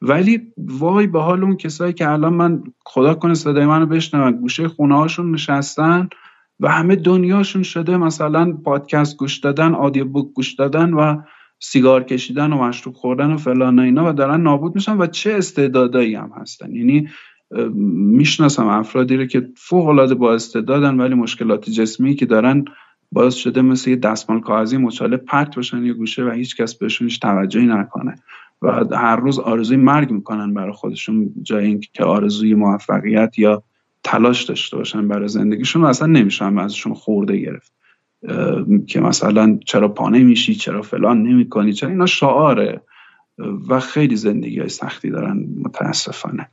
ولی 0.03 0.41
وای 0.57 1.07
به 1.07 1.21
حال 1.21 1.45
اون 1.45 1.57
کسایی 1.57 1.93
که 1.93 2.11
الان 2.11 2.35
من 2.35 2.63
خدا 2.85 3.15
کنه 3.15 3.35
صدای 3.35 3.67
منو 3.67 3.87
بشنون 3.87 4.33
گوشه 4.33 4.69
خونه 4.69 4.97
هاشون 4.97 5.31
نشستن 5.31 6.09
و 6.61 6.69
همه 6.69 6.97
دنیاشون 6.97 7.63
شده 7.63 7.97
مثلا 7.97 8.53
پادکست 8.53 9.17
گوش 9.17 9.39
دادن 9.39 9.75
آدیو 9.75 10.05
بوک 10.05 10.33
گوش 10.35 10.55
دادن 10.55 10.95
و 10.95 11.23
سیگار 11.61 12.05
کشیدن 12.05 12.53
و 12.53 12.65
مشروب 12.65 12.95
خوردن 12.95 13.33
و 13.33 13.37
فلان 13.37 13.79
اینا 13.79 14.11
و 14.11 14.13
دارن 14.13 14.41
نابود 14.41 14.75
میشن 14.75 14.99
و 14.99 15.07
چه 15.07 15.33
استعدادایی 15.33 16.15
هم 16.15 16.31
هستن. 16.37 16.75
یعنی 16.75 17.09
می‌شناسم 17.75 18.67
افرادی 18.67 19.17
رو 19.17 19.27
که 19.27 19.49
فوق 19.57 19.89
العاده 19.89 20.15
با 20.15 20.35
استعدادن 20.35 20.97
ولی 20.97 21.15
مشکلات 21.15 21.71
جسمی 21.71 22.15
که 22.15 22.27
دارن 22.27 22.65
باعث 23.13 23.35
شده 23.35 23.63
مثل 23.63 23.91
یه 23.91 23.97
دستمال 23.97 24.41
کاغذی 24.41 24.77
مچاله 24.77 25.17
پرت 25.17 25.57
باشن 25.57 25.85
یه 25.85 25.93
گوشه 25.93 26.25
و 26.25 26.31
هیچ 26.31 26.57
کس 26.57 26.75
بهشون 26.75 27.09
هیچ 27.09 27.21
توجهی 27.21 27.67
نکنه. 27.67 28.15
و 28.63 28.97
هر 28.97 29.17
روز 29.17 29.39
آرزوی 29.39 29.77
مرگ 29.77 30.11
می‌کنن 30.11 30.55
برای 30.55 30.73
خودشون 30.73 31.31
جای 31.43 31.67
اینکه 31.67 32.05
آرزوی 32.05 32.55
موفقیت 32.55 33.39
یا 33.39 33.63
تلاش 34.05 34.43
داشته 34.43 34.77
باشن 34.77 35.09
برای 35.09 35.29
زندگیشون. 35.29 35.83
و 35.83 35.87
اصلا 35.87 36.07
نمیشن 36.09 36.59
ازشون 36.59 36.95
خورده 36.95 37.37
گرفت. 37.37 37.73
که 38.87 39.01
مثلا 39.01 39.59
چرا 39.67 39.89
پانه 39.89 40.19
میشی 40.19 40.55
چرا 40.55 40.83
فلان 40.83 41.23
نمی‌کنی 41.23 41.73
چرا 41.73 41.91
اینا 41.91 42.07
شعاره. 42.07 42.81
و 43.69 43.81
خیلی 43.81 44.17
زندگی 44.17 44.59
های 44.59 44.69
سختی 44.69 45.11
دارن 45.11 45.47
متاسفانه. 45.65 46.49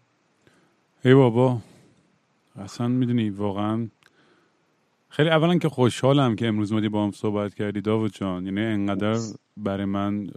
ای 1.06 1.14
بابا 1.14 1.62
اصلا 2.56 2.88
می‌دونی 2.88 3.30
واقعا 3.30 3.88
خیلی 5.10 5.30
اولا 5.30 5.58
که 5.58 5.70
خوشحالم 5.70 6.36
که 6.36 6.48
امروز 6.48 6.74
مدی 6.74 6.90
با 6.90 7.04
هم 7.04 7.12
صحبت 7.12 7.54
کردی 7.54 7.82
داوود 7.82 8.14
جان. 8.14 8.46
یعنی 8.46 8.62
انقدر 8.62 9.18
برای 9.58 9.86
من 9.86 10.28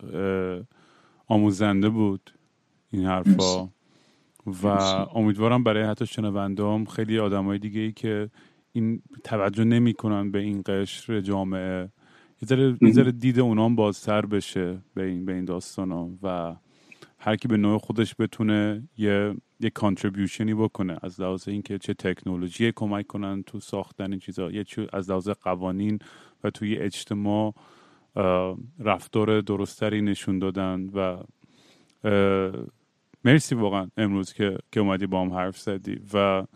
آموزنده 1.28 1.88
بود 1.88 2.30
این 2.90 3.06
حرفا. 3.06 3.68
و 4.62 4.66
امیدوارم 5.14 5.64
برای 5.64 5.82
حتی 5.82 6.06
شنوندام 6.06 6.84
خیلی 6.84 7.18
آدمای 7.18 7.58
دیگه 7.58 7.80
ای 7.80 7.92
که 7.92 8.30
این 8.72 9.02
توجه 9.24 9.64
نمی‌کنن 9.64 10.30
به 10.30 10.38
این 10.38 10.62
قشر 10.66 11.20
جامعه 11.20 11.88
یه 12.82 12.92
ذره 12.92 13.12
دید 13.12 13.40
اونام 13.40 13.76
بازتر 13.76 14.26
بشه 14.26 14.78
به 14.94 15.04
این 15.04 15.24
به 15.24 15.34
این 15.34 15.44
داستانا. 15.44 16.08
و 16.22 16.56
هر 17.18 17.36
کی 17.36 17.48
به 17.48 17.56
نوع 17.56 17.78
خودش 17.78 18.14
بتونه 18.18 18.88
یه 18.98 19.34
یه 19.62 19.70
کانتریبیوشنی 19.70 20.54
بکنه 20.54 20.98
از 21.02 21.20
لحاظ 21.20 21.48
اینکه 21.48 21.78
چه 21.78 21.94
تکنولوژی 21.94 22.72
کمک 22.72 23.06
کنن 23.06 23.42
تو 23.42 23.60
ساختن 23.60 24.10
این 24.10 24.20
چیزا. 24.20 24.50
یه 24.50 24.64
از 24.92 25.10
لحاظ 25.10 25.28
قوانین 25.28 25.98
و 26.44 26.50
توی 26.50 26.76
اجتماع 26.76 27.54
رفتار 28.78 29.40
درستری 29.40 30.02
نشون 30.02 30.38
دادن 30.38 30.90
و 30.94 31.22
مرسی 33.24 33.54
واقعا 33.54 33.88
امروز 33.96 34.32
که 34.32 34.58
که 34.72 34.80
اومدی 34.80 35.06
با 35.06 35.22
هم 35.22 35.32
حرف 35.32 35.58
زدی 35.58 36.00
و 36.14 36.46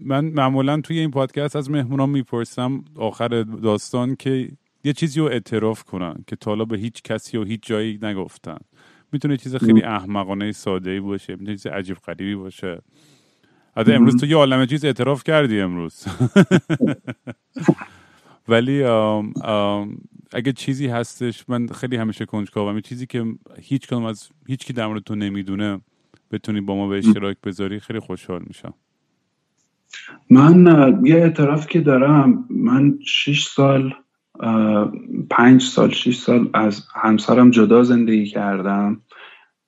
من 0.00 0.24
معمولا 0.24 0.80
توی 0.80 0.98
این 0.98 1.10
پادکست 1.10 1.56
از 1.56 1.70
مهمونان 1.70 2.08
می‌پرسم 2.08 2.84
آخر 2.96 3.28
داستان 3.42 4.16
که 4.16 4.48
یه 4.84 4.92
چیزی 4.92 5.20
رو 5.20 5.26
اعتراف 5.26 5.84
کنن 5.84 6.24
که 6.26 6.36
تا 6.36 6.64
به 6.64 6.78
هیچ 6.78 7.02
کسی 7.02 7.36
و 7.36 7.44
هیچ 7.44 7.60
جایی 7.62 7.98
نگفتن. 8.02 8.58
می‌تونه 9.12 9.36
چیز 9.36 9.56
خیلی 9.56 9.82
احمقانه 9.82 10.52
ساده 10.52 10.90
ای 10.90 11.00
باشه 11.00 11.32
می‌تونه 11.32 11.56
چیز 11.56 11.66
عجیب 11.66 11.96
غریبی 11.96 12.34
باشه. 12.34 12.82
حتی 13.76 13.92
امروز 13.92 14.16
تو 14.16 14.26
یه 14.26 14.36
عالمه 14.36 14.66
چیز 14.66 14.84
اعتراف 14.84 15.24
کردی 15.24 15.60
امروز. 15.60 16.04
ولی 18.48 18.84
آم 18.84 19.32
آم 19.44 19.96
اگه 20.32 20.52
چیزی 20.52 20.86
هستش 20.86 21.44
من 21.48 21.66
خیلی 21.66 21.96
همیشه 21.96 22.26
کنجکاوم. 22.26 22.80
چیزی 22.80 23.06
که 23.06 23.24
هیچ 23.60 23.88
کنم 23.88 24.04
از 24.04 24.28
هیچ 24.46 24.66
کی 24.66 24.72
در 24.72 24.86
مورد 24.86 25.02
تو 25.02 25.14
نمی‌دونه 25.14 25.80
بتونی 26.30 26.60
با 26.60 26.76
ما 26.76 26.88
به 26.88 26.98
اشتراک 26.98 27.36
بذاری 27.44 27.80
خیلی 27.80 28.00
خوشحال 28.00 28.42
میشم. 28.46 28.74
من 30.30 31.00
یه 31.04 31.16
اعتراف 31.16 31.66
که 31.66 31.80
دارم 31.80 32.46
من 32.50 32.98
6 33.06 33.46
سال 33.46 33.94
پنج 35.30 35.62
سال 35.62 35.90
6 35.90 36.16
سال 36.16 36.50
از 36.54 36.84
همسرم 36.94 37.50
جدا 37.50 37.82
زندگی 37.82 38.26
کردم. 38.26 39.00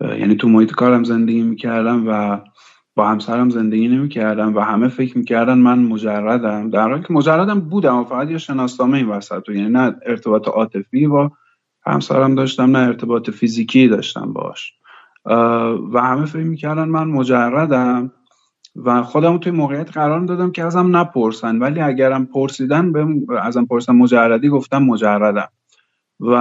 یعنی 0.01 0.35
تو 0.35 0.49
محیط 0.49 0.73
کارم 0.73 1.05
زندگی 1.05 1.43
می‌کردم 1.43 2.05
و 2.09 2.41
با 2.97 3.09
همسرم 3.09 3.51
زندگی 3.51 3.89
نمی‌کردم 3.89 4.57
و 4.57 4.61
همه 4.61 4.89
فکر 4.89 5.19
می‌کردن 5.19 5.59
من 5.59 5.79
مجردم. 5.79 6.71
در 6.71 6.89
حالی 6.89 7.03
که 7.03 7.13
مجردم 7.13 7.61
بودم 7.61 7.97
و 7.97 8.05
فقط 8.05 8.31
یه 8.31 8.39
شناسنامه 8.39 8.99
این 8.99 9.09
وسط 9.09 9.49
یعنی 9.49 9.69
نه 9.69 9.97
ارتباط 10.07 10.49
عاطفی 10.49 11.07
با 11.07 11.33
همسرم 11.87 12.35
داشتم 12.35 12.77
نه 12.77 12.79
ارتباط 12.79 13.31
فیزیکی 13.31 13.89
داشتم 13.89 14.33
باش 14.33 14.73
و 15.93 16.01
همه 16.03 16.25
فکر 16.25 16.45
می‌کردن 16.45 16.89
من 16.89 17.09
مجردم. 17.09 18.13
و 18.85 19.03
خودم 19.03 19.39
توی 19.39 19.53
موقعیت 19.53 19.91
قرار 19.91 20.21
دادم 20.21 20.51
که 20.51 20.65
ازم 20.65 20.97
نپرسن. 20.97 21.59
ولی 21.59 21.81
اگرم 21.81 22.27
پرسیدن 22.27 22.93
به 22.93 23.07
ازم 23.43 23.65
پرسن 23.65 23.93
مجردی 23.93 24.49
گفتم 24.49 24.83
مجردم. 24.83 25.49
و 26.21 26.33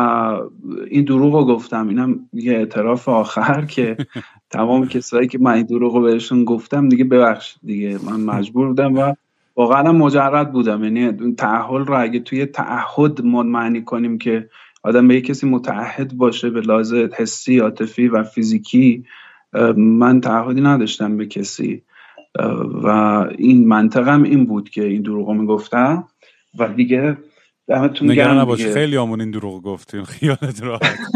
این 0.88 1.04
دروغ 1.04 1.34
رو 1.34 1.46
گفتم. 1.46 1.88
اینم 1.88 2.20
یه 2.34 2.54
اعتراف 2.54 3.10
آخر 3.10 3.66
که 3.66 3.98
تمام 4.50 4.88
کسایی 4.88 5.28
که 5.28 5.38
من 5.40 5.52
این 5.52 5.66
دروغ 5.66 5.96
رو 5.96 6.02
بهشون 6.02 6.44
گفتم 6.44 6.90
دیگه 6.90 7.04
ببخشید 7.04 7.60
دیگه. 7.64 8.00
من 8.06 8.20
مجبور 8.20 8.68
بودم 8.68 8.96
و 8.96 9.14
واقعا 9.56 9.92
مجرد 9.92 10.52
بودم. 10.52 10.84
یعنی 10.84 11.34
تعهل 11.36 11.86
رو 11.86 12.02
اگه 12.02 12.20
توی 12.20 12.46
تعهد 12.46 13.26
معنی 13.26 13.84
کنیم 13.84 14.18
که 14.18 14.50
آدم 14.84 15.08
به 15.08 15.16
یه 15.16 15.22
کسی 15.22 15.48
متعهد 15.48 16.14
باشه 16.14 16.50
به 16.50 16.62
لازم 16.62 17.10
حسی 17.18 17.60
عاطفی 17.60 18.08
و 18.08 18.24
فیزیکی 18.24 19.06
من 19.78 20.22
تعهدی 20.22 20.62
نداشتم 20.62 21.18
به 21.18 21.26
کسی. 21.26 21.84
و 22.84 22.88
این 23.38 23.68
منطقم 23.68 24.24
این 24.24 24.46
بود 24.46 24.70
که 24.70 24.84
این 24.84 25.02
دروغ 25.02 25.32
می‌گفتم 25.32 26.08
و 26.60 26.68
دیگه 26.68 27.18
دمتون 27.68 28.16
گرم 28.16 28.40
نباش 28.40 28.66
خیلی 28.66 28.98
آمون 28.98 29.22
این 29.22 29.32
دروغ 29.32 29.64
گفتیم 29.64 30.04
خیالت 30.04 30.64
راحت. 30.64 31.00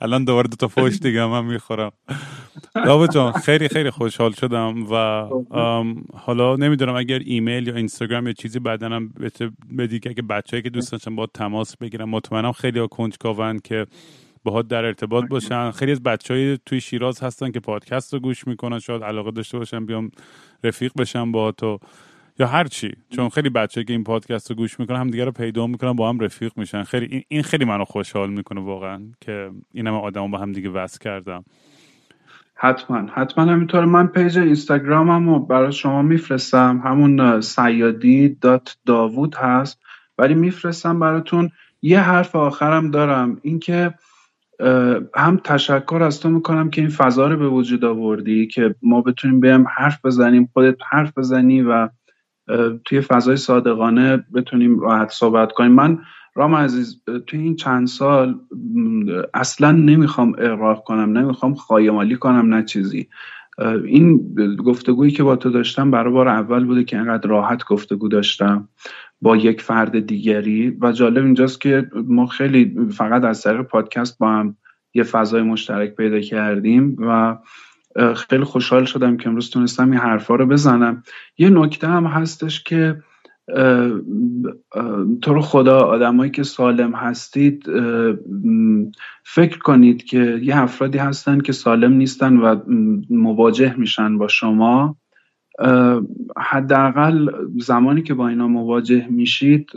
الان 0.00 0.24
دوباره 0.24 0.48
دو 0.48 0.56
تا 0.56 0.68
فوش 0.68 0.98
دیگه 0.98 1.26
من 1.26 1.44
می‌خورم. 1.44 1.92
داوود 2.74 3.12
جان 3.12 3.32
خیلی 3.32 3.68
خیلی 3.68 3.90
خوشحال 3.90 4.32
شدم 4.32 4.92
و 4.92 5.26
حالا 6.14 6.56
نمی‌دونم 6.56 6.94
اگر 6.94 7.20
ایمیل 7.24 7.68
یا 7.68 7.76
اینستاگرام 7.76 8.26
یا 8.26 8.32
چیزی 8.32 8.58
بعدنم 8.58 9.12
بدی 9.78 10.00
که 10.00 10.10
اگه 10.10 10.22
بچه‌ای 10.22 10.62
که 10.62 10.70
دوست 10.70 10.92
داشتن 10.92 11.16
با 11.16 11.26
تماس 11.26 11.76
بگیرم 11.76 12.08
مطمئنم 12.08 12.52
خیلی 12.52 12.78
ها 12.78 12.86
کنجکاون 12.86 13.60
که 13.64 13.86
باهات 14.44 14.68
در 14.68 14.84
ارتباط 14.84 15.24
باشن. 15.28 15.70
خیلی 15.70 15.92
از 15.92 16.02
بچه 16.02 16.58
توی 16.66 16.80
شیراز 16.80 17.22
هستن 17.22 17.50
که 17.50 17.60
پادکست 17.60 18.14
رو 18.14 18.20
گوش 18.20 18.46
می‌کنن. 18.46 18.78
شاید 18.78 19.02
علاقه 19.02 19.30
داشته 19.30 19.58
باشن 19.58 19.86
بیام 19.86 20.10
رفیق 20.64 20.92
بشن 20.98 21.32
با 21.32 21.52
تو 21.52 21.78
یا 22.38 22.46
هر 22.46 22.64
چی. 22.64 22.92
چون 23.10 23.28
خیلی 23.28 23.50
بچه 23.50 23.84
که 23.84 23.92
این 23.92 24.04
پادکست 24.04 24.50
رو 24.50 24.56
گوش 24.56 24.80
می‌کنن 24.80 25.00
هم 25.00 25.10
دیگه 25.10 25.24
رو 25.24 25.32
پیدا 25.32 25.66
می‌کنن 25.66 25.92
با 25.92 26.08
هم 26.08 26.20
رفیق 26.20 26.52
میشن. 26.56 26.82
خیلی 26.82 27.24
این 27.28 27.42
خیلی 27.42 27.64
منو 27.64 27.84
خوشحال 27.84 28.30
می‌کنه 28.30 28.60
واقعا 28.60 29.02
که 29.20 29.50
این 29.72 29.86
همه 29.86 29.96
آدم 29.96 30.30
با 30.30 30.38
هم 30.38 30.52
دیگه 30.52 30.70
وصل 30.70 30.98
کردم. 30.98 31.44
حتما. 32.54 33.06
حتما 33.14 33.44
همینطور 33.44 33.84
من 33.84 34.06
page 34.06 34.38
اینستاگرامم 34.38 35.28
رو 35.28 35.38
برای 35.38 35.72
شما 35.72 36.02
میفرستم. 36.02 36.82
همون 36.84 37.40
صیادی 37.40 38.28
dot 38.28 38.76
داوود 38.86 39.34
هست. 39.34 39.80
ولی 40.18 40.34
میفرستم 40.34 40.98
براتون. 40.98 41.50
یه 41.82 42.00
حرف 42.00 42.36
آخرم 42.36 42.90
دارم. 42.90 43.38
اینکه 43.42 43.94
هم 45.14 45.40
تشکر 45.44 46.02
از 46.02 46.20
تو 46.20 46.30
می‌کنم 46.30 46.70
که 46.70 46.80
این 46.80 46.90
فضا 46.90 47.28
رو 47.28 47.36
به 47.36 47.48
وجود 47.48 47.84
آوردی 47.84 48.46
که 48.46 48.74
ما 48.82 49.00
بتونیم 49.00 49.40
بیایم 49.40 49.64
حرف 49.76 50.04
بزنیم 50.04 50.48
خودت 50.52 50.76
حرف 50.90 51.18
بزنی 51.18 51.62
و 51.62 51.88
توی 52.84 53.00
فضای 53.00 53.36
صادقانه 53.36 54.24
بتونیم 54.34 54.80
راحت 54.80 55.10
صحبت 55.10 55.52
کنیم. 55.52 55.72
من 55.72 55.98
رام 56.34 56.54
عزیز 56.54 57.02
توی 57.26 57.40
این 57.40 57.56
چند 57.56 57.86
سال 57.86 58.40
اصلا 59.34 59.72
نمی‌خوام 59.72 60.34
اقراق 60.38 60.84
کنم 60.84 61.18
نمی‌خوام 61.18 61.54
خایمالی 61.54 62.16
کنم 62.16 62.54
نه 62.54 62.64
چیزی. 62.64 63.08
این 63.84 64.34
گفتگویی 64.64 65.10
که 65.12 65.22
با 65.22 65.36
تو 65.36 65.50
داشتم 65.50 65.90
برای 65.90 66.12
بار 66.12 66.28
اول 66.28 66.64
بوده 66.64 66.84
که 66.84 66.98
انقدر 66.98 67.28
راحت 67.28 67.64
گفتگو 67.64 68.08
داشتم. 68.08 68.68
با 69.22 69.36
یک 69.36 69.60
فرد 69.60 70.06
دیگری. 70.06 70.76
و 70.80 70.92
جالب 70.92 71.24
اینجاست 71.24 71.60
که 71.60 71.86
ما 72.06 72.26
خیلی 72.26 72.76
فقط 72.90 73.24
از 73.24 73.42
طریق 73.42 73.62
پادکست 73.62 74.18
با 74.18 74.30
هم 74.30 74.56
یه 74.94 75.02
فضای 75.02 75.42
مشترک 75.42 75.94
پیدا 75.94 76.20
کردیم 76.20 76.96
و 76.98 77.38
خیلی 78.14 78.44
خوشحال 78.44 78.84
شدم 78.84 79.16
که 79.16 79.28
امروز 79.28 79.50
تونستم 79.50 79.90
این 79.90 80.00
حرفا 80.00 80.34
رو 80.34 80.46
بزنم. 80.46 81.02
یه 81.38 81.50
نکته 81.50 81.88
هم 81.88 82.06
هستش 82.06 82.62
که 82.62 82.96
تو 85.22 85.34
رو 85.34 85.40
خدا 85.40 85.80
آدمایی 85.80 86.30
که 86.30 86.42
سالم 86.42 86.94
هستید 86.94 87.64
فکر 89.24 89.58
کنید 89.58 90.04
که 90.04 90.40
یه 90.42 90.56
افرادی 90.56 90.98
هستن 90.98 91.40
که 91.40 91.52
سالم 91.52 91.92
نیستن 91.92 92.36
و 92.36 92.60
مواجه 93.10 93.74
میشن 93.78 94.18
با 94.18 94.28
شما. 94.28 94.96
حداقل 96.36 97.28
زمانی 97.58 98.02
که 98.02 98.14
با 98.14 98.28
اینا 98.28 98.48
مواجه 98.48 99.06
میشید 99.10 99.70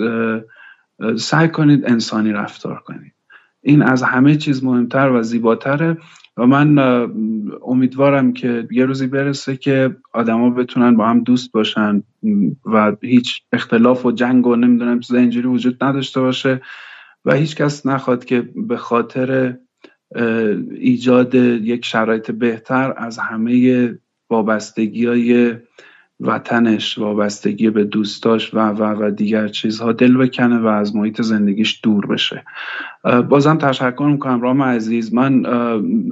سعی 1.18 1.48
کنید 1.48 1.86
انسانی 1.86 2.32
رفتار 2.32 2.80
کنید. 2.80 3.14
این 3.62 3.82
از 3.82 4.04
همه 4.04 4.36
چیز 4.36 4.64
مهمتر 4.64 5.10
و 5.12 5.24
زیباتره 5.24 5.98
و 6.38 6.46
من 6.46 6.78
امیدوارم 7.66 8.34
که 8.34 8.68
یه 8.72 8.86
روزی 8.86 9.08
برسه 9.08 9.58
که 9.58 9.96
آدما 10.14 10.50
بتونن 10.50 10.96
با 10.96 11.08
هم 11.08 11.20
دوست 11.20 11.52
باشن 11.52 12.04
و 12.66 12.96
هیچ 13.02 13.42
اختلاف 13.54 14.06
و 14.06 14.12
جنگ 14.12 14.48
و 14.48 14.56
نمی‌دونم 14.56 15.00
چیز 15.00 15.16
اینجوری 15.16 15.48
وجود 15.48 15.84
نداشته 15.84 16.22
باشه 16.22 16.62
و 17.26 17.34
هیچ 17.34 17.56
کس 17.56 17.86
نخواد 17.86 18.26
که 18.26 18.50
به 18.56 18.78
خاطر 18.78 19.58
ایجاد 20.72 21.36
یک 21.36 21.86
شرایط 21.86 22.32
بهتر 22.32 22.94
از 22.98 23.18
همه 23.18 23.90
وابستگی 24.36 25.06
های 25.06 25.54
وطنش 26.20 26.98
وابستگی 26.98 27.70
به 27.70 27.84
دوستاش 27.84 28.54
و 28.54 28.60
و 28.60 28.84
و 28.84 29.12
دیگر 29.12 29.48
چیزها 29.48 29.92
دل 29.92 30.18
بکنه 30.18 30.60
و 30.60 30.68
از 30.68 30.96
محیط 30.96 31.22
زندگیش 31.22 31.80
دور 31.84 32.06
بشه. 32.06 32.44
بازم 33.30 33.58
تشکر 33.58 34.08
می‌کنم 34.12 34.42
رام 34.42 34.62
عزیز. 34.62 35.14
من 35.14 35.46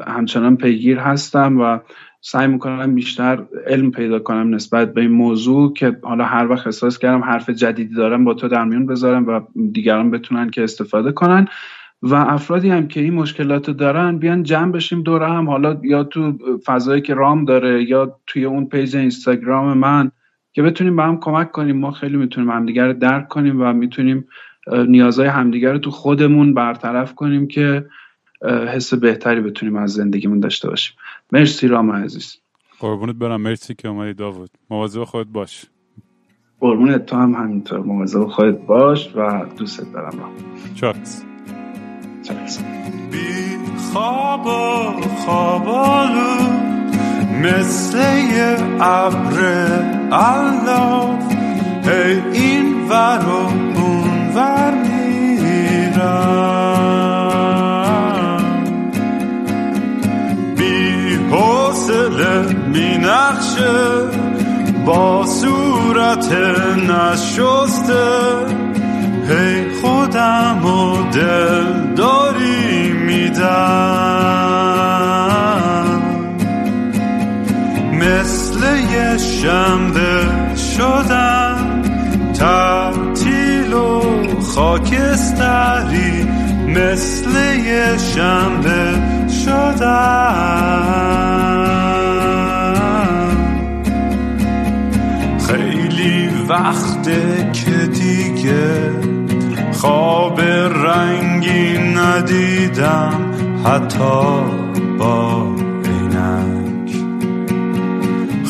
همچنان 0.07 0.57
پیگیر 0.57 0.97
هستم 0.97 1.61
و 1.61 1.79
سعی 2.21 2.47
می‌کنم 2.47 2.95
بیشتر 2.95 3.43
علم 3.67 3.91
پیدا 3.91 4.19
کنم 4.19 4.55
نسبت 4.55 4.93
به 4.93 5.01
این 5.01 5.11
موضوع 5.11 5.73
که 5.73 5.97
حالا 6.01 6.23
هر 6.23 6.47
وقت 6.47 6.67
احساس 6.67 6.97
کردم 6.97 7.23
حرف 7.23 7.49
جدیدی 7.49 7.95
دارم 7.95 8.25
با 8.25 8.33
تو 8.33 8.47
در 8.47 8.63
میون 8.63 8.85
بذارم 8.85 9.27
و 9.27 9.41
دیگران 9.71 10.11
بتونن 10.11 10.49
که 10.49 10.63
استفاده 10.63 11.11
کنن. 11.11 11.47
و 12.05 12.13
افرادی 12.15 12.69
هم 12.69 12.87
که 12.87 12.99
این 12.99 13.13
مشکلات 13.13 13.69
دارن 13.69 14.17
بیان 14.17 14.43
جمع 14.43 14.71
بشیم 14.71 15.01
دوره 15.01 15.27
هم. 15.27 15.49
حالا 15.49 15.79
یا 15.83 16.03
تو 16.03 16.37
فضایی 16.65 17.01
که 17.01 17.13
رام 17.13 17.45
داره 17.45 17.83
یا 17.83 18.19
توی 18.27 18.45
اون 18.45 18.65
پیج 18.65 18.95
اینستاگرام 18.95 19.77
من 19.77 20.11
که 20.51 20.61
بتونیم 20.61 20.95
به 20.95 21.03
هم 21.03 21.19
کمک 21.19 21.51
کنیم. 21.51 21.77
ما 21.77 21.91
خیلی 21.91 22.17
می‌تونیم 22.17 22.49
همدیگر 22.49 22.87
رو 22.87 22.93
درک 22.93 23.27
کنیم 23.27 23.61
و 23.61 23.73
می‌تونیم 23.73 24.27
نیازهای 24.87 25.27
همدیگر 25.27 25.71
رو 25.71 25.77
تو 25.77 25.91
خودمون 25.91 26.53
برطرف 26.53 27.15
کنیم 27.15 27.47
که 27.47 27.85
حس 28.43 28.93
بهتری 28.93 29.41
بتونیم 29.41 29.75
از 29.75 29.93
زندگیمون 29.93 30.39
داشته 30.39 30.69
باشیم. 30.69 30.95
مرسی 31.31 31.67
رام 31.67 31.91
عزیز. 31.91 32.37
قربونت 32.79 33.15
برم. 33.15 33.41
مرسی 33.41 33.73
که 33.73 33.87
اومدی 33.87 34.13
داوود. 34.13 34.49
مواظب 34.69 35.03
خودت 35.03 35.29
باش. 35.29 35.65
قربونت. 36.59 37.05
تو 37.05 37.15
هم 37.15 37.33
همینطور. 37.33 37.79
مواظب 37.79 38.23
خودت 38.23 38.57
باش 38.57 39.15
و 39.15 39.45
دوستت 39.57 39.93
دارم. 39.93 40.19
رام 40.19 40.33
بی 43.11 43.57
خواب 43.93 44.45
و 44.45 45.01
خوابالو 45.25 46.63
مثل 47.43 47.97
ابر 48.81 49.37
الاف 50.11 51.33
هی 51.85 52.21
این 52.33 52.89
ور 52.89 53.25
و 53.25 53.79
اون 53.79 54.29
ور 54.35 54.73
میرم. 54.73 55.33
بی 60.57 61.15
حوصله 61.31 62.53
بی 62.73 62.97
نقشه 62.97 63.73
با 64.85 65.25
صورت 65.25 66.31
نشسته. 66.89 68.03
هی 69.29 69.81
خودم 69.81 70.65
و 70.65 71.11
دل 71.11 71.82
داری 71.95 72.91
میدم. 72.91 73.43
مثل 77.93 78.59
یه 78.91 79.17
شنبه 79.17 80.27
شدم 80.77 81.81
تعطیل 82.33 83.73
و 83.73 84.01
خاکستری. 84.41 86.27
مثل 86.67 87.29
یه 87.65 87.97
شنبه 87.97 89.01
شدم. 89.45 90.73
خیلی 95.47 96.29
وقته 96.49 97.51
که 97.53 97.71
دیگه 97.71 99.02
خواب 99.83 100.41
رنگی 100.41 101.77
ندیدم 101.77 103.31
حتی 103.65 104.43
با 104.99 105.47
عینک. 105.85 106.95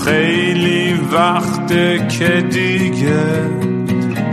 خیلی 0.05 0.93
وقته 0.93 2.07
که 2.07 2.41
دیگه 2.41 3.49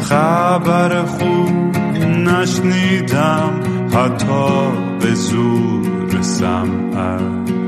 خبر 0.01 1.03
خوب 1.03 1.77
نشنیدم 2.07 3.61
حتی 3.95 4.71
به 5.01 5.15
زور 5.15 6.23
سمعت 6.23 7.60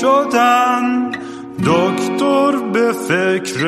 شدن. 0.00 1.10
دکتر 1.64 2.56
به 2.72 2.92
فکر 2.92 3.60